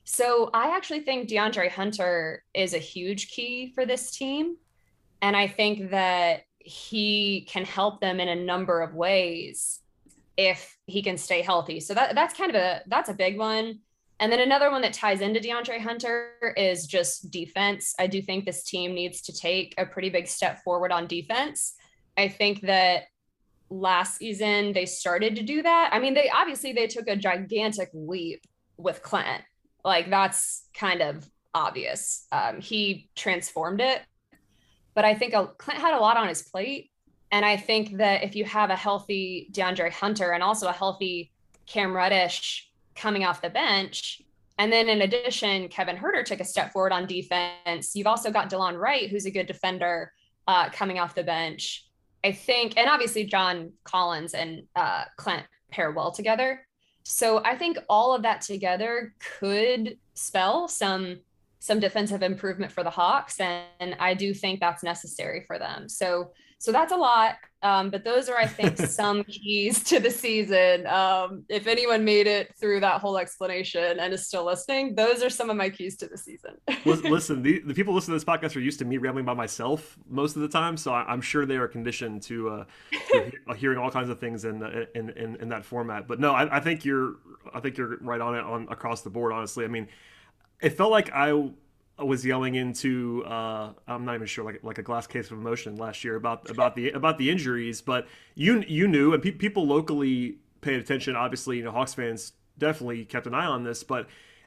So 0.04 0.48
I 0.54 0.76
actually 0.76 1.00
think 1.00 1.28
DeAndre 1.28 1.70
Hunter 1.70 2.44
is 2.54 2.72
a 2.72 2.78
huge 2.78 3.30
key 3.30 3.72
for 3.74 3.84
this 3.84 4.12
team. 4.12 4.58
And 5.22 5.36
I 5.36 5.48
think 5.48 5.90
that 5.90 6.42
he 6.60 7.48
can 7.48 7.64
help 7.64 8.00
them 8.00 8.20
in 8.20 8.28
a 8.28 8.36
number 8.36 8.80
of 8.80 8.94
ways 8.94 9.79
if 10.40 10.78
he 10.86 11.02
can 11.02 11.18
stay 11.18 11.42
healthy. 11.42 11.80
So 11.80 11.92
that 11.92 12.14
that's 12.14 12.34
kind 12.34 12.48
of 12.48 12.56
a 12.56 12.80
that's 12.86 13.10
a 13.10 13.14
big 13.14 13.38
one. 13.38 13.80
And 14.20 14.32
then 14.32 14.40
another 14.40 14.70
one 14.70 14.82
that 14.82 14.94
ties 14.94 15.20
into 15.20 15.38
DeAndre 15.40 15.80
Hunter 15.80 16.54
is 16.56 16.86
just 16.86 17.30
defense. 17.30 17.94
I 17.98 18.06
do 18.06 18.22
think 18.22 18.44
this 18.44 18.64
team 18.64 18.94
needs 18.94 19.20
to 19.22 19.32
take 19.32 19.74
a 19.76 19.84
pretty 19.84 20.08
big 20.08 20.26
step 20.26 20.62
forward 20.62 20.92
on 20.92 21.06
defense. 21.06 21.74
I 22.16 22.28
think 22.28 22.62
that 22.62 23.04
last 23.68 24.16
season 24.16 24.72
they 24.72 24.86
started 24.86 25.36
to 25.36 25.42
do 25.42 25.62
that. 25.62 25.90
I 25.92 25.98
mean, 25.98 26.14
they 26.14 26.30
obviously 26.30 26.72
they 26.72 26.86
took 26.86 27.06
a 27.06 27.16
gigantic 27.16 27.90
leap 27.92 28.42
with 28.78 29.02
Clint. 29.02 29.42
Like 29.84 30.08
that's 30.08 30.66
kind 30.74 31.02
of 31.02 31.28
obvious. 31.52 32.26
Um, 32.32 32.62
he 32.62 33.10
transformed 33.14 33.82
it 33.82 34.00
but 34.94 35.04
I 35.04 35.14
think 35.14 35.34
a, 35.34 35.46
Clint 35.46 35.80
had 35.80 35.94
a 35.94 36.00
lot 36.00 36.16
on 36.16 36.28
his 36.28 36.42
plate. 36.42 36.89
And 37.32 37.44
I 37.44 37.56
think 37.56 37.98
that 37.98 38.24
if 38.24 38.34
you 38.34 38.44
have 38.44 38.70
a 38.70 38.76
healthy 38.76 39.48
DeAndre 39.52 39.92
Hunter 39.92 40.32
and 40.32 40.42
also 40.42 40.68
a 40.68 40.72
healthy 40.72 41.30
Cam 41.66 41.94
Reddish 41.94 42.68
coming 42.96 43.24
off 43.24 43.40
the 43.40 43.50
bench, 43.50 44.20
and 44.58 44.70
then 44.72 44.88
in 44.88 45.02
addition, 45.02 45.68
Kevin 45.68 45.96
Huerter 45.96 46.24
took 46.24 46.40
a 46.40 46.44
step 46.44 46.72
forward 46.72 46.92
on 46.92 47.06
defense. 47.06 47.94
You've 47.94 48.06
also 48.06 48.30
got 48.30 48.50
Delon 48.50 48.78
Wright, 48.78 49.08
who's 49.08 49.24
a 49.24 49.30
good 49.30 49.46
defender 49.46 50.12
uh, 50.46 50.68
coming 50.70 50.98
off 50.98 51.14
the 51.14 51.22
bench. 51.22 51.86
I 52.22 52.32
think, 52.32 52.76
and 52.76 52.90
obviously 52.90 53.24
John 53.24 53.72
Collins 53.84 54.34
and 54.34 54.64
uh, 54.76 55.04
Clint 55.16 55.44
pair 55.70 55.92
well 55.92 56.10
together. 56.10 56.66
So 57.04 57.42
I 57.44 57.56
think 57.56 57.78
all 57.88 58.14
of 58.14 58.22
that 58.22 58.42
together 58.42 59.14
could 59.38 59.96
spell 60.14 60.68
some 60.68 61.20
some 61.62 61.78
defensive 61.78 62.22
improvement 62.22 62.72
for 62.72 62.82
the 62.82 62.90
Hawks, 62.90 63.38
and 63.38 63.94
I 63.98 64.14
do 64.14 64.32
think 64.32 64.60
that's 64.60 64.82
necessary 64.82 65.44
for 65.46 65.58
them. 65.58 65.90
So 65.90 66.32
so 66.60 66.72
that's 66.72 66.92
a 66.92 66.96
lot. 66.96 67.36
Um, 67.62 67.88
but 67.88 68.04
those 68.04 68.28
are, 68.28 68.36
I 68.36 68.46
think, 68.46 68.76
some 68.86 69.24
keys 69.24 69.82
to 69.84 69.98
the 69.98 70.10
season. 70.10 70.86
Um, 70.86 71.44
if 71.48 71.66
anyone 71.66 72.04
made 72.04 72.26
it 72.26 72.54
through 72.58 72.80
that 72.80 73.00
whole 73.00 73.16
explanation 73.16 73.98
and 73.98 74.12
is 74.12 74.26
still 74.26 74.44
listening, 74.44 74.94
those 74.94 75.22
are 75.22 75.30
some 75.30 75.48
of 75.48 75.56
my 75.56 75.70
keys 75.70 75.96
to 75.96 76.06
the 76.06 76.18
season. 76.18 76.52
Listen, 76.84 77.42
the, 77.42 77.60
the, 77.60 77.72
people 77.72 77.94
listening 77.94 78.18
to 78.18 78.24
this 78.24 78.30
podcast 78.30 78.56
are 78.56 78.60
used 78.60 78.78
to 78.80 78.84
me 78.84 78.98
rambling 78.98 79.24
by 79.24 79.32
myself 79.32 79.98
most 80.08 80.36
of 80.36 80.42
the 80.42 80.48
time, 80.48 80.76
so 80.76 80.92
I, 80.92 81.10
am 81.10 81.22
sure 81.22 81.46
they 81.46 81.56
are 81.56 81.68
conditioned 81.68 82.22
to, 82.24 82.50
uh, 82.50 82.64
to 83.12 83.32
hearing 83.56 83.78
all 83.78 83.90
kinds 83.90 84.10
of 84.10 84.20
things 84.20 84.44
in, 84.44 84.62
in, 84.94 85.10
in, 85.10 85.36
in 85.36 85.48
that 85.48 85.64
format. 85.64 86.06
But 86.06 86.20
no, 86.20 86.32
I, 86.32 86.58
I 86.58 86.60
think 86.60 86.84
you're 86.84 87.16
I 87.54 87.60
think 87.60 87.78
you're 87.78 87.96
right 88.02 88.20
on 88.20 88.34
it 88.34 88.44
on 88.44 88.68
across 88.70 89.00
the 89.00 89.10
board. 89.10 89.32
Honestly, 89.32 89.64
I 89.64 89.68
mean 89.68 89.88
it 90.60 90.70
felt 90.70 90.90
like 90.90 91.10
I 91.12 91.50
was 92.06 92.24
yelling 92.24 92.54
into 92.54 93.24
uh, 93.26 93.72
I'm 93.86 94.04
not 94.04 94.14
even 94.14 94.26
sure 94.26 94.44
like 94.44 94.62
like 94.62 94.78
a 94.78 94.82
glass 94.82 95.06
case 95.06 95.26
of 95.30 95.38
emotion 95.38 95.76
last 95.76 96.04
year 96.04 96.16
about 96.16 96.50
about 96.50 96.74
the 96.74 96.90
about 96.90 97.18
the 97.18 97.30
injuries, 97.30 97.80
but 97.80 98.06
you 98.34 98.64
you 98.66 98.88
knew 98.88 99.12
and 99.12 99.22
pe- 99.22 99.32
people 99.32 99.66
locally 99.66 100.38
paid 100.60 100.80
attention. 100.80 101.16
Obviously, 101.16 101.58
you 101.58 101.64
know 101.64 101.70
Hawks 101.70 101.94
fans 101.94 102.32
definitely 102.58 103.04
kept 103.04 103.26
an 103.26 103.34
eye 103.34 103.46
on 103.46 103.64
this, 103.64 103.82
but 103.82 104.06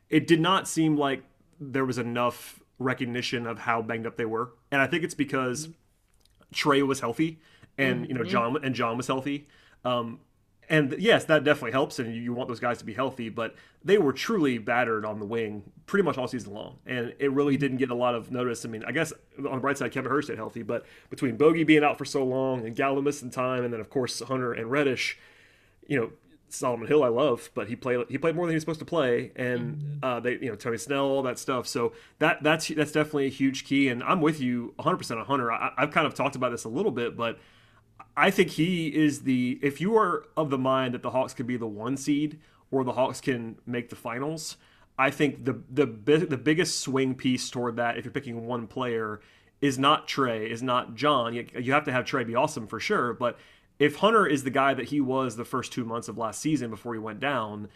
it 0.09 0.27
did 0.27 0.41
not 0.41 0.67
seem 0.67 0.97
like 0.97 1.23
there 1.59 1.85
was 1.85 1.97
enough 1.97 2.61
recognition 2.79 3.47
of 3.47 3.59
how 3.59 3.81
banged 3.81 4.07
up 4.07 4.17
they 4.17 4.25
were, 4.25 4.51
and 4.71 4.81
I 4.81 4.87
think 4.87 5.03
it's 5.03 5.15
because 5.15 5.69
Trae 6.53 6.85
was 6.85 6.99
healthy 6.99 7.39
and 7.77 8.01
mm-hmm. 8.01 8.05
you 8.05 8.13
know 8.13 8.21
mm-hmm. 8.21 8.29
John 8.29 8.63
and 8.63 8.75
John 8.75 8.97
was 8.97 9.07
healthy. 9.07 9.47
Um, 9.85 10.19
and 10.69 10.95
yes, 10.99 11.25
that 11.25 11.43
definitely 11.43 11.71
helps, 11.71 11.99
and 11.99 12.15
you 12.15 12.33
want 12.33 12.47
those 12.49 12.59
guys 12.59 12.77
to 12.79 12.85
be 12.85 12.93
healthy. 12.93 13.29
But 13.29 13.55
they 13.83 13.97
were 13.97 14.13
truly 14.13 14.57
battered 14.57 15.05
on 15.05 15.19
the 15.19 15.25
wing 15.25 15.63
pretty 15.85 16.03
much 16.03 16.17
all 16.17 16.27
season 16.27 16.53
long, 16.53 16.77
and 16.85 17.13
it 17.19 17.31
really 17.31 17.57
didn't 17.57 17.77
get 17.77 17.89
a 17.91 17.95
lot 17.95 18.15
of 18.15 18.31
notice. 18.31 18.65
I 18.65 18.69
mean, 18.69 18.83
I 18.85 18.91
guess 18.91 19.11
on 19.37 19.43
the 19.43 19.57
bright 19.57 19.77
side, 19.77 19.91
Kevin 19.91 20.11
Huerter 20.11 20.23
stayed 20.23 20.37
healthy, 20.37 20.63
but 20.63 20.85
between 21.09 21.35
Bogey 21.37 21.63
being 21.63 21.83
out 21.83 21.97
for 21.97 22.05
so 22.05 22.23
long 22.23 22.65
and 22.65 22.75
Gallo 22.75 23.01
missing 23.01 23.29
time, 23.29 23.63
and 23.63 23.73
then 23.73 23.79
of 23.79 23.89
course 23.89 24.19
Hunter 24.21 24.53
and 24.53 24.71
Reddish, 24.71 25.17
you 25.87 25.99
know, 25.99 26.11
Solomon 26.49 26.87
Hill 26.87 27.03
I 27.03 27.07
love, 27.07 27.49
but 27.55 27.67
he 27.67 27.75
played 27.75 28.05
he 28.09 28.17
played 28.19 28.35
more 28.35 28.45
than 28.45 28.51
he 28.53 28.55
was 28.55 28.61
supposed 28.61 28.79
to 28.79 28.85
play, 28.85 29.31
and 29.35 29.75
Mm-hmm. 29.75 30.05
uh, 30.05 30.19
they 30.19 30.33
you 30.33 30.49
know 30.49 30.55
Tony 30.55 30.77
Snell 30.77 31.05
all 31.05 31.23
that 31.23 31.39
stuff. 31.39 31.67
So 31.67 31.93
that 32.19 32.43
that's 32.43 32.67
that's 32.67 32.91
definitely 32.91 33.25
a 33.25 33.29
huge 33.29 33.65
key, 33.65 33.87
and 33.89 34.03
I'm 34.03 34.21
with 34.21 34.39
you 34.39 34.73
100 34.75 34.97
percent 34.97 35.19
on 35.19 35.25
Hunter. 35.25 35.51
I, 35.51 35.71
I've 35.77 35.89
kind 35.91 36.05
of 36.05 36.13
talked 36.13 36.35
about 36.35 36.51
this 36.51 36.63
a 36.63 36.69
little 36.69 36.91
bit, 36.91 37.17
but 37.17 37.39
I 38.15 38.29
think 38.31 38.51
he 38.51 38.87
is 38.87 39.21
the 39.21 39.59
if 39.61 39.81
you 39.81 39.97
are 39.97 40.25
of 40.37 40.49
the 40.49 40.57
mind 40.57 40.93
that 40.93 41.01
the 41.01 41.09
Hawks 41.11 41.33
could 41.33 41.47
be 41.47 41.57
the 41.57 41.67
one 41.67 41.97
seed 41.97 42.39
or 42.71 42.83
the 42.83 42.93
Hawks 42.93 43.21
can 43.21 43.57
make 43.65 43.89
the 43.89 43.95
finals. 43.95 44.57
I 44.97 45.09
think 45.09 45.45
the 45.45 45.61
the 45.71 45.85
the 45.85 46.37
biggest 46.37 46.81
swing 46.81 47.15
piece 47.15 47.49
toward 47.49 47.77
that, 47.77 47.97
if 47.97 48.05
you're 48.05 48.11
picking 48.11 48.45
one 48.45 48.67
player, 48.67 49.21
is 49.61 49.79
not 49.79 50.07
Trae, 50.07 50.47
is 50.47 50.61
not 50.61 50.93
John. 50.93 51.33
You, 51.33 51.47
you 51.59 51.73
have 51.73 51.85
to 51.85 51.91
have 51.91 52.05
Trae 52.05 52.25
be 52.27 52.35
awesome 52.35 52.67
for 52.67 52.79
sure, 52.79 53.13
but 53.13 53.39
if 53.79 53.95
Hunter 53.95 54.27
is 54.27 54.43
the 54.43 54.51
guy 54.51 54.75
that 54.75 54.89
he 54.89 55.01
was 55.01 55.35
the 55.35 55.45
first 55.45 55.71
two 55.73 55.83
months 55.83 56.07
of 56.07 56.17
last 56.19 56.39
season 56.41 56.69
before 56.69 56.93
he 56.93 56.99
went 56.99 57.19
down, 57.19 57.69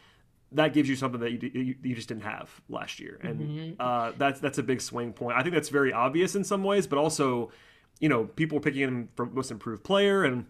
that 0.52 0.74
gives 0.74 0.88
you 0.88 0.96
something 0.96 1.20
that 1.22 1.32
you, 1.32 1.50
you, 1.54 1.76
you 1.82 1.96
just 1.96 2.08
didn't 2.08 2.24
have 2.24 2.62
last 2.70 3.00
year, 3.00 3.20
and 3.24 3.40
Mm-hmm. 3.42 3.74
uh, 3.82 4.12
that's 4.18 4.40
that's 4.40 4.60
a 4.60 4.64
big 4.64 4.80
swing 4.82 5.12
point. 5.12 5.36
I 5.36 5.42
think 5.42 5.56
that's 5.56 5.70
very 5.70 5.92
obvious 5.92 6.36
in 6.36 6.44
some 6.44 6.64
ways, 6.64 6.86
but 6.86 7.00
also, 7.00 7.52
you 8.00 8.10
know, 8.10 8.26
people 8.26 8.58
are 8.58 8.62
picking 8.62 8.82
him 8.82 9.10
for 9.16 9.26
most 9.26 9.52
improved 9.52 9.84
player, 9.84 10.24
and 10.24 10.46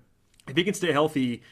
if 0.47 0.55
he 0.55 0.63
can 0.63 0.73
stay 0.73 0.91
healthy, 0.91 1.43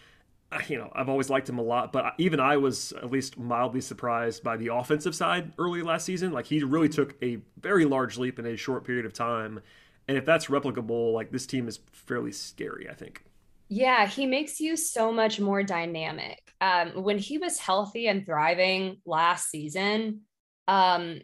you 0.68 0.78
know, 0.78 0.92
I've 0.94 1.10
always 1.10 1.30
liked 1.30 1.50
him 1.50 1.58
a 1.58 1.64
lot. 1.64 1.92
But 1.92 2.14
even 2.18 2.40
I 2.40 2.58
was 2.58 2.92
at 2.94 3.12
least 3.12 3.38
mildly 3.38 3.82
surprised 3.82 4.44
by 4.44 4.58
the 4.58 4.74
offensive 4.74 5.16
side 5.16 5.54
early 5.58 5.82
last 5.82 6.06
season. 6.06 6.32
Like 6.32 6.46
he 6.46 6.64
really 6.64 6.90
took 6.90 7.16
a 7.22 7.40
very 7.60 7.86
large 7.86 8.18
leap 8.18 8.40
in 8.40 8.46
a 8.46 8.56
short 8.56 8.84
period 8.86 9.06
of 9.06 9.14
time, 9.14 9.62
and 10.08 10.18
if 10.18 10.26
that's 10.26 10.48
replicable, 10.48 11.14
like 11.14 11.32
this 11.32 11.46
team 11.46 11.68
is 11.68 11.80
fairly 11.92 12.32
scary. 12.32 12.90
I 12.90 12.94
think. 12.94 13.24
Yeah, 13.68 14.06
he 14.08 14.28
makes 14.28 14.60
you 14.60 14.78
so 14.78 15.12
much 15.12 15.40
more 15.40 15.64
dynamic. 15.64 16.40
Um, 16.62 17.04
when 17.04 17.18
he 17.18 17.40
was 17.40 17.58
healthy 17.58 18.08
and 18.08 18.24
thriving 18.26 18.98
last 19.06 19.50
season, 19.50 20.22
um, 20.68 21.22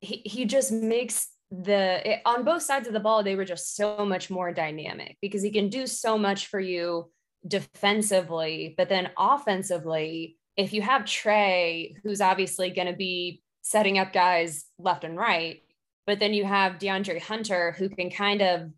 he 0.00 0.22
he 0.24 0.44
just 0.44 0.72
makes 0.72 1.28
the 1.50 2.08
it, 2.08 2.22
on 2.24 2.44
both 2.44 2.62
sides 2.62 2.86
of 2.86 2.94
the 2.94 3.00
ball 3.00 3.24
they 3.24 3.34
were 3.34 3.44
just 3.44 3.74
so 3.74 4.04
much 4.06 4.30
more 4.30 4.52
dynamic 4.52 5.16
because 5.20 5.42
he 5.42 5.50
can 5.50 5.68
do 5.68 5.86
so 5.86 6.16
much 6.16 6.46
for 6.46 6.60
you 6.60 7.10
defensively, 7.46 8.74
but 8.76 8.88
then 8.88 9.10
offensively, 9.18 10.36
if 10.56 10.72
you 10.72 10.82
have 10.82 11.02
Trae, 11.02 11.94
who's 12.02 12.20
obviously 12.20 12.70
going 12.70 12.88
to 12.88 12.96
be 12.96 13.42
setting 13.62 13.98
up 13.98 14.12
guys 14.12 14.64
left 14.78 15.04
and 15.04 15.16
right, 15.16 15.62
but 16.06 16.18
then 16.18 16.34
you 16.34 16.44
have 16.44 16.78
DeAndre 16.78 17.20
Hunter 17.20 17.72
who 17.72 17.88
can 17.88 18.10
kind 18.10 18.42
of 18.42 18.70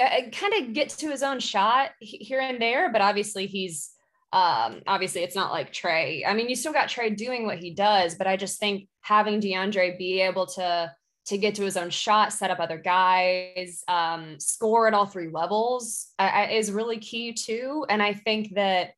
uh, 0.00 0.30
kind 0.32 0.54
of 0.54 0.72
get 0.72 0.88
to 0.90 1.10
his 1.10 1.22
own 1.22 1.40
shot 1.40 1.90
here 2.00 2.40
and 2.40 2.60
there, 2.60 2.90
but 2.90 3.02
obviously 3.02 3.46
he's 3.46 3.90
um 4.30 4.82
obviously 4.86 5.22
it's 5.22 5.36
not 5.36 5.52
like 5.52 5.72
Trae. 5.72 6.22
I 6.26 6.34
mean, 6.34 6.48
you 6.48 6.56
still 6.56 6.72
got 6.72 6.88
Trae 6.88 7.16
doing 7.16 7.46
what 7.46 7.58
he 7.58 7.72
does, 7.72 8.14
but 8.14 8.26
I 8.26 8.36
just 8.36 8.60
think 8.60 8.88
having 9.00 9.40
DeAndre 9.40 9.96
be 9.98 10.20
able 10.20 10.46
to 10.46 10.92
to 11.28 11.36
get 11.36 11.54
to 11.56 11.62
his 11.62 11.76
own 11.76 11.90
shot, 11.90 12.32
set 12.32 12.50
up 12.50 12.58
other 12.58 12.78
guys, 12.78 13.84
um, 13.86 14.40
score 14.40 14.88
at 14.88 14.94
all 14.94 15.04
three 15.04 15.28
levels 15.28 16.08
uh, 16.18 16.30
uh, 16.34 16.48
is 16.50 16.72
really 16.72 16.98
key 16.98 17.34
too. 17.34 17.84
And 17.90 18.02
I 18.02 18.14
think 18.14 18.54
that 18.54 18.92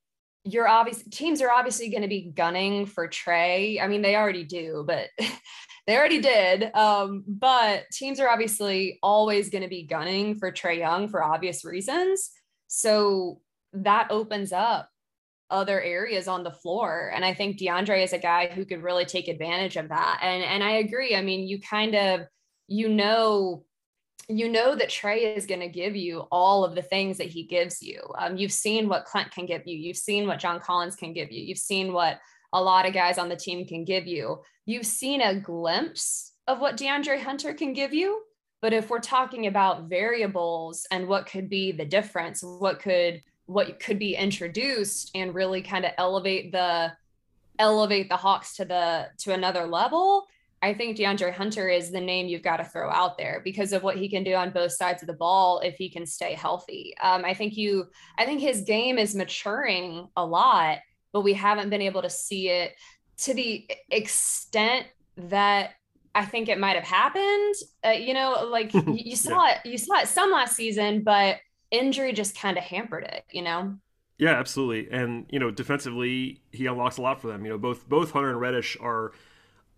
you're 0.44 0.68
obvious 0.68 1.02
teams 1.10 1.42
are 1.42 1.50
obviously 1.50 1.90
going 1.90 2.02
to 2.02 2.08
be 2.08 2.30
gunning 2.34 2.86
for 2.86 3.08
Trae. 3.08 3.82
I 3.82 3.88
mean, 3.88 4.00
they 4.00 4.14
already 4.14 4.44
do, 4.44 4.84
but 4.86 5.08
they 5.86 5.96
already 5.96 6.20
did. 6.20 6.74
Um, 6.74 7.24
but 7.26 7.90
teams 7.90 8.20
are 8.20 8.28
obviously 8.28 9.00
always 9.02 9.50
going 9.50 9.62
to 9.62 9.68
be 9.68 9.82
gunning 9.82 10.36
for 10.36 10.52
Trae 10.52 10.78
Young 10.78 11.08
for 11.08 11.24
obvious 11.24 11.64
reasons. 11.64 12.30
So 12.68 13.40
that 13.72 14.10
opens 14.10 14.52
up 14.52 14.88
other 15.50 15.80
areas 15.80 16.28
on 16.28 16.44
the 16.44 16.50
floor. 16.50 17.10
And 17.14 17.24
I 17.24 17.34
think 17.34 17.58
DeAndre 17.58 18.04
is 18.04 18.12
a 18.12 18.18
guy 18.18 18.48
who 18.48 18.64
could 18.64 18.82
really 18.82 19.04
take 19.04 19.28
advantage 19.28 19.76
of 19.76 19.88
that. 19.88 20.20
And 20.22 20.42
and 20.42 20.62
I 20.62 20.72
agree. 20.72 21.16
I 21.16 21.22
mean, 21.22 21.46
you 21.46 21.60
kind 21.60 21.94
of 21.94 22.20
you 22.68 22.88
know 22.88 23.64
you 24.28 24.48
know 24.48 24.76
that 24.76 24.90
Trae 24.90 25.36
is 25.36 25.46
going 25.46 25.60
to 25.60 25.68
give 25.68 25.96
you 25.96 26.20
all 26.30 26.64
of 26.64 26.76
the 26.76 26.82
things 26.82 27.18
that 27.18 27.26
he 27.26 27.42
gives 27.42 27.82
you. 27.82 28.00
Um, 28.16 28.36
you've 28.36 28.52
seen 28.52 28.88
what 28.88 29.04
Clint 29.04 29.32
can 29.32 29.44
give 29.44 29.62
you. 29.66 29.76
You've 29.76 29.96
seen 29.96 30.26
what 30.26 30.38
John 30.38 30.60
Collins 30.60 30.94
can 30.94 31.12
give 31.12 31.32
you. 31.32 31.42
You've 31.42 31.58
seen 31.58 31.92
what 31.92 32.18
a 32.52 32.62
lot 32.62 32.86
of 32.86 32.94
guys 32.94 33.18
on 33.18 33.28
the 33.28 33.36
team 33.36 33.66
can 33.66 33.84
give 33.84 34.06
you. 34.06 34.40
You've 34.66 34.86
seen 34.86 35.20
a 35.20 35.34
glimpse 35.34 36.32
of 36.46 36.60
what 36.60 36.76
DeAndre 36.76 37.20
Hunter 37.20 37.52
can 37.54 37.72
give 37.72 37.92
you. 37.92 38.22
But 38.62 38.72
if 38.72 38.90
we're 38.90 39.00
talking 39.00 39.46
about 39.46 39.88
variables 39.88 40.86
and 40.90 41.08
what 41.08 41.26
could 41.26 41.48
be 41.48 41.72
the 41.72 41.84
difference, 41.84 42.42
what 42.42 42.80
could 42.80 43.22
what 43.50 43.80
could 43.80 43.98
be 43.98 44.14
introduced 44.14 45.10
and 45.16 45.34
really 45.34 45.60
kind 45.60 45.84
of 45.84 45.90
elevate 45.98 46.52
the 46.52 46.92
elevate 47.58 48.08
the 48.08 48.16
Hawks 48.16 48.54
to 48.56 48.64
the 48.64 49.08
to 49.18 49.32
another 49.32 49.66
level, 49.66 50.24
I 50.62 50.72
think 50.72 50.96
DeAndre 50.96 51.32
Hunter 51.32 51.68
is 51.68 51.90
the 51.90 52.00
name 52.00 52.28
you've 52.28 52.44
got 52.44 52.58
to 52.58 52.64
throw 52.64 52.88
out 52.88 53.18
there 53.18 53.42
because 53.44 53.72
of 53.72 53.82
what 53.82 53.96
he 53.96 54.08
can 54.08 54.22
do 54.22 54.34
on 54.34 54.52
both 54.52 54.70
sides 54.70 55.02
of 55.02 55.08
the 55.08 55.14
ball 55.14 55.58
if 55.64 55.74
he 55.74 55.90
can 55.90 56.06
stay 56.06 56.34
healthy. 56.34 56.94
Um, 57.02 57.24
I 57.24 57.34
think 57.34 57.56
you, 57.56 57.88
I 58.16 58.24
think 58.24 58.40
his 58.40 58.60
game 58.60 58.98
is 58.98 59.16
maturing 59.16 60.06
a 60.16 60.24
lot, 60.24 60.78
but 61.12 61.22
we 61.22 61.32
haven't 61.32 61.70
been 61.70 61.82
able 61.82 62.02
to 62.02 62.10
see 62.10 62.50
it 62.50 62.74
to 63.18 63.34
the 63.34 63.68
extent 63.90 64.86
that 65.16 65.72
I 66.14 66.24
think 66.24 66.48
it 66.48 66.60
might 66.60 66.76
have 66.76 66.84
happened. 66.84 67.54
Uh, 67.84 67.90
you 67.90 68.14
know, 68.14 68.48
like 68.48 68.72
you, 68.74 68.84
you 68.86 69.16
saw 69.16 69.46
it, 69.46 69.58
you 69.64 69.76
saw 69.76 69.98
it 69.98 70.06
some 70.06 70.30
last 70.30 70.54
season, 70.54 71.02
but 71.02 71.38
injury 71.70 72.12
just 72.12 72.36
kind 72.36 72.58
of 72.58 72.64
hampered 72.64 73.04
it. 73.04 73.24
You 73.30 73.42
know. 73.42 73.78
Yeah, 74.18 74.32
absolutely. 74.38 74.90
And 74.92 75.26
you 75.30 75.38
know, 75.38 75.50
defensively, 75.50 76.42
he 76.52 76.66
unlocks 76.66 76.98
a 76.98 77.02
lot 77.02 77.20
for 77.20 77.28
them. 77.28 77.44
You 77.44 77.52
know, 77.52 77.58
both 77.58 77.88
both 77.88 78.10
Hunter 78.10 78.30
and 78.30 78.40
Reddish 78.40 78.76
are 78.80 79.12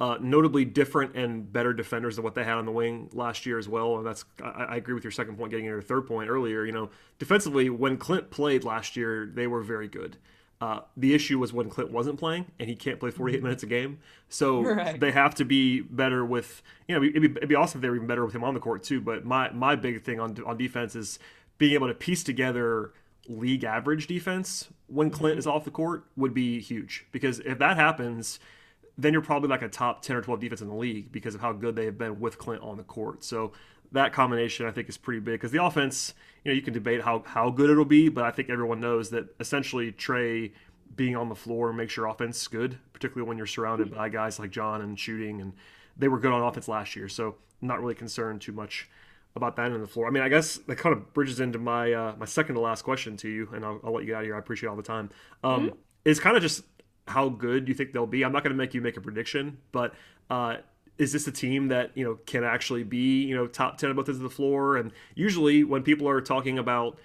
uh, 0.00 0.18
notably 0.20 0.64
different 0.64 1.16
and 1.16 1.52
better 1.52 1.72
defenders 1.72 2.16
than 2.16 2.24
what 2.24 2.34
they 2.34 2.44
had 2.44 2.56
on 2.58 2.66
the 2.66 2.72
wing 2.72 3.10
last 3.12 3.46
year 3.46 3.58
as 3.58 3.68
well. 3.68 3.98
And 3.98 4.06
that's 4.06 4.24
I, 4.42 4.64
I 4.64 4.76
agree 4.76 4.94
with 4.94 5.04
your 5.04 5.12
second 5.12 5.38
point, 5.38 5.50
getting 5.50 5.66
into 5.66 5.74
your 5.74 5.82
third 5.82 6.06
point 6.06 6.30
earlier. 6.30 6.64
You 6.66 6.72
know, 6.72 6.90
defensively, 7.18 7.70
when 7.70 7.98
Clint 7.98 8.30
played 8.30 8.64
last 8.64 8.96
year, 8.96 9.30
they 9.32 9.46
were 9.46 9.62
very 9.62 9.88
good. 9.88 10.18
Uh, 10.60 10.80
the 10.96 11.14
issue 11.14 11.38
was 11.40 11.52
when 11.52 11.68
Clint 11.70 11.90
wasn't 11.92 12.18
playing, 12.18 12.46
and 12.60 12.68
he 12.68 12.76
can't 12.76 13.00
play 13.00 13.10
48 13.10 13.42
minutes 13.42 13.62
a 13.64 13.66
game. 13.66 13.98
So 14.28 14.74
Right. 14.74 15.00
they 15.00 15.10
have 15.12 15.34
to 15.36 15.44
be 15.44 15.80
better 15.80 16.24
with. 16.24 16.62
You 16.88 16.96
know, 16.96 17.02
it'd 17.04 17.22
be, 17.22 17.30
it'd 17.38 17.48
be 17.48 17.54
awesome 17.56 17.78
if 17.78 17.82
they 17.82 17.88
were 17.90 17.96
even 17.96 18.06
better 18.08 18.24
with 18.24 18.34
him 18.34 18.44
on 18.44 18.54
the 18.54 18.60
court 18.60 18.82
too. 18.82 19.00
But 19.00 19.24
my 19.24 19.50
my 19.52 19.76
big 19.76 20.02
thing 20.04 20.20
on 20.20 20.36
on 20.44 20.56
defense 20.56 20.94
is 20.96 21.18
being 21.62 21.74
able 21.74 21.86
to 21.86 21.94
piece 21.94 22.24
together 22.24 22.92
league 23.28 23.62
average 23.62 24.08
defense 24.08 24.66
when 24.88 25.10
Clint 25.10 25.34
mm-hmm. 25.34 25.38
is 25.38 25.46
off 25.46 25.64
the 25.64 25.70
court 25.70 26.02
would 26.16 26.34
be 26.34 26.58
huge 26.58 27.06
because 27.12 27.38
if 27.38 27.60
that 27.60 27.76
happens, 27.76 28.40
then 28.98 29.12
you're 29.12 29.22
probably 29.22 29.48
like 29.48 29.62
a 29.62 29.68
top 29.68 30.02
10 30.02 30.16
or 30.16 30.22
12 30.22 30.40
defense 30.40 30.60
in 30.60 30.66
the 30.66 30.74
league 30.74 31.12
because 31.12 31.36
of 31.36 31.40
how 31.40 31.52
good 31.52 31.76
they 31.76 31.84
have 31.84 31.96
been 31.96 32.18
with 32.18 32.36
Clint 32.36 32.64
on 32.64 32.78
the 32.78 32.82
court. 32.82 33.22
So 33.22 33.52
that 33.92 34.12
combination 34.12 34.66
I 34.66 34.72
think 34.72 34.88
is 34.88 34.96
pretty 34.96 35.20
big 35.20 35.34
because 35.34 35.52
the 35.52 35.62
offense, 35.62 36.14
you 36.42 36.50
know, 36.50 36.56
you 36.56 36.62
can 36.62 36.74
debate 36.74 37.00
how 37.00 37.22
how 37.24 37.48
good 37.48 37.70
it'll 37.70 37.84
be, 37.84 38.08
but 38.08 38.24
I 38.24 38.32
think 38.32 38.50
everyone 38.50 38.80
knows 38.80 39.10
that 39.10 39.32
essentially 39.38 39.92
Trae 39.92 40.50
being 40.96 41.14
on 41.14 41.28
the 41.28 41.36
floor 41.36 41.72
makes 41.72 41.96
your 41.96 42.06
offense 42.06 42.48
good, 42.48 42.76
particularly 42.92 43.28
when 43.28 43.38
you're 43.38 43.46
surrounded 43.46 43.86
mm-hmm. 43.86 43.98
by 43.98 44.08
guys 44.08 44.40
like 44.40 44.50
John 44.50 44.80
and 44.80 44.98
shooting 44.98 45.40
and 45.40 45.52
they 45.96 46.08
were 46.08 46.18
good 46.18 46.32
on 46.32 46.42
offense 46.42 46.66
last 46.66 46.96
year. 46.96 47.08
So 47.08 47.36
I'm 47.62 47.68
not 47.68 47.80
really 47.80 47.94
concerned 47.94 48.40
too 48.40 48.50
much 48.50 48.88
about 49.34 49.56
that 49.56 49.72
on 49.72 49.80
the 49.80 49.86
floor. 49.86 50.06
I 50.06 50.10
mean, 50.10 50.22
I 50.22 50.28
guess 50.28 50.56
that 50.56 50.76
kind 50.76 50.94
of 50.94 51.12
bridges 51.14 51.40
into 51.40 51.58
my 51.58 51.92
uh, 51.92 52.14
my 52.18 52.26
second 52.26 52.54
to 52.56 52.60
last 52.60 52.82
question 52.82 53.16
to 53.18 53.28
you, 53.28 53.48
and 53.54 53.64
I'll, 53.64 53.80
I'll 53.84 53.92
let 53.92 54.00
you 54.00 54.08
get 54.08 54.16
out 54.16 54.20
of 54.20 54.26
here. 54.26 54.36
I 54.36 54.38
appreciate 54.38 54.68
all 54.68 54.76
the 54.76 54.82
time. 54.82 55.10
Um, 55.42 55.66
Mm-hmm. 55.66 55.76
Is 56.04 56.18
kind 56.18 56.36
of 56.36 56.42
just 56.42 56.64
how 57.06 57.28
good 57.28 57.68
you 57.68 57.74
think 57.74 57.92
they'll 57.92 58.06
be. 58.06 58.24
I'm 58.24 58.32
not 58.32 58.42
going 58.42 58.52
to 58.52 58.58
make 58.58 58.74
you 58.74 58.80
make 58.80 58.96
a 58.96 59.00
prediction, 59.00 59.58
but 59.70 59.94
uh, 60.30 60.56
is 60.98 61.12
this 61.12 61.28
a 61.28 61.32
team 61.32 61.68
that 61.68 61.92
you 61.94 62.04
know 62.04 62.18
can 62.26 62.42
actually 62.42 62.82
be 62.82 63.22
you 63.22 63.36
know 63.36 63.46
top 63.46 63.78
ten 63.78 63.90
on 63.90 63.96
both 63.96 64.08
ends 64.08 64.18
of 64.18 64.24
the 64.24 64.30
floor? 64.30 64.76
And 64.76 64.90
usually 65.14 65.62
when 65.62 65.82
people 65.82 66.08
are 66.08 66.20
talking 66.20 66.58
about 66.58 66.98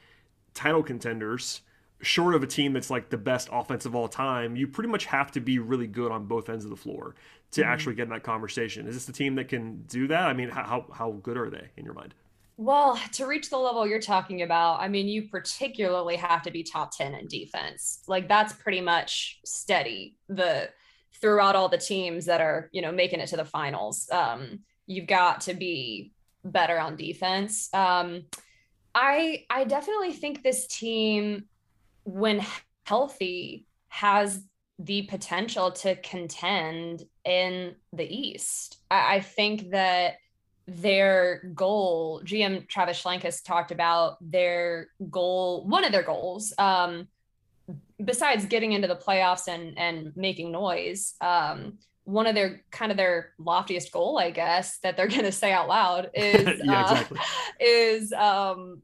title 0.56 0.82
contenders, 0.82 1.62
short 2.02 2.36
of 2.36 2.44
a 2.44 2.48
team 2.48 2.74
that's 2.74 2.90
like 2.90 3.10
the 3.10 3.18
best 3.18 3.50
offense 3.52 3.86
of 3.86 3.96
all 3.96 4.08
time, 4.08 4.56
you 4.56 4.68
pretty 4.68 4.90
much 4.90 5.06
have 5.06 5.32
to 5.32 5.40
be 5.40 5.60
really 5.60 5.88
good 5.88 6.12
on 6.12 6.26
both 6.26 6.50
ends 6.50 6.64
of 6.64 6.70
the 6.70 6.78
floor 6.78 7.16
to 7.52 7.64
actually 7.64 7.96
get 7.96 8.04
in 8.04 8.10
that 8.10 8.24
conversation. 8.24 8.88
Is 8.88 8.96
this 8.96 9.06
the 9.06 9.14
team 9.14 9.36
that 9.36 9.48
can 9.48 9.84
do 9.84 10.08
that? 10.08 10.24
I 10.24 10.34
mean, 10.34 10.50
how 10.50 10.64
how, 10.64 10.86
how 10.94 11.12
good 11.24 11.38
are 11.38 11.50
they 11.50 11.70
in 11.78 11.86
your 11.86 11.94
mind? 11.94 12.14
Well, 12.58 13.00
to 13.14 13.28
reach 13.28 13.52
the 13.52 13.58
level 13.58 13.86
you're 13.86 14.02
talking 14.02 14.42
about, 14.42 14.82
I 14.82 14.88
mean, 14.88 15.08
you 15.08 15.30
particularly 15.30 16.16
have 16.16 16.42
to 16.42 16.52
be 16.52 16.64
top 16.64 16.96
10 16.96 17.14
in 17.14 17.28
defense. 17.28 18.02
Like 18.08 18.28
that's 18.28 18.54
pretty 18.54 18.82
much 18.82 19.40
steady 19.46 20.16
the 20.28 20.70
throughout 21.22 21.56
all 21.56 21.70
the 21.70 21.78
teams 21.78 22.26
that 22.26 22.42
are, 22.42 22.70
you 22.72 22.82
know, 22.82 22.92
making 22.92 23.20
it 23.20 23.28
to 23.28 23.38
the 23.38 23.46
finals. 23.46 24.10
Um, 24.12 24.62
you've 24.88 25.08
got 25.08 25.42
to 25.42 25.54
be 25.54 26.14
better 26.44 26.80
on 26.80 26.96
defense. 26.96 27.72
Um, 27.74 28.26
I 28.96 29.46
I 29.50 29.64
definitely 29.64 30.14
think 30.14 30.42
this 30.42 30.66
team, 30.66 31.46
when 32.08 32.46
healthy, 32.86 33.68
has 33.90 34.42
the 34.80 35.04
potential 35.04 35.72
to 35.72 35.96
contend 35.98 37.04
in 37.26 37.76
the 37.94 38.06
East. 38.06 38.78
I, 38.90 39.16
I 39.16 39.20
think 39.22 39.72
that 39.72 40.16
their 40.68 41.52
goal, 41.56 42.22
GM 42.24 42.68
Travis 42.68 43.02
Schlenkus 43.02 43.44
talked 43.44 43.72
about 43.72 44.18
their 44.22 44.90
goal, 45.10 45.66
one 45.66 45.84
of 45.84 45.92
their 45.92 46.04
goals, 46.04 46.54
um, 46.58 47.08
besides 48.04 48.46
getting 48.46 48.74
into 48.74 48.88
the 48.88 48.96
playoffs 48.96 49.48
and 49.48 49.78
and 49.78 50.16
making 50.16 50.52
noise, 50.52 51.16
um, 51.22 51.80
one 52.04 52.28
of 52.28 52.36
their 52.36 52.62
kind 52.72 52.92
of 52.92 52.98
their 52.98 53.34
loftiest 53.38 53.92
goal, 53.92 54.18
I 54.18 54.32
guess, 54.32 54.80
that 54.80 54.96
they're 54.96 55.08
going 55.08 55.24
to 55.24 55.32
say 55.32 55.52
out 55.52 55.68
loud 55.68 56.10
is 56.14 56.62
yeah, 56.64 56.84
uh, 56.84 56.92
exactly. 56.92 57.20
is 57.60 58.14
um, 58.14 58.82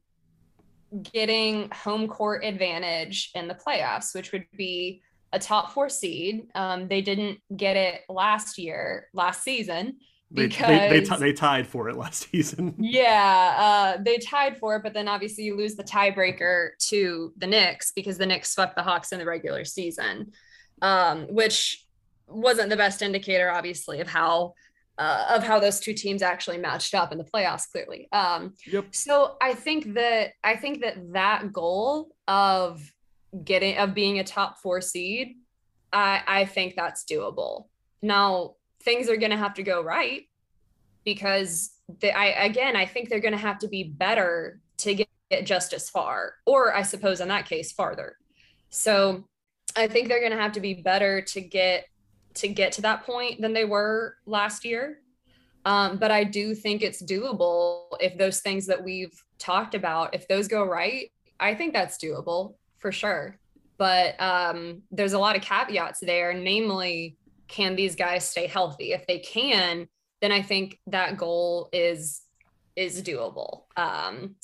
getting 1.01 1.69
home 1.71 2.07
court 2.07 2.43
advantage 2.43 3.31
in 3.35 3.47
the 3.47 3.55
playoffs, 3.55 4.13
which 4.13 4.31
would 4.31 4.45
be 4.55 5.01
a 5.31 5.39
top 5.39 5.73
four 5.73 5.89
seed. 5.89 6.47
Um, 6.55 6.87
they 6.87 7.01
didn't 7.01 7.39
get 7.55 7.75
it 7.75 8.01
last 8.07 8.57
year, 8.57 9.07
last 9.13 9.43
season. 9.43 9.97
Because 10.31 10.67
they, 10.67 10.89
they, 10.89 10.99
they, 10.99 11.05
t- 11.05 11.17
they 11.17 11.33
tied 11.33 11.67
for 11.67 11.89
it 11.89 11.95
last 11.95 12.29
season. 12.31 12.75
yeah, 12.79 13.55
uh, 13.97 14.01
they 14.01 14.17
tied 14.17 14.57
for 14.57 14.75
it, 14.75 14.83
but 14.83 14.93
then 14.93 15.07
obviously 15.07 15.43
you 15.43 15.55
lose 15.55 15.75
the 15.75 15.83
tiebreaker 15.83 16.69
to 16.89 17.33
the 17.37 17.47
Knicks 17.47 17.91
because 17.91 18.17
the 18.17 18.25
Knicks 18.25 18.49
swept 18.53 18.75
the 18.75 18.81
Hawks 18.81 19.11
in 19.11 19.19
the 19.19 19.25
regular 19.25 19.63
season, 19.65 20.31
um, 20.81 21.27
which 21.29 21.85
wasn't 22.27 22.69
the 22.69 22.77
best 22.77 23.01
indicator, 23.01 23.51
obviously, 23.51 23.99
of 23.99 24.07
how 24.07 24.53
uh, 24.97 25.25
of 25.31 25.43
how 25.43 25.59
those 25.59 25.79
two 25.79 25.93
teams 25.93 26.21
actually 26.21 26.57
matched 26.57 26.93
up 26.93 27.11
in 27.11 27.17
the 27.17 27.23
playoffs. 27.23 27.69
Clearly, 27.71 28.07
um, 28.11 28.53
yep. 28.65 28.87
So 28.91 29.37
I 29.41 29.53
think 29.53 29.93
that 29.95 30.31
I 30.43 30.55
think 30.55 30.81
that 30.81 31.13
that 31.13 31.51
goal 31.51 32.15
of 32.27 32.93
getting 33.43 33.77
of 33.77 33.93
being 33.93 34.19
a 34.19 34.23
top 34.23 34.59
four 34.59 34.81
seed, 34.81 35.35
I 35.91 36.21
I 36.27 36.45
think 36.45 36.75
that's 36.75 37.03
doable. 37.05 37.67
Now 38.01 38.55
things 38.83 39.09
are 39.09 39.17
going 39.17 39.31
to 39.31 39.37
have 39.37 39.55
to 39.55 39.63
go 39.63 39.81
right 39.81 40.23
because 41.05 41.71
they, 41.99 42.11
I 42.11 42.27
again 42.45 42.75
I 42.75 42.85
think 42.85 43.09
they're 43.09 43.19
going 43.19 43.33
to 43.33 43.37
have 43.37 43.59
to 43.59 43.67
be 43.67 43.83
better 43.83 44.59
to 44.79 44.93
get, 44.93 45.09
get 45.31 45.45
just 45.45 45.73
as 45.73 45.89
far, 45.89 46.35
or 46.45 46.75
I 46.75 46.83
suppose 46.83 47.21
in 47.21 47.29
that 47.29 47.47
case 47.47 47.71
farther. 47.71 48.17
So 48.69 49.27
I 49.75 49.87
think 49.87 50.07
they're 50.07 50.19
going 50.19 50.31
to 50.31 50.41
have 50.41 50.53
to 50.53 50.59
be 50.59 50.75
better 50.75 51.21
to 51.21 51.41
get 51.41 51.85
to 52.35 52.47
get 52.47 52.71
to 52.73 52.81
that 52.81 53.05
point 53.05 53.41
than 53.41 53.53
they 53.53 53.65
were 53.65 54.17
last 54.25 54.65
year. 54.65 54.99
Um, 55.65 55.97
but 55.97 56.11
I 56.11 56.23
do 56.23 56.53
think 56.53 56.81
it's 56.81 57.01
doable 57.01 57.85
if 57.99 58.17
those 58.17 58.41
things 58.41 58.65
that 58.67 58.83
we've 58.83 59.13
talked 59.39 59.75
about, 59.75 60.13
if 60.13 60.27
those 60.27 60.47
go 60.47 60.65
right, 60.65 61.11
I 61.39 61.55
think 61.55 61.73
that's 61.73 61.97
doable 61.97 62.55
for 62.79 62.91
sure. 62.91 63.39
But 63.77 64.19
um, 64.21 64.81
there's 64.91 65.13
a 65.13 65.19
lot 65.19 65.35
of 65.35 65.41
caveats 65.41 65.99
there, 65.99 66.33
namely, 66.33 67.17
can 67.47 67.75
these 67.75 67.95
guys 67.95 68.27
stay 68.27 68.47
healthy? 68.47 68.93
If 68.93 69.05
they 69.07 69.19
can, 69.19 69.87
then 70.21 70.31
I 70.31 70.41
think 70.41 70.79
that 70.87 71.17
goal 71.17 71.69
is 71.71 72.21
is 72.75 73.03
doable. 73.03 73.63
Um, 73.77 74.35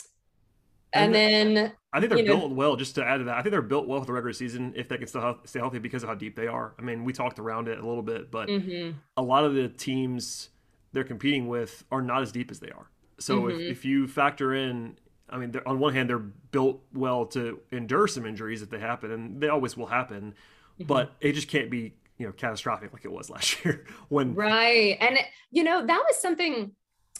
and, 0.94 1.16
and 1.16 1.16
then 1.16 1.74
I 1.92 2.00
think 2.00 2.12
they're 2.14 2.24
built 2.24 2.50
know, 2.50 2.56
well. 2.56 2.76
Just 2.76 2.96
to 2.96 3.06
add 3.06 3.18
to 3.18 3.24
that, 3.26 3.38
I 3.38 3.42
think 3.42 3.52
they're 3.52 3.62
built 3.62 3.88
well 3.88 4.00
for 4.00 4.06
the 4.06 4.14
regular 4.14 4.34
season 4.34 4.74
if 4.76 4.88
they 4.88 4.98
can 4.98 5.08
still 5.08 5.40
stay 5.46 5.60
healthy 5.60 5.80
because 5.80 6.04
of 6.04 6.10
how 6.10 6.16
deep 6.16 6.36
they 6.36 6.48
are. 6.48 6.74
I 6.78 6.82
mean, 6.84 7.04
we 7.04 7.14
talked 7.14 7.40
around 7.40 7.68
it 7.68 7.80
a 7.80 7.88
little 7.88 8.04
bit, 8.04 8.30
but 8.30 8.48
mm-hmm. 8.48 8.98
a 9.18 9.22
lot 9.22 9.44
of 9.44 9.56
the 9.56 9.70
teams 9.70 10.50
they're 10.94 11.04
competing 11.04 11.48
with 11.48 11.84
are 11.92 12.02
not 12.02 12.22
as 12.22 12.32
deep 12.32 12.52
as 12.52 12.60
they 12.60 12.70
are. 12.70 12.90
So 13.20 13.42
mm-hmm. 13.42 13.60
if, 13.60 13.78
if 13.78 13.86
you 13.86 14.08
factor 14.08 14.54
in, 14.54 14.98
I 15.30 15.38
mean, 15.38 15.54
on 15.66 15.80
one 15.80 15.94
hand, 15.94 16.10
they're 16.10 16.20
built 16.20 16.82
well 16.94 17.26
to 17.28 17.60
endure 17.72 18.08
some 18.08 18.26
injuries 18.26 18.62
if 18.62 18.70
they 18.70 18.80
happen, 18.80 19.12
and 19.12 19.42
they 19.42 19.50
always 19.50 19.76
will 19.76 19.88
happen, 19.88 20.34
mm-hmm. 20.80 20.84
but 20.84 21.14
it 21.22 21.34
just 21.34 21.48
can't 21.48 21.72
be 21.72 21.96
you 22.20 22.26
know 22.28 22.34
catastrophic 22.34 22.92
like 22.92 23.06
it 23.06 23.12
was 23.12 23.30
last 23.30 23.56
year 23.64 23.86
when 24.10 24.36
right 24.36 24.98
and 25.00 25.18
you 25.52 25.64
know 25.64 25.86
that 25.86 26.04
was 26.06 26.22
something 26.22 26.74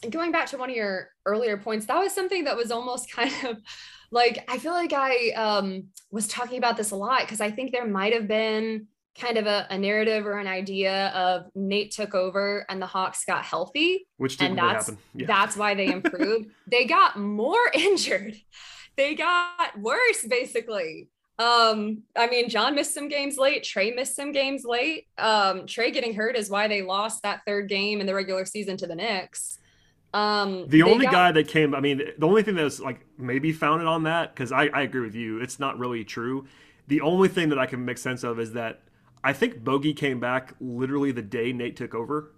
going 0.10 0.32
back 0.32 0.48
to 0.48 0.58
one 0.58 0.70
of 0.70 0.76
your 0.76 1.10
earlier 1.26 1.58
points, 1.58 1.86
that 1.88 2.00
was 2.00 2.14
something 2.14 2.46
that 2.46 2.56
was 2.56 2.72
almost 2.72 3.12
kind 3.16 3.34
of 3.46 3.58
like 4.12 4.44
I 4.48 4.58
feel 4.58 4.74
like 4.74 4.94
I 4.94 5.30
um, 5.32 5.86
was 6.12 6.28
talking 6.28 6.58
about 6.58 6.78
this 6.78 6.92
a 6.92 6.96
lot 6.96 7.22
because 7.22 7.42
I 7.42 7.52
think 7.52 7.72
there 7.72 7.88
might 7.88 8.14
have 8.14 8.28
been 8.28 8.88
kind 9.20 9.38
of 9.38 9.48
a, 9.48 9.68
a, 9.70 9.78
narrative 9.78 10.26
or 10.26 10.40
an 10.40 10.48
idea 10.48 11.08
of 11.10 11.48
Nate 11.54 11.92
took 11.92 12.16
over 12.16 12.66
and 12.70 12.82
the 12.82 12.86
Hawks 12.86 13.26
got 13.26 13.44
healthy, 13.44 14.08
which 14.18 14.38
didn't 14.38 14.52
and 14.52 14.60
that's 14.60 14.88
happen. 14.88 15.02
Yeah. 15.14 15.28
that's 15.28 15.58
why 15.58 15.76
they 15.76 15.88
improved. 15.88 16.50
they 16.68 16.86
got 16.86 17.20
more 17.20 17.60
injured. 17.74 18.36
They 18.96 19.16
got 19.16 19.78
worse, 19.78 20.26
basically. 20.28 21.10
Um, 21.38 22.04
I 22.18 22.28
mean, 22.28 22.50
John 22.50 22.76
missed 22.76 22.94
some 22.94 23.08
games 23.08 23.38
late. 23.38 23.64
Trae 23.64 23.96
missed 23.96 24.16
some 24.16 24.34
games 24.34 24.64
late. 24.66 25.08
Um, 25.18 25.66
Trey 25.66 25.92
getting 25.92 26.14
hurt 26.14 26.36
is 26.36 26.50
why 26.50 26.68
they 26.68 26.82
lost 26.82 27.24
that 27.24 27.42
third 27.48 27.70
game 27.70 28.02
in 28.02 28.08
the 28.08 28.14
regular 28.14 28.46
season 28.46 28.76
to 28.78 28.88
the 28.88 28.96
Knicks. 28.96 29.58
Um, 30.14 30.68
the 30.68 30.84
only 30.84 31.06
got... 31.06 31.12
guy 31.12 31.32
that 31.34 31.48
came, 31.48 31.76
I 31.76 31.80
mean, 31.80 32.02
the 32.18 32.26
only 32.26 32.44
thing 32.44 32.56
that 32.56 32.64
was 32.64 32.80
like 32.80 33.06
maybe 33.18 33.52
founded 33.52 33.88
on 33.88 34.04
that, 34.04 34.34
because 34.34 34.52
I, 34.52 34.66
I 34.68 34.82
agree 34.82 35.02
with 35.02 35.16
you, 35.16 35.40
it's 35.40 35.60
not 35.60 35.78
really 35.78 36.04
true. 36.04 36.48
The 36.88 37.02
only 37.02 37.28
thing 37.28 37.50
that 37.50 37.60
I 37.60 37.68
can 37.68 37.86
make 37.86 38.00
sense 38.00 38.24
of 38.24 38.40
is 38.40 38.54
that 38.54 38.82
I 39.24 39.34
think 39.34 39.64
Bogey 39.64 39.94
came 39.94 40.20
back 40.20 40.56
literally 40.60 41.12
the 41.12 41.22
day 41.22 41.54
Nate 41.54 41.76
took 41.76 41.94
over 41.94 42.32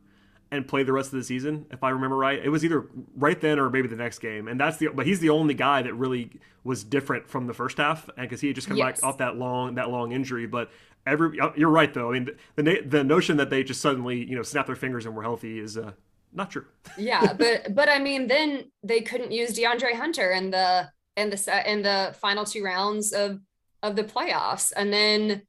and 0.52 0.68
played 0.68 0.86
the 0.86 0.92
rest 0.92 1.14
of 1.14 1.20
the 1.20 1.24
season, 1.24 1.66
if 1.72 1.82
I 1.82 1.92
remember 1.92 2.18
right. 2.18 2.38
It 2.44 2.50
was 2.50 2.66
either 2.66 2.86
right 3.16 3.40
then 3.40 3.58
or 3.58 3.70
maybe 3.70 3.88
the 3.88 3.96
next 3.96 4.20
game, 4.20 4.50
and 4.50 4.60
that's 4.60 4.78
the. 4.78 4.88
But 4.88 5.06
he's 5.06 5.22
the 5.22 5.30
only 5.30 5.54
guy 5.54 5.82
that 5.82 5.94
really 5.94 6.30
was 6.66 6.84
different 6.84 7.30
from 7.30 7.48
the 7.48 7.54
first 7.54 7.78
half, 7.78 8.10
and 8.18 8.28
because 8.28 8.42
he 8.42 8.48
had 8.48 8.56
just 8.56 8.68
come 8.68 8.76
yes. 8.76 9.00
back 9.00 9.08
off 9.08 9.18
that 9.20 9.38
long 9.38 9.76
that 9.76 9.90
long 9.90 10.12
injury. 10.12 10.48
But 10.48 10.70
every 11.08 11.40
you're 11.56 11.70
right 11.70 11.94
though. 11.94 12.10
I 12.10 12.14
mean, 12.20 12.30
the, 12.56 12.64
the 12.64 12.82
the 12.82 13.04
notion 13.06 13.38
that 13.38 13.50
they 13.50 13.64
just 13.64 13.80
suddenly 13.80 14.26
you 14.26 14.36
know 14.36 14.44
snap 14.44 14.68
their 14.68 14.76
fingers 14.76 15.06
and 15.06 15.16
were 15.16 15.24
healthy 15.24 15.58
is 15.58 15.78
uh, 15.78 15.94
not 16.34 16.52
true. 16.52 16.66
yeah, 16.98 17.34
but 17.34 17.76
but 17.76 17.90
I 17.90 18.00
mean, 18.00 18.28
then 18.28 18.72
they 18.84 19.02
couldn't 19.02 19.32
use 19.32 19.58
DeAndre 19.58 19.96
Hunter 19.96 20.32
in 20.32 20.52
the 20.52 20.90
in 21.18 21.30
the 21.30 21.38
set 21.38 21.68
in 21.68 21.82
the 21.82 22.16
final 22.22 22.46
two 22.46 22.64
rounds 22.64 23.14
of 23.14 23.40
of 23.84 23.96
the 23.96 24.04
playoffs, 24.04 24.72
and 24.76 24.92
then 24.94 25.42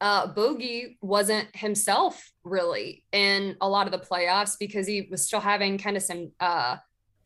uh, 0.00 0.26
Bogey 0.28 0.98
wasn't 1.02 1.54
himself 1.54 2.32
really 2.44 3.04
in 3.12 3.56
a 3.60 3.68
lot 3.68 3.86
of 3.86 3.92
the 3.92 4.06
playoffs 4.06 4.56
because 4.58 4.86
he 4.86 5.08
was 5.10 5.26
still 5.26 5.40
having 5.40 5.76
kind 5.76 5.96
of 5.96 6.02
some 6.02 6.30
uh, 6.40 6.76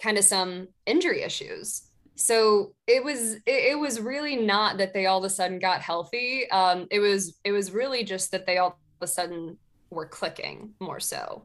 kind 0.03 0.19
of 0.19 0.25
some 0.25 0.69
injury 0.87 1.23
issues. 1.23 1.91
So 2.17 2.75
it 2.87 3.03
was 3.03 3.35
it, 3.35 3.43
it, 3.47 3.79
was 3.79 4.01
really 4.01 4.37
not 4.37 4.79
that 4.79 4.93
they 4.93 5.07
all 5.07 5.19
of 5.19 5.25
a 5.25 5.31
sudden 5.31 5.59
got 5.59 5.81
healthy. 5.81 6.49
Um, 6.51 6.87
it 6.91 7.01
was 7.01 7.39
it 7.45 7.53
was 7.53 7.73
really 7.73 8.05
just 8.05 8.31
that 8.33 8.47
they 8.47 8.59
all 8.59 8.69
of 8.69 8.75
a 9.01 9.07
sudden 9.07 9.57
were 9.91 10.07
clicking 10.07 10.75
more 10.81 11.01
so. 11.01 11.45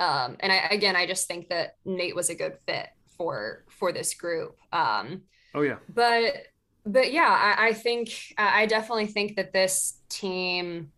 Um, 0.00 0.38
and 0.40 0.50
I, 0.50 0.68
again, 0.70 0.96
I 0.96 1.06
just 1.06 1.28
think 1.28 1.50
that 1.50 1.76
Nate 1.84 2.16
was 2.16 2.30
a 2.30 2.34
good 2.34 2.56
fit 2.66 2.88
for 3.18 3.64
for 3.68 3.92
this 3.92 4.14
group. 4.14 4.56
Um, 4.72 5.22
oh 5.54 5.60
yeah. 5.60 5.76
But 5.92 6.46
but 6.86 7.12
yeah, 7.12 7.28
I, 7.58 7.68
I 7.68 7.72
think 7.74 8.34
I 8.38 8.64
definitely 8.64 9.06
think 9.06 9.36
that 9.36 9.52
this 9.52 9.98
team, 10.08 10.90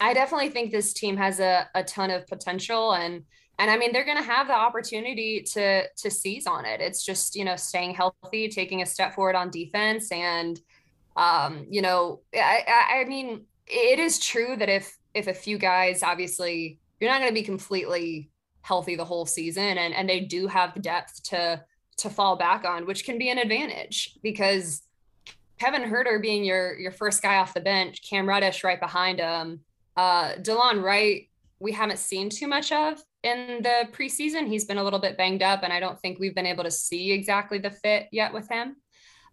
I 0.00 0.14
definitely 0.14 0.50
think 0.50 0.70
this 0.70 0.92
team 0.92 1.16
has 1.16 1.40
a, 1.40 1.68
a 1.74 1.82
ton 1.82 2.10
of 2.10 2.26
potential 2.28 2.92
and 2.94 3.24
and 3.58 3.68
I 3.68 3.76
mean 3.78 3.92
they're 3.92 4.04
going 4.04 4.18
to 4.18 4.22
have 4.22 4.46
the 4.46 4.54
opportunity 4.54 5.42
to 5.54 5.88
to 5.88 6.10
seize 6.10 6.46
on 6.46 6.64
it. 6.66 6.80
It's 6.80 7.04
just 7.04 7.34
you 7.34 7.44
know 7.44 7.56
staying 7.56 7.94
healthy, 7.94 8.48
taking 8.48 8.80
a 8.82 8.86
step 8.86 9.14
forward 9.16 9.34
on 9.34 9.50
defense, 9.50 10.12
and 10.12 10.60
um, 11.16 11.66
you 11.68 11.82
know 11.82 12.20
I, 12.32 13.00
I 13.00 13.04
mean 13.08 13.46
it 13.66 13.98
is 13.98 14.20
true 14.20 14.56
that 14.56 14.68
if 14.68 14.96
if 15.14 15.26
a 15.26 15.34
few 15.34 15.58
guys 15.58 16.04
obviously 16.04 16.78
you're 17.00 17.10
not 17.10 17.18
going 17.18 17.30
to 17.30 17.34
be 17.34 17.42
completely 17.42 18.30
healthy 18.66 18.96
the 18.96 19.04
whole 19.04 19.26
season 19.26 19.78
and 19.78 19.94
and 19.94 20.08
they 20.08 20.20
do 20.20 20.46
have 20.46 20.74
the 20.74 20.80
depth 20.80 21.22
to 21.22 21.62
to 21.96 22.10
fall 22.10 22.36
back 22.36 22.64
on 22.64 22.84
which 22.84 23.04
can 23.04 23.16
be 23.18 23.30
an 23.30 23.38
advantage 23.38 24.18
because 24.22 24.82
Kevin 25.58 25.88
Huerter 25.88 26.20
being 26.20 26.44
your 26.44 26.78
your 26.78 26.92
first 26.92 27.22
guy 27.22 27.36
off 27.36 27.54
the 27.54 27.60
bench, 27.60 28.02
Cam 28.08 28.28
Reddish 28.28 28.62
right 28.62 28.80
behind 28.80 29.20
him, 29.20 29.60
uh, 29.96 30.32
Delon 30.34 30.82
Wright 30.82 31.28
we 31.58 31.72
haven't 31.72 31.98
seen 31.98 32.28
too 32.28 32.46
much 32.46 32.70
of 32.70 33.02
in 33.22 33.62
the 33.62 33.88
preseason. 33.92 34.46
He's 34.46 34.66
been 34.66 34.76
a 34.76 34.84
little 34.84 34.98
bit 34.98 35.16
banged 35.16 35.42
up, 35.42 35.62
and 35.62 35.72
I 35.72 35.80
don't 35.80 35.98
think 35.98 36.18
we've 36.18 36.34
been 36.34 36.46
able 36.46 36.64
to 36.64 36.70
see 36.70 37.12
exactly 37.12 37.58
the 37.58 37.70
fit 37.70 38.08
yet 38.12 38.34
with 38.34 38.46
him. 38.50 38.76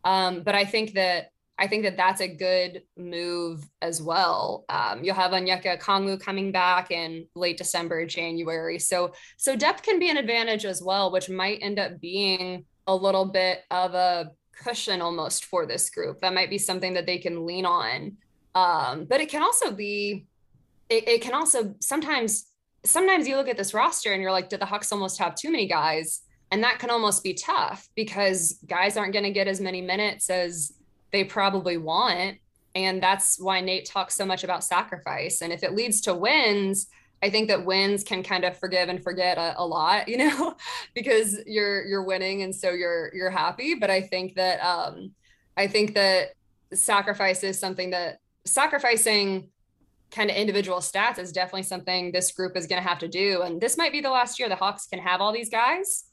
Um, 0.06 0.42
but 0.44 0.56
I 0.56 0.64
think 0.64 0.94
that 0.94 1.32
I 1.58 1.68
think 1.68 1.84
that 1.84 1.97
that's 1.97 2.22
a 2.22 2.28
good 2.28 2.82
move 2.97 3.64
as 3.82 4.01
well. 4.01 4.66
Um, 4.70 5.04
you'll 5.04 5.16
have 5.16 5.32
Onyeka 5.32 5.80
Okongwu 5.80 6.20
coming 6.20 6.51
back 6.51 6.89
in 6.89 7.28
late 7.36 7.58
December, 7.58 8.06
January. 8.06 8.80
So 8.80 9.14
so 9.38 9.56
depth 9.56 9.84
can 9.84 9.99
be 9.99 10.10
an 10.10 10.18
advantage 10.18 10.66
as 10.66 10.82
well, 10.82 11.12
which 11.12 11.30
might 11.30 11.60
end 11.62 11.80
up 11.80 12.01
being 12.01 12.66
a 12.88 12.95
little 12.95 13.26
bit 13.26 13.64
of 13.72 13.93
a 13.93 14.32
cushion 14.64 15.01
almost 15.01 15.45
for 15.45 15.66
this 15.66 15.89
group. 15.89 16.20
That 16.20 16.34
might 16.34 16.49
be 16.49 16.58
something 16.58 16.93
that 16.95 17.06
they 17.06 17.18
can 17.18 17.45
lean 17.45 17.66
on. 17.66 18.18
Um, 18.56 19.06
but 19.06 19.22
it 19.22 19.30
can 19.30 19.41
also 19.41 19.72
be, 19.72 20.26
it, 20.89 21.08
it 21.08 21.22
can 21.22 21.34
also 21.34 21.76
sometimes 21.80 22.47
sometimes 22.86 23.28
you 23.28 23.38
look 23.38 23.47
at 23.47 23.58
this 23.58 23.74
roster 23.74 24.12
and 24.12 24.22
you're 24.22 24.32
like, 24.32 24.49
did 24.49 24.60
the 24.60 24.66
Hawks 24.66 24.91
almost 24.91 25.20
have 25.20 25.36
too 25.36 25.51
many 25.51 25.68
guys? 25.68 26.22
And 26.51 26.64
that 26.64 26.80
can 26.80 26.89
almost 26.89 27.24
be 27.24 27.34
tough 27.34 27.88
because 27.95 28.60
guys 28.68 28.97
aren't 28.97 29.14
going 29.14 29.24
to 29.24 29.32
get 29.32 29.47
as 29.47 29.62
many 29.62 29.82
minutes 29.82 30.30
as 30.30 30.72
they 31.14 31.24
probably 31.24 31.78
want. 31.78 32.39
And 32.76 33.01
that's 33.01 33.39
why 33.39 33.61
Nate 33.61 33.86
talks 33.86 34.16
so 34.16 34.26
much 34.26 34.43
about 34.43 34.64
sacrifice. 34.64 35.41
And 35.41 35.53
if 35.53 35.64
it 35.64 35.76
leads 35.76 36.01
to 36.01 36.14
wins, 36.14 36.88
I 37.22 37.30
think 37.30 37.47
that 37.47 37.66
wins 37.66 38.03
can 38.03 38.24
kind 38.24 38.43
of 38.43 38.57
forgive 38.57 38.89
and 38.89 39.01
forget 39.01 39.38
a, 39.38 39.53
a 39.57 39.66
lot, 39.66 40.07
you 40.09 40.18
know, 40.18 40.57
because 40.93 41.39
you're 41.45 41.86
you're 41.86 42.03
winning 42.03 42.41
and 42.41 42.53
so 42.53 42.72
you're 42.72 43.14
you're 43.16 43.30
happy. 43.30 43.76
But 43.76 43.89
I 43.89 44.01
think 44.01 44.36
that 44.36 44.59
um 44.59 45.11
I 45.55 45.68
think 45.68 45.93
that 45.93 46.32
sacrifice 46.74 47.43
is 47.43 47.59
something 47.59 47.91
that 47.91 48.18
sacrificing 48.45 49.49
kind 50.09 50.30
of 50.30 50.36
individual 50.36 50.80
stats 50.80 51.20
is 51.20 51.32
definitely 51.32 51.64
something 51.64 52.11
this 52.11 52.32
group 52.32 52.57
is 52.57 52.68
going 52.68 52.82
to 52.82 52.88
have 52.88 52.99
to 52.99 53.07
do. 53.07 53.43
And 53.43 53.61
this 53.61 53.78
might 53.78 53.91
be 53.91 54.01
the 54.01 54.09
last 54.09 54.39
year 54.39 54.49
the 54.49 54.55
Hawks 54.55 54.88
can 54.88 54.99
have 54.99 55.22
all 55.22 55.32
these 55.32 55.49
guys. 55.49 56.05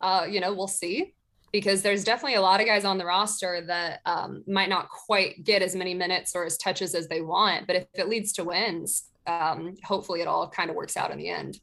Uh, 0.00 0.26
you 0.28 0.40
know, 0.40 0.54
we'll 0.54 0.68
see 0.68 1.14
because 1.52 1.82
there's 1.82 2.04
definitely 2.04 2.34
a 2.34 2.42
lot 2.42 2.60
of 2.60 2.66
guys 2.66 2.84
on 2.84 2.98
the 2.98 3.06
roster 3.06 3.62
that 3.66 4.00
um, 4.06 4.44
might 4.46 4.68
not 4.68 4.88
quite 4.88 5.44
get 5.44 5.62
as 5.62 5.74
many 5.74 5.94
minutes 5.94 6.34
or 6.34 6.44
as 6.44 6.56
touches 6.58 6.94
as 6.94 7.08
they 7.08 7.20
want. 7.20 7.66
But 7.66 7.76
if 7.76 7.86
it 7.94 8.08
leads 8.08 8.32
to 8.34 8.44
wins, 8.44 9.04
um, 9.26 9.74
hopefully 9.84 10.20
it 10.20 10.28
all 10.28 10.48
kind 10.48 10.70
of 10.70 10.76
works 10.76 10.96
out 10.96 11.10
in 11.10 11.18
the 11.18 11.28
end. 11.28 11.60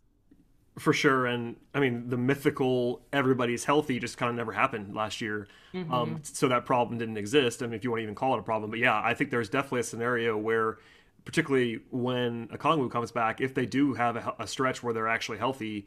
For 0.78 0.92
sure, 0.92 1.26
and 1.28 1.56
I 1.74 1.80
mean 1.80 2.10
the 2.10 2.18
mythical 2.18 3.02
everybody's 3.14 3.64
healthy 3.64 3.98
just 3.98 4.18
kind 4.18 4.30
of 4.30 4.36
never 4.36 4.52
happened 4.52 4.94
last 4.94 5.22
year, 5.22 5.48
mm-hmm. 5.74 5.94
um, 5.94 6.20
so 6.24 6.50
that 6.50 6.66
problem 6.66 6.98
didn't 6.98 7.16
exist. 7.16 7.64
I 7.64 7.66
mean, 7.68 7.76
if 7.76 7.86
you 7.86 7.92
want 7.92 8.00
to 8.00 8.04
even 8.04 8.16
call 8.16 8.36
it 8.36 8.40
a 8.40 8.44
problem, 8.44 8.72
but 8.72 8.80
yeah, 8.80 9.02
I 9.02 9.14
think 9.14 9.32
there's 9.32 9.48
definitely 9.48 9.80
a 9.80 9.84
scenario 9.84 10.38
where, 10.38 10.80
particularly 11.24 11.80
when 11.92 12.50
Okongwu 12.50 12.92
comes 12.92 13.10
back, 13.10 13.40
if 13.40 13.54
they 13.54 13.66
do 13.66 13.94
have 13.94 14.18
a, 14.18 14.36
a 14.40 14.48
stretch 14.48 14.84
where 14.84 14.94
they're 14.94 15.08
actually 15.08 15.38
healthy, 15.38 15.86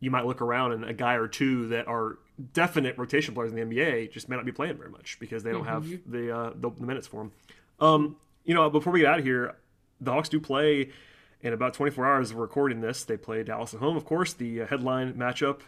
you 0.00 0.10
might 0.10 0.24
look 0.24 0.40
around 0.40 0.72
and 0.72 0.86
a 0.86 0.94
guy 0.94 1.16
or 1.16 1.28
two 1.28 1.68
that 1.68 1.86
are 1.86 2.18
definite 2.52 2.96
rotation 2.98 3.34
players 3.34 3.52
in 3.52 3.56
the 3.56 3.62
NBA 3.62 4.12
just 4.12 4.28
may 4.28 4.36
not 4.36 4.44
be 4.44 4.52
playing 4.52 4.76
very 4.76 4.90
much 4.90 5.18
because 5.20 5.42
they 5.42 5.52
don't 5.52 5.64
mm-hmm. 5.64 5.92
have 5.92 6.10
the, 6.10 6.36
uh, 6.36 6.50
the, 6.54 6.70
the 6.70 6.86
minutes 6.86 7.06
for 7.06 7.18
them. 7.18 7.32
Um, 7.80 8.16
you 8.44 8.54
know, 8.54 8.68
before 8.70 8.92
we 8.92 9.00
get 9.00 9.08
out 9.08 9.18
of 9.18 9.24
here, 9.24 9.56
the 10.00 10.12
Hawks 10.12 10.28
do 10.28 10.40
play 10.40 10.90
in 11.42 11.52
about 11.52 11.74
24 11.74 12.06
hours 12.06 12.30
of 12.30 12.36
recording 12.36 12.80
this. 12.80 13.04
They 13.04 13.16
play 13.16 13.42
Dallas 13.42 13.74
at 13.74 13.80
home, 13.80 13.96
of 13.96 14.04
course, 14.04 14.32
the 14.32 14.62
uh, 14.62 14.66
headline 14.66 15.14
matchup 15.14 15.60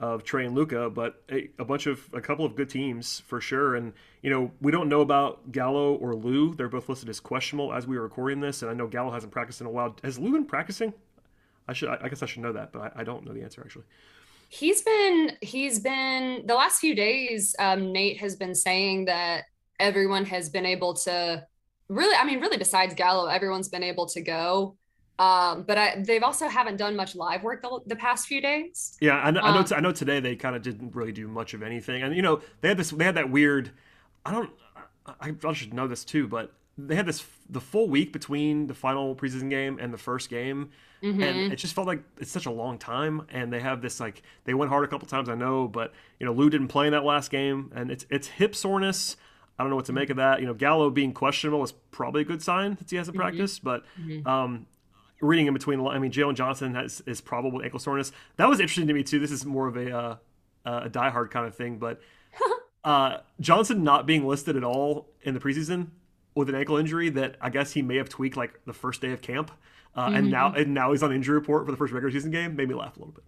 of 0.00 0.24
Trae 0.24 0.46
and 0.46 0.54
Luka, 0.54 0.90
but 0.90 1.22
a, 1.30 1.48
a, 1.58 1.64
bunch 1.64 1.86
of 1.86 2.08
a 2.12 2.20
couple 2.20 2.44
of 2.44 2.56
good 2.56 2.68
teams 2.68 3.20
for 3.20 3.40
sure. 3.40 3.76
And 3.76 3.92
you 4.22 4.30
know, 4.30 4.50
we 4.60 4.72
don't 4.72 4.88
know 4.88 5.00
about 5.00 5.52
Gallo 5.52 5.94
or 5.94 6.14
Lou. 6.14 6.54
They're 6.54 6.68
both 6.68 6.88
listed 6.88 7.08
as 7.08 7.20
questionable 7.20 7.72
as 7.72 7.86
we 7.86 7.96
are 7.96 8.02
recording 8.02 8.40
this, 8.40 8.62
and 8.62 8.70
I 8.70 8.74
know 8.74 8.86
Gallo 8.86 9.12
hasn't 9.12 9.32
practiced 9.32 9.60
in 9.60 9.66
a 9.66 9.70
while. 9.70 9.96
Has 10.02 10.18
Lou 10.18 10.32
been 10.32 10.46
practicing? 10.46 10.92
I 11.68 11.72
should. 11.72 11.88
I 11.88 12.08
guess 12.08 12.22
I 12.22 12.26
should 12.26 12.42
know 12.42 12.52
that, 12.52 12.72
but 12.72 12.94
I, 12.96 13.00
I 13.00 13.04
don't 13.04 13.24
know 13.24 13.32
the 13.32 13.42
answer 13.42 13.62
actually. 13.64 13.84
He's 14.54 14.82
been. 14.82 15.32
He's 15.40 15.80
been 15.80 16.46
the 16.46 16.54
last 16.54 16.78
few 16.78 16.94
days. 16.94 17.56
Um, 17.58 17.90
Nate 17.92 18.18
has 18.18 18.36
been 18.36 18.54
saying 18.54 19.06
that 19.06 19.46
everyone 19.80 20.24
has 20.26 20.48
been 20.48 20.64
able 20.64 20.94
to 20.94 21.44
really. 21.88 22.14
I 22.14 22.24
mean, 22.24 22.40
really, 22.40 22.56
besides 22.56 22.94
Gallo, 22.94 23.26
everyone's 23.26 23.68
been 23.68 23.82
able 23.82 24.06
to 24.06 24.20
go. 24.20 24.76
Um, 25.18 25.62
but 25.62 25.76
I, 25.76 26.02
they've 26.06 26.22
also 26.22 26.46
haven't 26.46 26.76
done 26.76 26.94
much 26.94 27.16
live 27.16 27.42
work 27.42 27.62
the, 27.62 27.80
the 27.86 27.96
past 27.96 28.28
few 28.28 28.40
days. 28.40 28.96
Yeah, 29.00 29.16
I 29.16 29.32
know. 29.32 29.40
Um, 29.40 29.46
I 29.46 29.56
know, 29.56 29.62
t- 29.64 29.74
I 29.74 29.80
know 29.80 29.92
today 29.92 30.20
they 30.20 30.36
kind 30.36 30.54
of 30.54 30.62
didn't 30.62 30.94
really 30.94 31.12
do 31.12 31.26
much 31.26 31.54
of 31.54 31.62
anything, 31.64 32.04
and 32.04 32.14
you 32.14 32.22
know 32.22 32.40
they 32.60 32.68
had 32.68 32.76
this. 32.76 32.90
They 32.90 33.04
had 33.04 33.16
that 33.16 33.30
weird. 33.30 33.72
I 34.24 34.30
don't. 34.30 34.50
I, 35.20 35.34
I 35.44 35.52
should 35.52 35.74
know 35.74 35.88
this 35.88 36.04
too, 36.04 36.28
but 36.28 36.52
they 36.76 36.96
had 36.96 37.06
this 37.06 37.24
the 37.48 37.60
full 37.60 37.88
week 37.88 38.12
between 38.12 38.66
the 38.66 38.74
final 38.74 39.14
preseason 39.14 39.48
game 39.48 39.78
and 39.80 39.92
the 39.92 39.98
first 39.98 40.28
game, 40.28 40.70
mm-hmm. 41.02 41.22
and 41.22 41.52
it 41.52 41.56
just 41.56 41.74
felt 41.74 41.86
like 41.86 42.02
it's 42.18 42.30
such 42.30 42.46
a 42.46 42.50
long 42.50 42.78
time. 42.78 43.26
And 43.30 43.52
they 43.52 43.60
have 43.60 43.80
this 43.80 44.00
like 44.00 44.22
they 44.44 44.54
went 44.54 44.70
hard 44.70 44.84
a 44.84 44.88
couple 44.88 45.06
times, 45.06 45.28
I 45.28 45.34
know, 45.34 45.68
but 45.68 45.92
you 46.18 46.26
know 46.26 46.32
Lou 46.32 46.50
didn't 46.50 46.68
play 46.68 46.86
in 46.86 46.92
that 46.92 47.04
last 47.04 47.30
game, 47.30 47.70
and 47.74 47.90
it's 47.90 48.06
it's 48.10 48.26
hip 48.26 48.54
soreness. 48.54 49.16
I 49.58 49.62
don't 49.62 49.70
know 49.70 49.76
what 49.76 49.84
to 49.84 49.92
make 49.92 50.10
of 50.10 50.16
that. 50.16 50.40
You 50.40 50.46
know, 50.46 50.54
Gallo 50.54 50.90
being 50.90 51.12
questionable 51.12 51.62
is 51.62 51.70
probably 51.92 52.22
a 52.22 52.24
good 52.24 52.42
sign 52.42 52.74
that 52.74 52.90
he 52.90 52.96
hasn't 52.96 53.16
mm-hmm. 53.16 53.22
practiced, 53.22 53.62
but 53.62 53.84
mm-hmm. 54.00 54.26
um, 54.26 54.66
reading 55.20 55.46
in 55.46 55.54
between, 55.54 55.86
I 55.86 56.00
mean, 56.00 56.10
Jalen 56.10 56.34
Johnson 56.34 56.74
has 56.74 57.02
is 57.06 57.20
probably 57.20 57.64
ankle 57.64 57.78
soreness. 57.78 58.10
That 58.36 58.48
was 58.48 58.58
interesting 58.58 58.88
to 58.88 58.94
me 58.94 59.04
too. 59.04 59.20
This 59.20 59.30
is 59.30 59.46
more 59.46 59.68
of 59.68 59.76
a 59.76 59.96
uh, 59.96 60.16
a 60.64 60.90
diehard 60.90 61.30
kind 61.30 61.46
of 61.46 61.54
thing, 61.54 61.78
but 61.78 62.00
uh, 62.84 63.18
Johnson 63.38 63.84
not 63.84 64.06
being 64.06 64.26
listed 64.26 64.56
at 64.56 64.64
all 64.64 65.08
in 65.22 65.34
the 65.34 65.40
preseason 65.40 65.90
with 66.34 66.48
an 66.48 66.54
ankle 66.54 66.76
injury 66.76 67.10
that 67.10 67.36
I 67.40 67.50
guess 67.50 67.72
he 67.72 67.82
may 67.82 67.96
have 67.96 68.08
tweaked 68.08 68.36
like 68.36 68.60
the 68.66 68.72
first 68.72 69.00
day 69.00 69.12
of 69.12 69.22
camp, 69.22 69.50
uh, 69.94 70.06
mm-hmm. 70.06 70.16
and 70.16 70.30
now 70.30 70.52
and 70.52 70.74
now 70.74 70.92
he's 70.92 71.02
on 71.02 71.12
injury 71.12 71.34
report 71.34 71.64
for 71.64 71.70
the 71.70 71.76
first 71.76 71.92
regular 71.92 72.12
season 72.12 72.30
game. 72.30 72.56
Made 72.56 72.68
me 72.68 72.74
laugh 72.74 72.96
a 72.96 73.00
little 73.00 73.14
bit. 73.14 73.24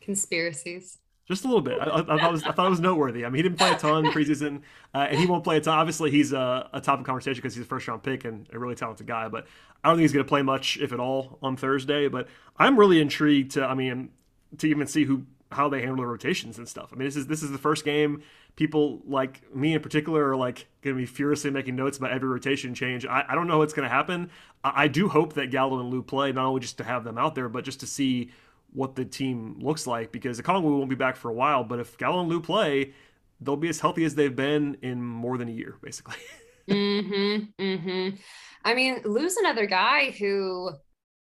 Conspiracies. 0.00 0.98
Just 1.26 1.44
a 1.44 1.46
little 1.46 1.60
bit. 1.60 1.78
I, 1.78 1.84
I, 1.84 1.98
I, 1.98 2.18
thought, 2.18 2.30
it 2.30 2.32
was, 2.32 2.42
I 2.44 2.52
thought 2.52 2.66
it 2.66 2.70
was 2.70 2.80
noteworthy. 2.80 3.26
I 3.26 3.28
mean, 3.28 3.36
he 3.36 3.42
didn't 3.42 3.58
play 3.58 3.70
a 3.70 3.76
ton 3.76 4.06
preseason, 4.12 4.62
uh, 4.94 5.08
and 5.10 5.20
he 5.20 5.26
won't 5.26 5.44
play 5.44 5.58
a 5.58 5.60
ton. 5.60 5.76
Obviously, 5.76 6.10
he's 6.10 6.32
a, 6.32 6.70
a 6.72 6.80
top 6.80 7.00
of 7.00 7.04
conversation 7.04 7.36
because 7.36 7.54
he's 7.54 7.64
a 7.64 7.66
first 7.66 7.86
round 7.86 8.02
pick 8.02 8.24
and 8.24 8.48
a 8.50 8.58
really 8.58 8.74
talented 8.74 9.06
guy. 9.06 9.28
But 9.28 9.46
I 9.84 9.90
don't 9.90 9.98
think 9.98 10.04
he's 10.04 10.14
going 10.14 10.24
to 10.24 10.28
play 10.28 10.40
much, 10.40 10.78
if 10.78 10.90
at 10.90 11.00
all, 11.00 11.38
on 11.42 11.58
Thursday. 11.58 12.08
But 12.08 12.28
I'm 12.56 12.78
really 12.78 12.98
intrigued 12.98 13.50
to, 13.52 13.66
I 13.66 13.74
mean, 13.74 14.08
to 14.56 14.66
even 14.66 14.86
see 14.86 15.04
who 15.04 15.26
how 15.52 15.68
they 15.68 15.80
handle 15.80 15.98
the 15.98 16.06
rotations 16.06 16.56
and 16.56 16.66
stuff. 16.66 16.90
I 16.92 16.96
mean, 16.96 17.06
this 17.06 17.16
is 17.16 17.26
this 17.26 17.42
is 17.42 17.50
the 17.50 17.58
first 17.58 17.84
game 17.84 18.22
people 18.56 19.02
like 19.06 19.54
me 19.54 19.74
in 19.74 19.80
particular 19.80 20.30
are 20.30 20.36
like 20.36 20.66
going 20.82 20.96
to 20.96 21.00
be 21.00 21.06
furiously 21.06 21.50
making 21.50 21.76
notes 21.76 21.98
about 21.98 22.10
every 22.10 22.28
rotation 22.28 22.74
change. 22.74 23.06
I, 23.06 23.24
I 23.28 23.34
don't 23.34 23.46
know 23.46 23.58
what's 23.58 23.72
going 23.72 23.88
to 23.88 23.94
happen. 23.94 24.30
I, 24.64 24.84
I, 24.84 24.88
do 24.88 25.08
hope 25.08 25.34
that 25.34 25.50
Gallo 25.50 25.78
and 25.80 25.90
Lou 25.90 26.02
play, 26.02 26.32
not 26.32 26.46
only 26.46 26.60
just 26.60 26.78
to 26.78 26.84
have 26.84 27.04
them 27.04 27.18
out 27.18 27.34
there, 27.34 27.48
but 27.48 27.64
just 27.64 27.80
to 27.80 27.86
see 27.86 28.30
what 28.72 28.96
the 28.96 29.04
team 29.04 29.56
looks 29.60 29.86
like 29.86 30.12
because 30.12 30.36
the 30.36 30.42
Okongwu 30.42 30.78
won't 30.78 30.90
be 30.90 30.96
back 30.96 31.16
for 31.16 31.30
a 31.30 31.34
while. 31.34 31.64
But 31.64 31.78
if 31.78 31.96
Gallo 31.98 32.20
and 32.20 32.28
Lou 32.28 32.40
play, 32.40 32.92
they'll 33.40 33.56
be 33.56 33.68
as 33.68 33.80
healthy 33.80 34.04
as 34.04 34.14
they've 34.14 34.34
been 34.34 34.76
in 34.82 35.02
more 35.02 35.38
than 35.38 35.48
a 35.48 35.52
year, 35.52 35.76
basically. 35.82 36.16
mm-hmm. 36.68 37.62
Mm-hmm. 37.62 38.16
I 38.64 38.74
mean, 38.74 39.00
Lou's 39.04 39.36
another 39.36 39.66
guy 39.66 40.10
who 40.10 40.72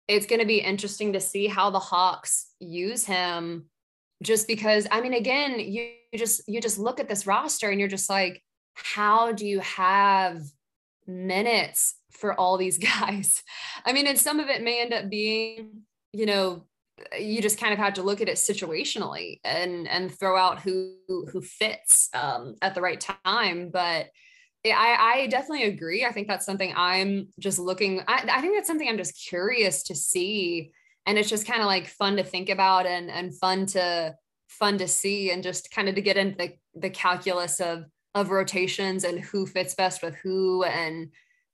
it's 0.07 0.27
going 0.27 0.41
to 0.41 0.47
be 0.47 0.59
interesting 0.59 1.13
to 1.13 1.19
see 1.19 1.47
how 1.47 1.71
the 1.71 1.79
Hawks 1.79 2.51
use 2.59 3.05
him 3.05 3.65
just 4.23 4.47
because 4.47 4.87
I 4.91 5.01
mean, 5.01 5.13
again, 5.13 5.59
you 5.59 5.91
just 6.15 6.41
you 6.47 6.61
just 6.61 6.79
look 6.79 6.99
at 6.99 7.09
this 7.09 7.27
roster 7.27 7.69
and 7.69 7.79
you're 7.79 7.89
just 7.89 8.09
like, 8.09 8.41
how 8.73 9.31
do 9.31 9.45
you 9.45 9.59
have 9.59 10.41
minutes 11.07 11.95
for 12.11 12.39
all 12.39 12.57
these 12.57 12.77
guys? 12.99 13.43
I 13.85 13.93
mean, 13.93 14.07
and 14.07 14.17
some 14.17 14.39
of 14.39 14.49
it 14.49 14.63
may 14.63 14.81
end 14.81 14.93
up 14.93 15.09
being, 15.09 15.81
you 16.13 16.25
know, 16.25 16.65
you 17.19 17.41
just 17.41 17.59
kind 17.59 17.73
of 17.73 17.79
have 17.79 17.95
to 17.95 18.03
look 18.03 18.21
at 18.21 18.29
it 18.29 18.35
situationally 18.35 19.41
and 19.43 19.87
and 19.87 20.13
throw 20.13 20.37
out 20.37 20.61
who 20.61 20.93
who 21.07 21.41
fits 21.41 22.09
um, 22.13 22.55
at 22.61 22.73
the 22.73 22.81
right 22.81 22.99
time. 23.23 23.69
But 23.69 24.07
I, 24.65 25.21
I 25.23 25.27
definitely 25.27 25.65
agree. 25.65 26.05
I 26.05 26.11
think 26.11 26.27
that's 26.27 26.45
something 26.45 26.73
I'm 26.75 27.27
just 27.39 27.59
looking. 27.59 28.01
I, 28.07 28.25
I 28.31 28.41
think 28.41 28.55
that's 28.55 28.67
something 28.67 28.87
I'm 28.87 28.97
just 28.97 29.21
curious 29.27 29.83
to 29.83 29.95
see 29.95 30.71
and 31.05 31.17
it's 31.17 31.29
just 31.29 31.47
kind 31.47 31.61
of 31.61 31.67
like 31.67 31.87
fun 31.87 32.17
to 32.17 32.23
think 32.23 32.49
about 32.49 32.85
and 32.85 33.09
and 33.09 33.37
fun 33.37 33.65
to 33.67 34.15
fun 34.47 34.77
to 34.77 34.87
see 34.87 35.31
and 35.31 35.43
just 35.43 35.71
kind 35.71 35.89
of 35.89 35.95
to 35.95 36.01
get 36.01 36.17
into 36.17 36.37
the, 36.37 36.53
the 36.79 36.89
calculus 36.89 37.59
of 37.59 37.85
of 38.13 38.31
rotations 38.31 39.03
and 39.03 39.19
who 39.19 39.45
fits 39.45 39.75
best 39.75 40.01
with 40.01 40.15
who 40.15 40.63
and 40.63 41.09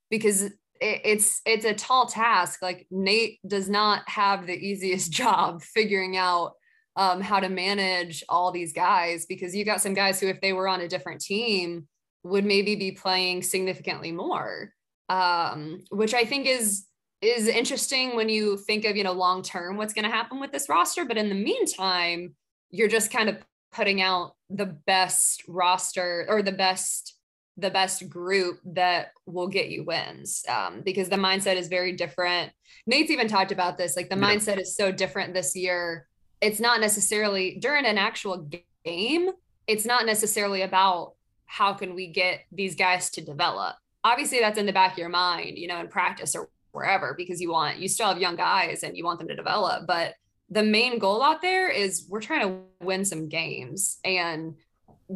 because 0.10 0.44
it, 0.44 0.56
it's 0.80 1.42
it's 1.46 1.66
a 1.66 1.74
tall 1.74 2.06
task. 2.06 2.62
Like 2.62 2.88
nate 2.92 3.40
does 3.48 3.70
not 3.70 4.08
have 4.08 4.46
the 4.46 4.58
easiest 4.58 5.12
job 5.22 5.62
figuring 5.62 6.18
out 6.18 6.54
um, 6.96 7.22
how 7.22 7.40
to 7.40 7.50
manage 7.50 8.24
all 8.28 8.52
these 8.52 8.74
guys 8.74 9.26
because 9.26 9.56
you 9.56 9.64
got 9.64 9.82
some 9.82 9.94
guys 9.94 10.20
who 10.20 10.28
if 10.28 10.42
they 10.42 10.54
were 10.54 10.68
on 10.68 10.82
a 10.82 10.88
different 10.88 11.22
team 11.22 11.88
would 12.24 12.46
maybe 12.46 12.76
be 12.76 12.92
playing 12.92 13.42
significantly 13.42 14.12
more 14.12 14.74
um, 15.10 15.84
which 15.90 16.14
i 16.14 16.26
think 16.26 16.46
is 16.46 16.86
is 17.22 17.48
interesting 17.48 18.16
when 18.16 18.30
you 18.30 18.58
think 18.58 18.86
of 18.86 18.96
you 18.96 19.04
know 19.04 19.12
long 19.12 19.42
term 19.42 19.78
what's 19.78 19.94
going 19.94 20.06
to 20.06 20.12
happen 20.12 20.40
with 20.40 20.52
this 20.52 20.68
roster 20.70 21.06
but 21.06 21.18
in 21.18 21.30
the 21.30 21.36
meantime 21.36 22.34
you're 22.72 22.88
just 22.88 23.12
kind 23.12 23.30
of 23.30 23.38
putting 23.72 24.02
out 24.02 24.36
the 24.50 24.66
best 24.66 25.44
roster 25.48 26.26
or 26.28 26.42
the 26.42 26.52
best 26.52 27.16
the 27.58 27.70
best 27.70 28.10
group 28.10 28.60
that 28.66 29.12
will 29.26 29.48
get 29.48 29.70
you 29.70 29.84
wins 29.84 30.44
um, 30.50 30.82
because 30.84 31.10
the 31.10 31.16
mindset 31.16 31.58
is 31.58 31.68
very 31.68 31.92
different. 31.92 32.52
Nate's 32.88 33.12
even 33.12 33.28
talked 33.28 33.52
about 33.52 33.78
this 33.78 33.96
like 33.96 34.10
the 34.10 34.18
yeah. 34.18 34.24
mindset 34.24 34.60
is 34.60 34.76
so 34.76 34.92
different 34.92 35.34
this 35.34 35.56
year. 35.56 36.08
It's 36.40 36.60
not 36.60 36.80
necessarily 36.80 37.58
during 37.60 37.86
an 37.86 37.98
actual 37.98 38.50
game 38.84 39.30
it's 39.68 39.86
not 39.86 40.08
necessarily 40.08 40.64
about 40.64 41.14
how 41.46 41.74
can 41.74 41.94
we 41.94 42.08
get 42.08 42.42
these 42.52 42.76
guys 42.76 43.12
to 43.12 43.22
develop. 43.22 43.76
Obviously 44.04 44.40
that's 44.40 44.58
in 44.58 44.66
the 44.66 44.74
back 44.74 44.94
of 44.94 44.98
your 44.98 45.10
mind 45.10 45.58
you 45.58 45.68
know 45.68 45.80
in 45.80 45.88
practice 45.88 46.36
or 46.36 46.50
wherever 46.72 47.14
because 47.18 47.42
you 47.42 47.52
want 47.52 47.78
you 47.78 47.88
still 47.88 48.08
have 48.08 48.20
young 48.20 48.36
guys 48.36 48.84
and 48.84 48.98
you 48.98 49.04
want 49.04 49.20
them 49.20 49.28
to 49.28 49.36
develop 49.36 49.86
but 49.88 50.16
the 50.52 50.64
main 50.64 51.00
goal 51.00 51.24
out 51.24 51.42
there 51.42 51.70
is 51.70 52.06
we're 52.10 52.22
trying 52.22 52.42
to 52.42 52.86
win 52.86 53.06
some 53.06 53.30
games 53.30 54.00
and 54.04 54.54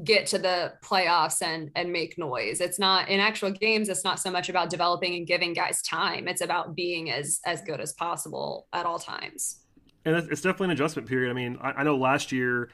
get 0.03 0.26
to 0.28 0.38
the 0.38 0.74
playoffs 0.84 1.41
and 1.41 1.72
and 1.76 1.91
make 1.91 2.18
noise. 2.18 2.60
It's 2.62 2.80
not 2.80 3.10
in 3.10 3.20
actual 3.20 3.51
games 3.51 3.89
it's 3.89 4.03
not 4.03 4.20
so 4.20 4.32
much 4.32 4.49
about 4.49 4.70
developing 4.70 5.16
and 5.16 5.28
giving 5.28 5.53
guys 5.53 5.82
time. 5.82 6.28
It's 6.28 6.41
about 6.41 6.76
being 6.76 7.12
as 7.12 7.41
as 7.45 7.62
good 7.62 7.80
as 7.80 7.93
possible 7.93 8.68
at 8.74 8.86
all 8.86 8.99
times. 8.99 9.62
And 10.06 10.16
it's 10.16 10.41
definitely 10.41 10.66
an 10.66 10.72
adjustment 10.72 11.08
period. 11.08 11.30
I 11.30 11.34
mean 11.34 11.58
I, 11.62 11.72
I 11.72 11.84
know 11.84 11.97
last 11.97 12.32
year 12.32 12.70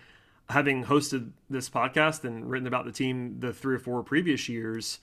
having 0.49 0.83
hosted 0.83 1.31
this 1.49 1.69
podcast 1.69 2.25
and 2.25 2.49
written 2.49 2.67
about 2.67 2.85
the 2.85 2.91
team 2.91 3.39
the 3.39 3.53
three 3.53 3.75
or 3.75 3.79
four 3.79 4.03
previous 4.03 4.49
years 4.49 4.99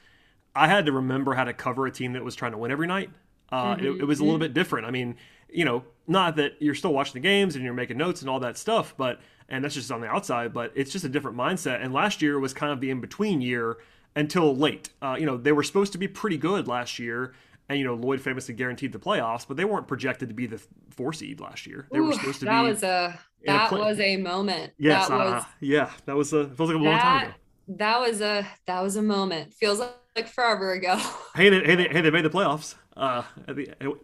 i 0.54 0.66
had 0.66 0.84
to 0.84 0.92
remember 0.92 1.32
how 1.32 1.44
to 1.44 1.54
cover 1.54 1.86
a 1.86 1.90
team 1.90 2.12
that 2.12 2.22
was 2.22 2.34
trying 2.34 2.52
to 2.52 2.58
win 2.58 2.70
every 2.70 2.86
night 2.86 3.08
uh, 3.50 3.74
mm-hmm. 3.74 3.84
it, 3.84 4.00
it, 4.00 4.04
was 4.04 4.20
a 4.20 4.22
little 4.22 4.36
mm-hmm. 4.36 4.44
bit 4.44 4.54
different. 4.54 4.86
I 4.86 4.90
mean, 4.90 5.16
you 5.48 5.64
know, 5.64 5.84
not 6.06 6.36
that 6.36 6.54
you're 6.60 6.74
still 6.74 6.92
watching 6.92 7.14
the 7.14 7.20
games 7.20 7.54
and 7.54 7.64
you're 7.64 7.74
making 7.74 7.96
notes 7.96 8.20
and 8.20 8.30
all 8.30 8.40
that 8.40 8.56
stuff, 8.56 8.94
but 8.96 9.20
and 9.48 9.64
that's 9.64 9.74
just 9.74 9.90
on 9.90 10.00
the 10.00 10.06
outside, 10.06 10.52
but 10.52 10.72
it's 10.74 10.90
just 10.90 11.04
a 11.04 11.08
different 11.08 11.36
mindset. 11.36 11.82
And 11.82 11.92
last 11.92 12.20
year 12.20 12.38
was 12.38 12.52
kind 12.52 12.72
of 12.72 12.80
the 12.80 12.90
in 12.90 13.00
between 13.00 13.40
year 13.40 13.78
until 14.14 14.54
late. 14.54 14.90
Uh, 15.00 15.16
you 15.18 15.26
know, 15.26 15.36
they 15.36 15.52
were 15.52 15.62
supposed 15.62 15.92
to 15.92 15.98
be 15.98 16.08
pretty 16.08 16.36
good 16.36 16.68
last 16.68 16.98
year, 16.98 17.34
and 17.68 17.78
you 17.78 17.84
know 17.84 17.94
Lloyd 17.94 18.20
famously 18.20 18.54
guaranteed 18.54 18.92
the 18.92 18.98
playoffs, 18.98 19.46
but 19.46 19.56
they 19.56 19.64
weren't 19.64 19.88
projected 19.88 20.28
to 20.28 20.34
be 20.34 20.46
the 20.46 20.60
four 20.90 21.12
seed 21.12 21.40
last 21.40 21.66
year. 21.66 21.86
They 21.90 21.98
Ooh, 21.98 22.06
were 22.06 22.12
supposed 22.12 22.40
to 22.40 22.46
that 22.46 22.62
be. 22.62 22.68
was 22.68 22.82
a 22.82 23.18
that 23.46 23.68
play- 23.68 23.80
was 23.80 24.00
a 24.00 24.16
moment. 24.16 24.72
Yes, 24.78 25.08
that 25.08 25.14
uh, 25.14 25.18
was 25.18 25.44
yeah, 25.60 25.90
that 26.06 26.16
was 26.16 26.32
a 26.32 26.48
feels 26.48 26.70
like 26.70 26.78
a 26.78 26.82
long 26.82 26.84
that, 26.84 27.02
time 27.02 27.26
ago. 27.28 27.34
That 27.68 28.00
was 28.00 28.20
a 28.20 28.46
that 28.66 28.82
was 28.82 28.96
a 28.96 29.02
moment. 29.02 29.54
Feels 29.54 29.78
like 29.78 30.28
forever 30.28 30.72
ago. 30.72 30.98
Hey, 31.34 31.48
they, 31.48 31.60
hey, 31.60 31.74
they, 31.76 31.88
hey, 31.90 32.00
they 32.00 32.10
made 32.10 32.24
the 32.24 32.30
playoffs. 32.30 32.74
Uh, 32.98 33.22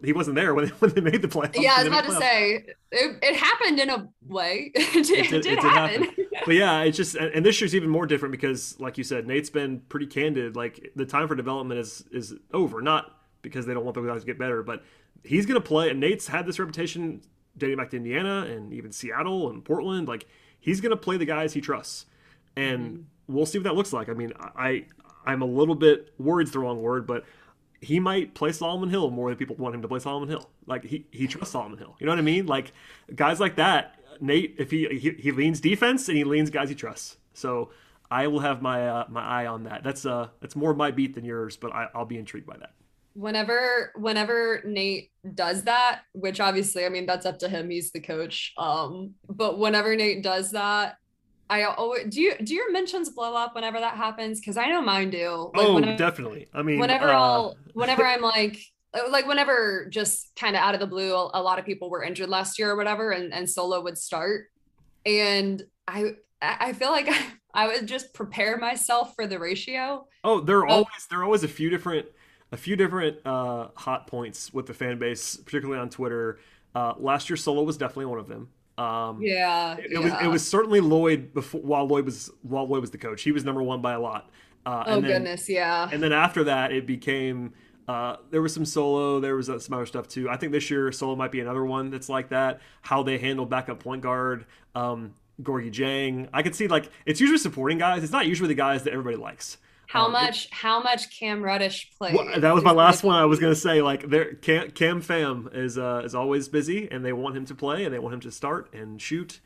he 0.01 0.13
wasn't 0.13 0.35
there 0.35 0.53
when 0.55 0.65
they, 0.65 0.71
when 0.79 0.93
they 0.93 1.01
made 1.01 1.21
the 1.21 1.27
playoffs. 1.27 1.61
Yeah, 1.61 1.75
I 1.75 1.79
was 1.79 1.87
about 1.87 2.05
to 2.05 2.13
say 2.13 2.65
it, 2.91 3.19
it, 3.21 3.35
happened 3.35 3.77
in 3.77 3.89
a 3.89 4.07
way. 4.25 4.71
it, 4.75 5.05
did, 5.05 5.09
it, 5.09 5.29
did, 5.29 5.33
it 5.33 5.43
did 5.43 5.59
happen. 5.59 6.03
happen. 6.03 6.25
but 6.45 6.55
yeah, 6.55 6.81
it's 6.81 6.95
just 6.95 7.15
and 7.15 7.45
this 7.45 7.59
year's 7.59 7.75
even 7.75 7.89
more 7.89 8.05
different 8.05 8.31
because, 8.31 8.79
like 8.79 8.97
you 8.97 9.03
said, 9.03 9.27
Nate's 9.27 9.49
been 9.49 9.81
pretty 9.89 10.07
candid. 10.07 10.55
Like 10.55 10.91
the 10.95 11.05
time 11.05 11.27
for 11.27 11.35
development 11.35 11.81
is 11.81 12.05
is 12.11 12.35
over. 12.53 12.81
Not 12.81 13.19
because 13.41 13.65
they 13.65 13.73
don't 13.73 13.83
want 13.83 13.95
the 13.95 14.01
guys 14.01 14.21
to 14.21 14.25
get 14.25 14.39
better, 14.39 14.63
but 14.63 14.81
he's 15.25 15.45
going 15.45 15.61
to 15.61 15.67
play. 15.67 15.89
And 15.89 15.99
Nate's 15.99 16.27
had 16.27 16.45
this 16.45 16.57
reputation 16.57 17.21
dating 17.57 17.77
back 17.77 17.89
to 17.89 17.97
Indiana 17.97 18.47
and 18.49 18.71
even 18.71 18.93
Seattle 18.93 19.49
and 19.49 19.63
Portland. 19.63 20.07
Like 20.07 20.25
he's 20.57 20.79
going 20.79 20.91
to 20.91 20.97
play 20.97 21.17
the 21.17 21.25
guys 21.25 21.51
he 21.51 21.59
trusts, 21.59 22.05
and 22.55 22.79
mm-hmm. 22.79 23.35
we'll 23.35 23.45
see 23.45 23.57
what 23.57 23.65
that 23.65 23.75
looks 23.75 23.91
like. 23.91 24.07
I 24.07 24.13
mean, 24.13 24.31
I 24.39 24.85
I'm 25.25 25.41
a 25.41 25.45
little 25.45 25.75
bit 25.75 26.13
worried's 26.17 26.51
the 26.51 26.59
wrong 26.59 26.81
word, 26.81 27.05
but 27.05 27.25
he 27.85 27.99
might 27.99 28.33
play 28.33 28.51
Solomon 28.51 28.89
Hill 28.89 29.09
more 29.11 29.29
than 29.29 29.37
people 29.37 29.55
want 29.55 29.75
him 29.75 29.81
to 29.81 29.87
play 29.87 29.99
Solomon 29.99 30.29
Hill. 30.29 30.49
Like 30.65 30.83
he 30.83 31.05
he 31.11 31.27
trusts 31.27 31.53
Solomon 31.53 31.77
Hill. 31.77 31.95
You 31.99 32.05
know 32.05 32.11
what 32.11 32.19
I 32.19 32.23
mean? 32.23 32.45
Like 32.45 32.73
guys 33.15 33.39
like 33.39 33.55
that, 33.55 33.99
Nate, 34.19 34.55
if 34.57 34.71
he 34.71 34.87
he, 34.87 35.11
he 35.11 35.31
leans 35.31 35.59
defense 35.59 36.07
and 36.07 36.17
he 36.17 36.23
leans 36.23 36.49
guys 36.49 36.69
he 36.69 36.75
trusts. 36.75 37.17
So 37.33 37.71
I 38.09 38.27
will 38.27 38.39
have 38.39 38.61
my 38.61 38.87
uh, 38.87 39.05
my 39.09 39.21
eye 39.21 39.45
on 39.45 39.63
that. 39.63 39.83
That's 39.83 40.05
uh 40.05 40.29
that's 40.41 40.55
more 40.55 40.73
my 40.73 40.91
beat 40.91 41.15
than 41.15 41.25
yours, 41.25 41.57
but 41.57 41.73
I, 41.73 41.87
I'll 41.93 42.05
be 42.05 42.17
intrigued 42.17 42.47
by 42.47 42.57
that 42.57 42.73
whenever 43.15 43.91
whenever 43.95 44.61
Nate 44.65 45.11
does 45.33 45.63
that, 45.63 46.01
which 46.13 46.39
obviously 46.39 46.85
I 46.85 46.89
mean 46.89 47.05
that's 47.05 47.25
up 47.25 47.39
to 47.39 47.49
him, 47.49 47.69
he's 47.69 47.91
the 47.91 47.99
coach. 48.01 48.53
Um, 48.57 49.15
but 49.27 49.57
whenever 49.57 49.95
Nate 49.95 50.21
does 50.21 50.51
that, 50.51 50.97
I 51.49 51.63
always 51.63 52.13
do 52.13 52.21
you 52.21 52.35
do 52.43 52.53
your 52.53 52.71
mentions 52.71 53.09
blow 53.09 53.35
up 53.35 53.55
whenever 53.55 53.79
that 53.79 53.95
happens? 53.95 54.39
Because 54.39 54.57
I 54.57 54.67
know 54.67 54.81
mine 54.81 55.09
do. 55.09 55.51
Like, 55.53 55.67
oh, 55.67 55.95
definitely. 55.95 56.47
I 56.53 56.63
mean, 56.63 56.79
whenever 56.79 57.09
uh... 57.09 57.13
I'll 57.13 57.57
whenever 57.73 58.05
I'm 58.05 58.21
like 58.21 58.59
like 59.09 59.27
whenever 59.27 59.87
just 59.89 60.35
kind 60.35 60.55
of 60.55 60.61
out 60.61 60.73
of 60.73 60.79
the 60.79 60.87
blue, 60.87 61.13
a 61.13 61.41
lot 61.41 61.59
of 61.59 61.65
people 61.65 61.89
were 61.89 62.03
injured 62.03 62.29
last 62.29 62.57
year 62.57 62.71
or 62.71 62.75
whatever, 62.75 63.11
and 63.11 63.33
and 63.33 63.49
Solo 63.49 63.81
would 63.81 63.97
start, 63.97 64.45
and 65.05 65.61
I 65.87 66.13
I 66.41 66.73
feel 66.73 66.91
like 66.91 67.07
I, 67.09 67.25
I 67.53 67.67
would 67.67 67.87
just 67.87 68.13
prepare 68.13 68.57
myself 68.57 69.15
for 69.15 69.27
the 69.27 69.39
ratio. 69.39 70.07
Oh, 70.23 70.39
there 70.39 70.59
are 70.59 70.67
always 70.67 71.07
there 71.09 71.19
are 71.19 71.23
always 71.23 71.43
a 71.43 71.47
few 71.47 71.69
different 71.69 72.07
a 72.51 72.57
few 72.57 72.75
different 72.75 73.17
uh, 73.25 73.67
hot 73.75 74.07
points 74.07 74.53
with 74.53 74.65
the 74.65 74.73
fan 74.73 74.97
base, 74.97 75.37
particularly 75.37 75.79
on 75.79 75.89
Twitter. 75.89 76.39
Uh, 76.73 76.93
last 76.97 77.29
year, 77.29 77.37
Solo 77.37 77.63
was 77.63 77.77
definitely 77.77 78.05
one 78.05 78.19
of 78.19 78.27
them. 78.27 78.49
Um, 78.77 79.21
yeah, 79.21 79.77
it, 79.77 79.91
yeah. 79.91 79.99
was 79.99 80.13
it 80.23 80.27
was 80.27 80.47
certainly 80.47 80.81
Lloyd 80.81 81.33
before 81.33 81.61
while 81.61 81.87
Lloyd 81.87 82.05
was 82.05 82.31
while 82.41 82.67
Lloyd 82.67 82.81
was 82.81 82.91
the 82.91 82.97
coach. 82.97 83.21
He 83.21 83.31
was 83.31 83.45
number 83.45 83.63
one 83.63 83.81
by 83.81 83.93
a 83.93 83.99
lot. 83.99 84.29
Uh, 84.65 84.83
oh 84.87 85.01
then, 85.01 85.03
goodness, 85.03 85.47
yeah. 85.47 85.89
And 85.91 86.01
then 86.01 86.11
after 86.11 86.43
that, 86.45 86.71
it 86.71 86.85
became 86.85 87.53
uh, 87.87 88.17
there 88.31 88.41
was 88.41 88.53
some 88.53 88.65
solo. 88.65 89.19
There 89.19 89.35
was 89.35 89.49
uh, 89.49 89.59
some 89.59 89.75
other 89.75 89.85
stuff 89.85 90.07
too. 90.07 90.29
I 90.29 90.37
think 90.37 90.51
this 90.51 90.69
year 90.69 90.91
solo 90.91 91.15
might 91.15 91.31
be 91.31 91.39
another 91.39 91.63
one 91.63 91.89
that's 91.89 92.09
like 92.09 92.29
that. 92.29 92.59
How 92.81 93.03
they 93.03 93.17
handle 93.17 93.45
backup 93.45 93.79
point 93.79 94.01
guard, 94.01 94.45
um, 94.73 95.13
Gorgui 95.41 95.71
Dieng. 95.71 96.27
I 96.33 96.41
could 96.41 96.55
see 96.55 96.67
like 96.67 96.89
it's 97.05 97.21
usually 97.21 97.37
supporting 97.37 97.77
guys. 97.77 98.03
It's 98.03 98.11
not 98.11 98.27
usually 98.27 98.47
the 98.47 98.55
guys 98.55 98.83
that 98.83 98.93
everybody 98.93 99.17
likes. 99.17 99.57
How 99.87 100.05
um, 100.05 100.11
much? 100.11 100.49
How 100.51 100.81
much 100.81 101.17
Cam 101.17 101.41
Reddish 101.41 101.91
plays? 101.97 102.15
Well, 102.15 102.39
that 102.39 102.53
was 102.53 102.63
my 102.63 102.71
last 102.71 103.03
one. 103.03 103.15
I 103.15 103.25
was 103.25 103.39
gonna 103.39 103.55
say 103.55 103.81
like 103.81 104.09
there, 104.09 104.35
Cam, 104.35 104.71
Cam 104.71 105.01
Fam 105.01 105.49
is 105.53 105.77
uh, 105.77 106.01
is 106.03 106.15
always 106.15 106.47
busy, 106.47 106.89
and 106.91 107.03
they 107.03 107.13
want 107.13 107.35
him 107.37 107.45
to 107.45 107.55
play, 107.55 107.85
and 107.85 107.93
they 107.93 107.99
want 107.99 108.13
him 108.13 108.21
to 108.21 108.31
start 108.31 108.73
and 108.73 109.01
shoot, 109.01 109.39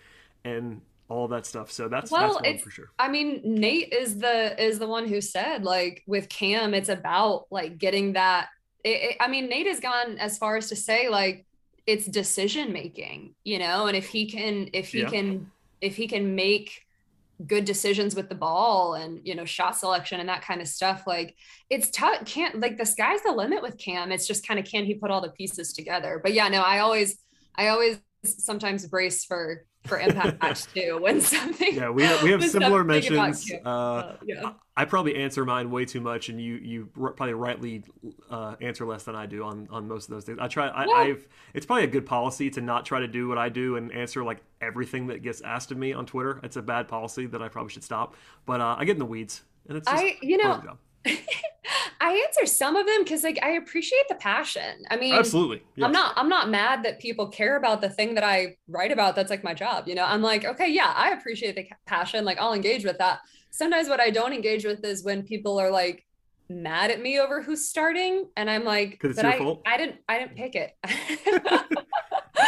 and 0.43 0.81
all 1.09 1.27
that 1.27 1.45
stuff. 1.45 1.71
So 1.71 1.89
that's 1.89 2.11
well, 2.11 2.39
that's 2.43 2.63
for 2.63 2.69
sure. 2.69 2.91
I 2.97 3.09
mean, 3.09 3.41
Nate 3.43 3.91
is 3.91 4.19
the 4.19 4.61
is 4.63 4.79
the 4.79 4.87
one 4.87 5.07
who 5.07 5.21
said 5.21 5.63
like 5.63 6.03
with 6.07 6.29
Cam, 6.29 6.73
it's 6.73 6.89
about 6.89 7.47
like 7.49 7.77
getting 7.77 8.13
that. 8.13 8.49
It, 8.83 8.89
it, 8.89 9.17
I 9.19 9.27
mean, 9.27 9.49
Nate 9.49 9.67
has 9.67 9.79
gone 9.79 10.17
as 10.19 10.37
far 10.37 10.55
as 10.55 10.69
to 10.69 10.75
say 10.75 11.09
like 11.09 11.45
it's 11.85 12.05
decision 12.05 12.71
making, 12.71 13.33
you 13.43 13.59
know, 13.59 13.87
and 13.87 13.97
if 13.97 14.07
he 14.07 14.29
can 14.29 14.69
if 14.73 14.91
he 14.91 15.01
yeah. 15.01 15.09
can 15.09 15.51
if 15.81 15.95
he 15.95 16.07
can 16.07 16.35
make 16.35 16.85
good 17.47 17.65
decisions 17.65 18.15
with 18.15 18.27
the 18.27 18.35
ball 18.35 18.95
and 18.95 19.21
you 19.23 19.33
know 19.33 19.45
shot 19.45 19.77
selection 19.77 20.19
and 20.19 20.27
that 20.27 20.41
kind 20.41 20.61
of 20.61 20.67
stuff 20.67 21.03
like 21.07 21.35
it's 21.69 21.89
tough 21.89 22.25
can't 22.25 22.59
like 22.59 22.77
the 22.77 22.85
sky's 22.85 23.21
the 23.23 23.31
limit 23.31 23.61
with 23.61 23.77
cam. 23.77 24.11
It's 24.11 24.27
just 24.27 24.45
kind 24.47 24.59
of 24.59 24.65
can 24.65 24.85
he 24.85 24.95
put 24.95 25.09
all 25.09 25.21
the 25.21 25.29
pieces 25.29 25.73
together? 25.73 26.19
But 26.21 26.33
yeah 26.33 26.47
no 26.49 26.61
i 26.61 26.79
always 26.79 27.17
i 27.55 27.67
always 27.67 27.99
sometimes 28.23 28.85
brace 28.87 29.23
for 29.23 29.65
for 29.85 29.99
impact 29.99 30.67
too 30.75 30.99
when 31.01 31.21
something 31.21 31.75
yeah 31.75 31.89
we 31.89 32.03
have, 32.03 32.21
we 32.21 32.31
have 32.31 32.43
similar 32.43 32.83
mentions 32.83 33.49
uh, 33.65 33.69
uh, 33.69 34.17
yeah. 34.25 34.51
I 34.79 34.85
probably 34.85 35.15
answer 35.17 35.43
mine 35.43 35.69
way 35.69 35.83
too 35.83 35.99
much 35.99 36.29
and 36.29 36.39
you 36.39 36.55
you 36.55 36.85
probably 36.95 37.33
rightly 37.33 37.83
uh, 38.29 38.55
answer 38.61 38.85
less 38.85 39.03
than 39.03 39.13
i 39.13 39.25
do 39.25 39.43
on 39.43 39.67
on 39.69 39.87
most 39.87 40.05
of 40.05 40.11
those 40.11 40.23
things 40.23 40.39
i 40.41 40.47
try 40.47 40.69
I, 40.69 40.85
yeah. 40.85 40.93
i've 40.93 41.27
it's 41.53 41.65
probably 41.65 41.83
a 41.83 41.87
good 41.87 42.05
policy 42.05 42.49
to 42.51 42.61
not 42.61 42.85
try 42.85 43.01
to 43.01 43.07
do 43.07 43.27
what 43.27 43.37
i 43.37 43.49
do 43.49 43.75
and 43.75 43.91
answer 43.91 44.23
like 44.23 44.39
everything 44.61 45.07
that 45.07 45.21
gets 45.21 45.41
asked 45.41 45.71
of 45.71 45.77
me 45.77 45.91
on 45.91 46.05
twitter 46.05 46.39
it's 46.43 46.55
a 46.55 46.61
bad 46.61 46.87
policy 46.87 47.25
that 47.25 47.41
i 47.41 47.49
probably 47.49 47.71
should 47.71 47.83
stop 47.83 48.15
but 48.45 48.61
uh, 48.61 48.77
i 48.79 48.85
get 48.85 48.93
in 48.93 48.99
the 48.99 49.05
weeds 49.05 49.43
and 49.67 49.77
it's 49.77 49.87
i 49.87 50.17
you 50.21 50.37
know 50.37 50.77
I 52.01 52.25
answer 52.27 52.45
some 52.45 52.75
of 52.75 52.85
them 52.85 53.03
because 53.03 53.23
like 53.23 53.39
I 53.43 53.51
appreciate 53.51 54.07
the 54.07 54.15
passion. 54.15 54.83
I 54.89 54.95
mean, 54.95 55.13
absolutely. 55.13 55.61
Yes. 55.75 55.85
I'm 55.85 55.91
not 55.91 56.13
I'm 56.17 56.29
not 56.29 56.49
mad 56.49 56.83
that 56.83 56.99
people 56.99 57.27
care 57.27 57.57
about 57.57 57.81
the 57.81 57.89
thing 57.89 58.15
that 58.15 58.23
I 58.23 58.57
write 58.67 58.91
about. 58.91 59.15
That's 59.15 59.29
like 59.29 59.43
my 59.43 59.53
job. 59.53 59.87
You 59.87 59.95
know, 59.95 60.05
I'm 60.05 60.21
like, 60.21 60.45
okay, 60.45 60.69
yeah, 60.69 60.93
I 60.95 61.11
appreciate 61.11 61.55
the 61.55 61.67
passion. 61.85 62.23
Like 62.25 62.37
I'll 62.39 62.53
engage 62.53 62.85
with 62.85 62.97
that. 62.99 63.19
Sometimes 63.51 63.89
what 63.89 63.99
I 63.99 64.09
don't 64.09 64.33
engage 64.33 64.65
with 64.65 64.83
is 64.85 65.03
when 65.03 65.23
people 65.23 65.59
are 65.59 65.71
like 65.71 66.05
mad 66.49 66.91
at 66.91 67.01
me 67.01 67.19
over 67.19 67.41
who's 67.41 67.67
starting, 67.67 68.27
and 68.35 68.49
I'm 68.49 68.63
like, 68.63 68.99
but 69.01 69.23
I, 69.23 69.37
fault. 69.37 69.61
I 69.65 69.77
didn't 69.77 69.97
I 70.07 70.19
didn't 70.19 70.35
pick 70.35 70.55
it. 70.55 70.75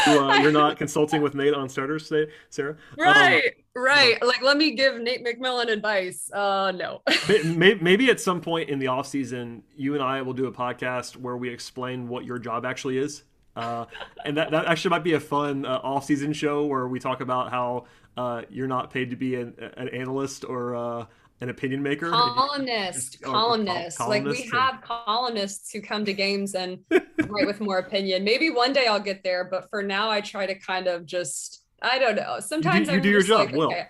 uh, 0.07 0.39
you're 0.41 0.51
not 0.51 0.77
consulting 0.77 1.21
with 1.21 1.35
Nate 1.35 1.53
on 1.53 1.69
starters, 1.69 2.07
today, 2.07 2.31
Sarah. 2.49 2.75
Right, 2.97 3.53
um, 3.75 3.83
right. 3.83 4.17
No. 4.21 4.27
Like, 4.27 4.41
let 4.41 4.57
me 4.57 4.71
give 4.71 4.99
Nate 4.99 5.25
McMillan 5.25 5.71
advice. 5.71 6.31
Uh, 6.31 6.71
no. 6.71 7.01
maybe 7.81 8.09
at 8.09 8.19
some 8.19 8.41
point 8.41 8.69
in 8.69 8.79
the 8.79 8.87
off 8.87 9.07
season, 9.07 9.63
you 9.75 9.93
and 9.93 10.03
I 10.03 10.21
will 10.21 10.33
do 10.33 10.47
a 10.47 10.51
podcast 10.51 11.17
where 11.17 11.37
we 11.37 11.49
explain 11.49 12.07
what 12.07 12.25
your 12.25 12.39
job 12.39 12.65
actually 12.65 12.97
is. 12.97 13.23
Uh, 13.55 13.85
and 14.23 14.37
that, 14.37 14.51
that 14.51 14.65
actually 14.65 14.91
might 14.91 15.03
be 15.03 15.13
a 15.13 15.19
fun 15.19 15.65
uh, 15.65 15.79
off 15.83 16.05
season 16.05 16.31
show 16.31 16.65
where 16.65 16.87
we 16.87 16.99
talk 16.99 17.19
about 17.19 17.51
how 17.51 17.85
uh, 18.17 18.43
you're 18.49 18.67
not 18.67 18.91
paid 18.91 19.09
to 19.09 19.15
be 19.15 19.35
an, 19.35 19.53
an 19.77 19.89
analyst 19.89 20.45
or 20.45 20.75
uh, 20.75 21.05
an 21.41 21.49
opinion 21.49 21.81
maker? 21.81 22.09
Columnist 22.09 23.17
oh, 23.25 23.31
columnist. 23.31 23.99
like 23.99 24.23
we 24.23 24.43
have 24.53 24.81
columnists 24.81 25.71
who 25.71 25.81
come 25.81 26.05
to 26.05 26.13
games 26.13 26.55
and 26.55 26.79
write 26.89 27.47
with 27.47 27.59
more 27.59 27.79
opinion. 27.79 28.23
Maybe 28.23 28.49
one 28.49 28.73
day 28.73 28.87
i'll 28.87 28.99
get 28.99 29.23
there 29.23 29.43
but 29.43 29.69
for 29.69 29.81
now 29.81 30.09
i 30.09 30.21
try 30.21 30.45
to 30.45 30.55
kind 30.55 30.87
of 30.87 31.05
just 31.05 31.63
i 31.81 31.97
don't 31.99 32.15
know. 32.15 32.39
Sometimes 32.39 32.87
you 32.87 32.93
do, 32.93 32.95
you 32.95 33.01
do 33.01 33.09
your 33.09 33.21
job 33.23 33.47
like, 33.47 33.55
well 33.55 33.67
okay. 33.67 33.87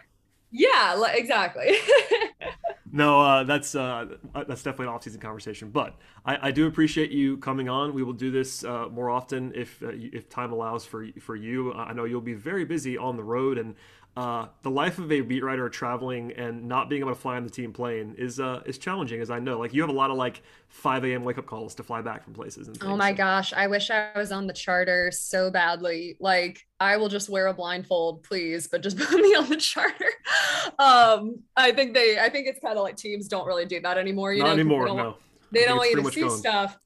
yeah 0.51 0.95
like, 0.97 1.17
exactly. 1.17 1.75
No 2.93 3.21
uh, 3.21 3.43
that's 3.45 3.73
uh, 3.73 4.05
that's 4.33 4.63
definitely 4.63 4.87
an 4.87 4.93
off-season 4.93 5.21
conversation 5.21 5.69
but 5.69 5.95
I, 6.25 6.49
I 6.49 6.51
do 6.51 6.67
appreciate 6.67 7.09
you 7.11 7.37
coming 7.37 7.69
on. 7.69 7.93
We 7.93 8.03
will 8.03 8.13
do 8.13 8.31
this 8.31 8.65
uh, 8.65 8.87
more 8.91 9.09
often 9.09 9.53
if 9.55 9.81
uh, 9.81 9.91
if 9.91 10.29
time 10.29 10.51
allows 10.51 10.85
for 10.85 11.07
for 11.21 11.35
you. 11.35 11.73
I 11.73 11.93
know 11.93 12.03
you'll 12.03 12.19
be 12.19 12.33
very 12.33 12.65
busy 12.65 12.97
on 12.97 13.15
the 13.15 13.23
road 13.23 13.57
and 13.57 13.75
uh, 14.17 14.47
the 14.61 14.69
life 14.69 14.99
of 14.99 15.09
a 15.09 15.21
beat 15.21 15.41
writer 15.41 15.69
traveling 15.69 16.33
and 16.33 16.67
not 16.67 16.89
being 16.89 17.01
able 17.01 17.11
to 17.11 17.19
fly 17.19 17.37
on 17.37 17.45
the 17.45 17.49
team 17.49 17.71
plane 17.71 18.13
is 18.17 18.41
uh, 18.41 18.61
is 18.65 18.77
challenging, 18.77 19.21
as 19.21 19.29
I 19.29 19.39
know. 19.39 19.57
Like 19.57 19.73
you 19.73 19.79
have 19.81 19.89
a 19.89 19.93
lot 19.93 20.11
of 20.11 20.17
like 20.17 20.41
5 20.67 21.05
a.m. 21.05 21.23
wake 21.23 21.37
up 21.37 21.45
calls 21.45 21.73
to 21.75 21.83
fly 21.83 22.01
back 22.01 22.23
from 22.25 22.33
places. 22.33 22.67
And 22.67 22.77
oh 22.83 22.97
my 22.97 23.11
so. 23.11 23.17
gosh, 23.17 23.53
I 23.53 23.67
wish 23.67 23.89
I 23.89 24.09
was 24.15 24.33
on 24.33 24.47
the 24.47 24.53
charter 24.53 25.11
so 25.11 25.49
badly. 25.49 26.17
Like 26.19 26.59
I 26.79 26.97
will 26.97 27.07
just 27.07 27.29
wear 27.29 27.47
a 27.47 27.53
blindfold, 27.53 28.23
please, 28.23 28.67
but 28.67 28.83
just 28.83 28.97
put 28.99 29.17
me 29.17 29.33
on 29.33 29.47
the 29.47 29.57
charter. 29.57 30.11
um, 30.77 31.39
I 31.55 31.71
think 31.71 31.93
they, 31.93 32.19
I 32.19 32.29
think 32.29 32.47
it's 32.47 32.59
kind 32.59 32.77
of 32.77 32.83
like 32.83 32.97
teams 32.97 33.29
don't 33.29 33.47
really 33.47 33.65
do 33.65 33.79
that 33.79 33.97
anymore. 33.97 34.33
You 34.33 34.39
not 34.43 34.47
know, 34.47 34.53
anymore. 34.53 34.83
They 34.83 34.87
don't, 34.87 34.97
no. 34.97 35.15
They 35.53 35.65
don't 35.65 35.77
want 35.77 35.91
you 35.91 36.01
to 36.03 36.11
see 36.11 36.21
gone. 36.21 36.37
stuff 36.37 36.77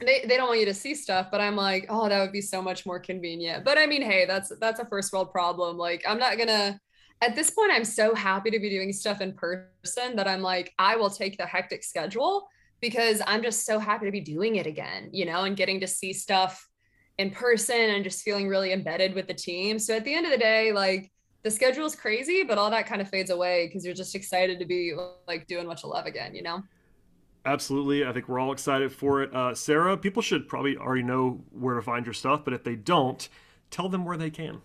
they, 0.00 0.24
they 0.26 0.36
don't 0.36 0.48
want 0.48 0.60
you 0.60 0.66
to 0.66 0.74
see 0.74 0.94
stuff 0.94 1.28
but 1.30 1.40
i'm 1.40 1.56
like 1.56 1.86
oh 1.88 2.08
that 2.08 2.20
would 2.20 2.32
be 2.32 2.40
so 2.40 2.60
much 2.60 2.84
more 2.86 2.98
convenient 2.98 3.64
but 3.64 3.78
i 3.78 3.86
mean 3.86 4.02
hey 4.02 4.26
that's 4.26 4.52
that's 4.60 4.80
a 4.80 4.86
first 4.86 5.12
world 5.12 5.30
problem 5.30 5.76
like 5.76 6.02
i'm 6.06 6.18
not 6.18 6.36
gonna 6.36 6.78
at 7.22 7.34
this 7.34 7.50
point, 7.50 7.72
I'm 7.72 7.84
so 7.84 8.14
happy 8.14 8.50
to 8.50 8.58
be 8.58 8.68
doing 8.68 8.92
stuff 8.92 9.20
in 9.20 9.32
person 9.32 10.16
that 10.16 10.28
I'm 10.28 10.42
like, 10.42 10.74
I 10.78 10.96
will 10.96 11.10
take 11.10 11.38
the 11.38 11.46
hectic 11.46 11.82
schedule 11.82 12.46
because 12.80 13.22
I'm 13.26 13.42
just 13.42 13.64
so 13.64 13.78
happy 13.78 14.04
to 14.04 14.12
be 14.12 14.20
doing 14.20 14.56
it 14.56 14.66
again, 14.66 15.08
you 15.12 15.24
know, 15.24 15.44
and 15.44 15.56
getting 15.56 15.80
to 15.80 15.86
see 15.86 16.12
stuff 16.12 16.68
in 17.16 17.30
person 17.30 17.76
and 17.76 18.04
just 18.04 18.22
feeling 18.22 18.48
really 18.48 18.72
embedded 18.72 19.14
with 19.14 19.26
the 19.26 19.34
team. 19.34 19.78
So 19.78 19.96
at 19.96 20.04
the 20.04 20.12
end 20.12 20.26
of 20.26 20.32
the 20.32 20.38
day, 20.38 20.72
like 20.72 21.10
the 21.42 21.50
schedule 21.50 21.86
is 21.86 21.94
crazy, 21.94 22.42
but 22.42 22.58
all 22.58 22.70
that 22.70 22.86
kind 22.86 23.00
of 23.00 23.08
fades 23.08 23.30
away 23.30 23.66
because 23.66 23.84
you're 23.84 23.94
just 23.94 24.14
excited 24.14 24.58
to 24.58 24.66
be 24.66 24.94
like 25.26 25.46
doing 25.46 25.66
what 25.66 25.82
you 25.82 25.88
love 25.88 26.04
again, 26.04 26.34
you 26.34 26.42
know? 26.42 26.62
Absolutely. 27.46 28.04
I 28.04 28.12
think 28.12 28.28
we're 28.28 28.40
all 28.40 28.52
excited 28.52 28.92
for 28.92 29.22
it. 29.22 29.34
Uh, 29.34 29.54
Sarah, 29.54 29.96
people 29.96 30.20
should 30.20 30.48
probably 30.48 30.76
already 30.76 31.04
know 31.04 31.44
where 31.52 31.76
to 31.76 31.82
find 31.82 32.04
your 32.04 32.12
stuff, 32.12 32.44
but 32.44 32.52
if 32.52 32.64
they 32.64 32.74
don't, 32.74 33.28
tell 33.70 33.88
them 33.88 34.04
where 34.04 34.16
they 34.16 34.30
can. 34.30 34.60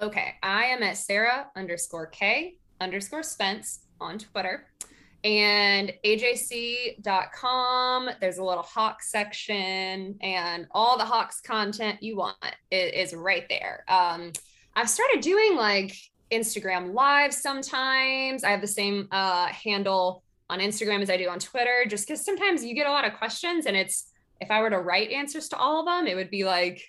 Okay. 0.00 0.34
I 0.42 0.64
am 0.64 0.82
at 0.82 0.96
Sarah 0.96 1.48
underscore 1.54 2.06
K 2.06 2.56
underscore 2.80 3.22
Spence 3.22 3.80
on 4.00 4.18
Twitter 4.18 4.66
and 5.22 5.92
ajc.com. 6.04 7.00
There's 8.20 8.38
a 8.38 8.44
little 8.44 8.62
Hawks 8.62 9.10
section, 9.10 10.18
and 10.20 10.66
all 10.70 10.98
the 10.98 11.04
Hawks 11.04 11.40
content 11.40 12.02
you 12.02 12.16
want 12.16 12.36
is, 12.70 13.10
is 13.10 13.14
right 13.14 13.48
there. 13.48 13.84
Um, 13.88 14.32
I've 14.76 14.90
started 14.90 15.22
doing 15.22 15.56
like 15.56 15.96
Instagram 16.30 16.92
live 16.92 17.32
sometimes. 17.32 18.44
I 18.44 18.50
have 18.50 18.60
the 18.60 18.66
same 18.66 19.08
uh, 19.10 19.46
handle 19.46 20.23
on 20.50 20.60
Instagram 20.60 21.00
as 21.02 21.10
I 21.10 21.16
do 21.16 21.28
on 21.28 21.38
Twitter, 21.38 21.84
just 21.88 22.06
because 22.06 22.24
sometimes 22.24 22.64
you 22.64 22.74
get 22.74 22.86
a 22.86 22.90
lot 22.90 23.06
of 23.06 23.14
questions, 23.14 23.66
and 23.66 23.76
it's 23.76 24.10
if 24.40 24.50
I 24.50 24.60
were 24.60 24.70
to 24.70 24.78
write 24.78 25.10
answers 25.10 25.48
to 25.50 25.56
all 25.56 25.80
of 25.80 25.86
them, 25.86 26.06
it 26.06 26.14
would 26.14 26.30
be 26.30 26.44
like 26.44 26.82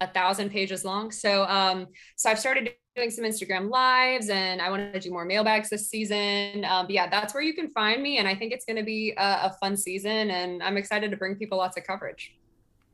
a 0.00 0.06
thousand 0.06 0.50
pages 0.50 0.84
long. 0.84 1.10
So, 1.10 1.44
um, 1.44 1.88
so 2.16 2.30
I've 2.30 2.38
started 2.38 2.74
doing 2.96 3.10
some 3.10 3.24
Instagram 3.24 3.70
lives, 3.70 4.28
and 4.28 4.62
I 4.62 4.70
want 4.70 4.92
to 4.92 5.00
do 5.00 5.10
more 5.10 5.24
mailbags 5.24 5.68
this 5.68 5.88
season. 5.88 6.64
Um, 6.64 6.86
yeah, 6.88 7.08
that's 7.08 7.34
where 7.34 7.42
you 7.42 7.54
can 7.54 7.68
find 7.70 8.02
me, 8.02 8.18
and 8.18 8.28
I 8.28 8.34
think 8.34 8.52
it's 8.52 8.64
going 8.64 8.76
to 8.76 8.84
be 8.84 9.12
a, 9.16 9.48
a 9.48 9.56
fun 9.60 9.76
season, 9.76 10.30
and 10.30 10.62
I'm 10.62 10.76
excited 10.76 11.10
to 11.10 11.16
bring 11.16 11.36
people 11.36 11.58
lots 11.58 11.76
of 11.76 11.84
coverage 11.84 12.34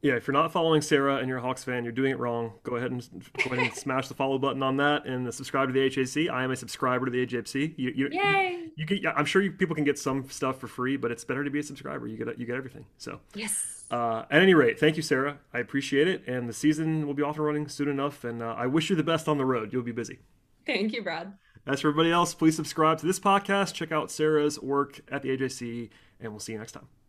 yeah, 0.02 0.14
if 0.14 0.26
you're 0.26 0.32
not 0.32 0.50
following 0.50 0.80
Sarah 0.80 1.16
and 1.16 1.28
you're 1.28 1.38
a 1.38 1.42
Hawks 1.42 1.62
fan, 1.62 1.84
you're 1.84 1.92
doing 1.92 2.10
it 2.10 2.18
wrong. 2.18 2.54
Go 2.62 2.76
ahead 2.76 2.90
and 2.90 3.06
go 3.44 3.52
ahead 3.52 3.66
and 3.66 3.74
smash 3.74 4.08
the 4.08 4.14
follow 4.14 4.38
button 4.38 4.62
on 4.62 4.78
that 4.78 5.04
and 5.04 5.32
subscribe 5.34 5.68
to 5.68 5.72
the 5.72 5.80
AJC. 5.80 6.30
I 6.30 6.42
am 6.42 6.50
a 6.50 6.56
subscriber 6.56 7.06
to 7.06 7.12
the 7.12 7.26
AJC. 7.26 7.74
You, 7.76 7.92
you, 7.94 8.08
Yay! 8.10 8.70
You, 8.76 8.86
you 8.88 9.10
I'm 9.10 9.26
sure 9.26 9.42
you, 9.42 9.52
people 9.52 9.74
can 9.74 9.84
get 9.84 9.98
some 9.98 10.28
stuff 10.30 10.58
for 10.58 10.68
free, 10.68 10.96
but 10.96 11.10
it's 11.10 11.24
better 11.24 11.44
to 11.44 11.50
be 11.50 11.58
a 11.58 11.62
subscriber. 11.62 12.06
You 12.06 12.16
get 12.16 12.38
you 12.38 12.46
get 12.46 12.56
everything. 12.56 12.86
So 12.96 13.20
yes. 13.34 13.84
Uh, 13.90 14.24
at 14.30 14.40
any 14.40 14.54
rate, 14.54 14.78
thank 14.78 14.96
you, 14.96 15.02
Sarah. 15.02 15.38
I 15.52 15.58
appreciate 15.58 16.06
it, 16.06 16.22
and 16.26 16.48
the 16.48 16.52
season 16.52 17.06
will 17.06 17.14
be 17.14 17.22
off 17.22 17.36
and 17.36 17.44
running 17.44 17.68
soon 17.68 17.88
enough. 17.88 18.24
And 18.24 18.40
uh, 18.40 18.54
I 18.56 18.66
wish 18.66 18.88
you 18.88 18.96
the 18.96 19.02
best 19.02 19.28
on 19.28 19.36
the 19.36 19.44
road. 19.44 19.72
You'll 19.72 19.82
be 19.82 19.92
busy. 19.92 20.20
Thank 20.64 20.92
you, 20.92 21.02
Brad. 21.02 21.34
As 21.66 21.80
for 21.80 21.88
everybody 21.88 22.10
else, 22.10 22.32
please 22.32 22.56
subscribe 22.56 22.98
to 22.98 23.06
this 23.06 23.20
podcast. 23.20 23.74
Check 23.74 23.92
out 23.92 24.10
Sarah's 24.10 24.58
work 24.60 25.00
at 25.10 25.22
the 25.22 25.36
AJC, 25.36 25.90
and 26.20 26.32
we'll 26.32 26.40
see 26.40 26.52
you 26.52 26.58
next 26.58 26.72
time. 26.72 26.99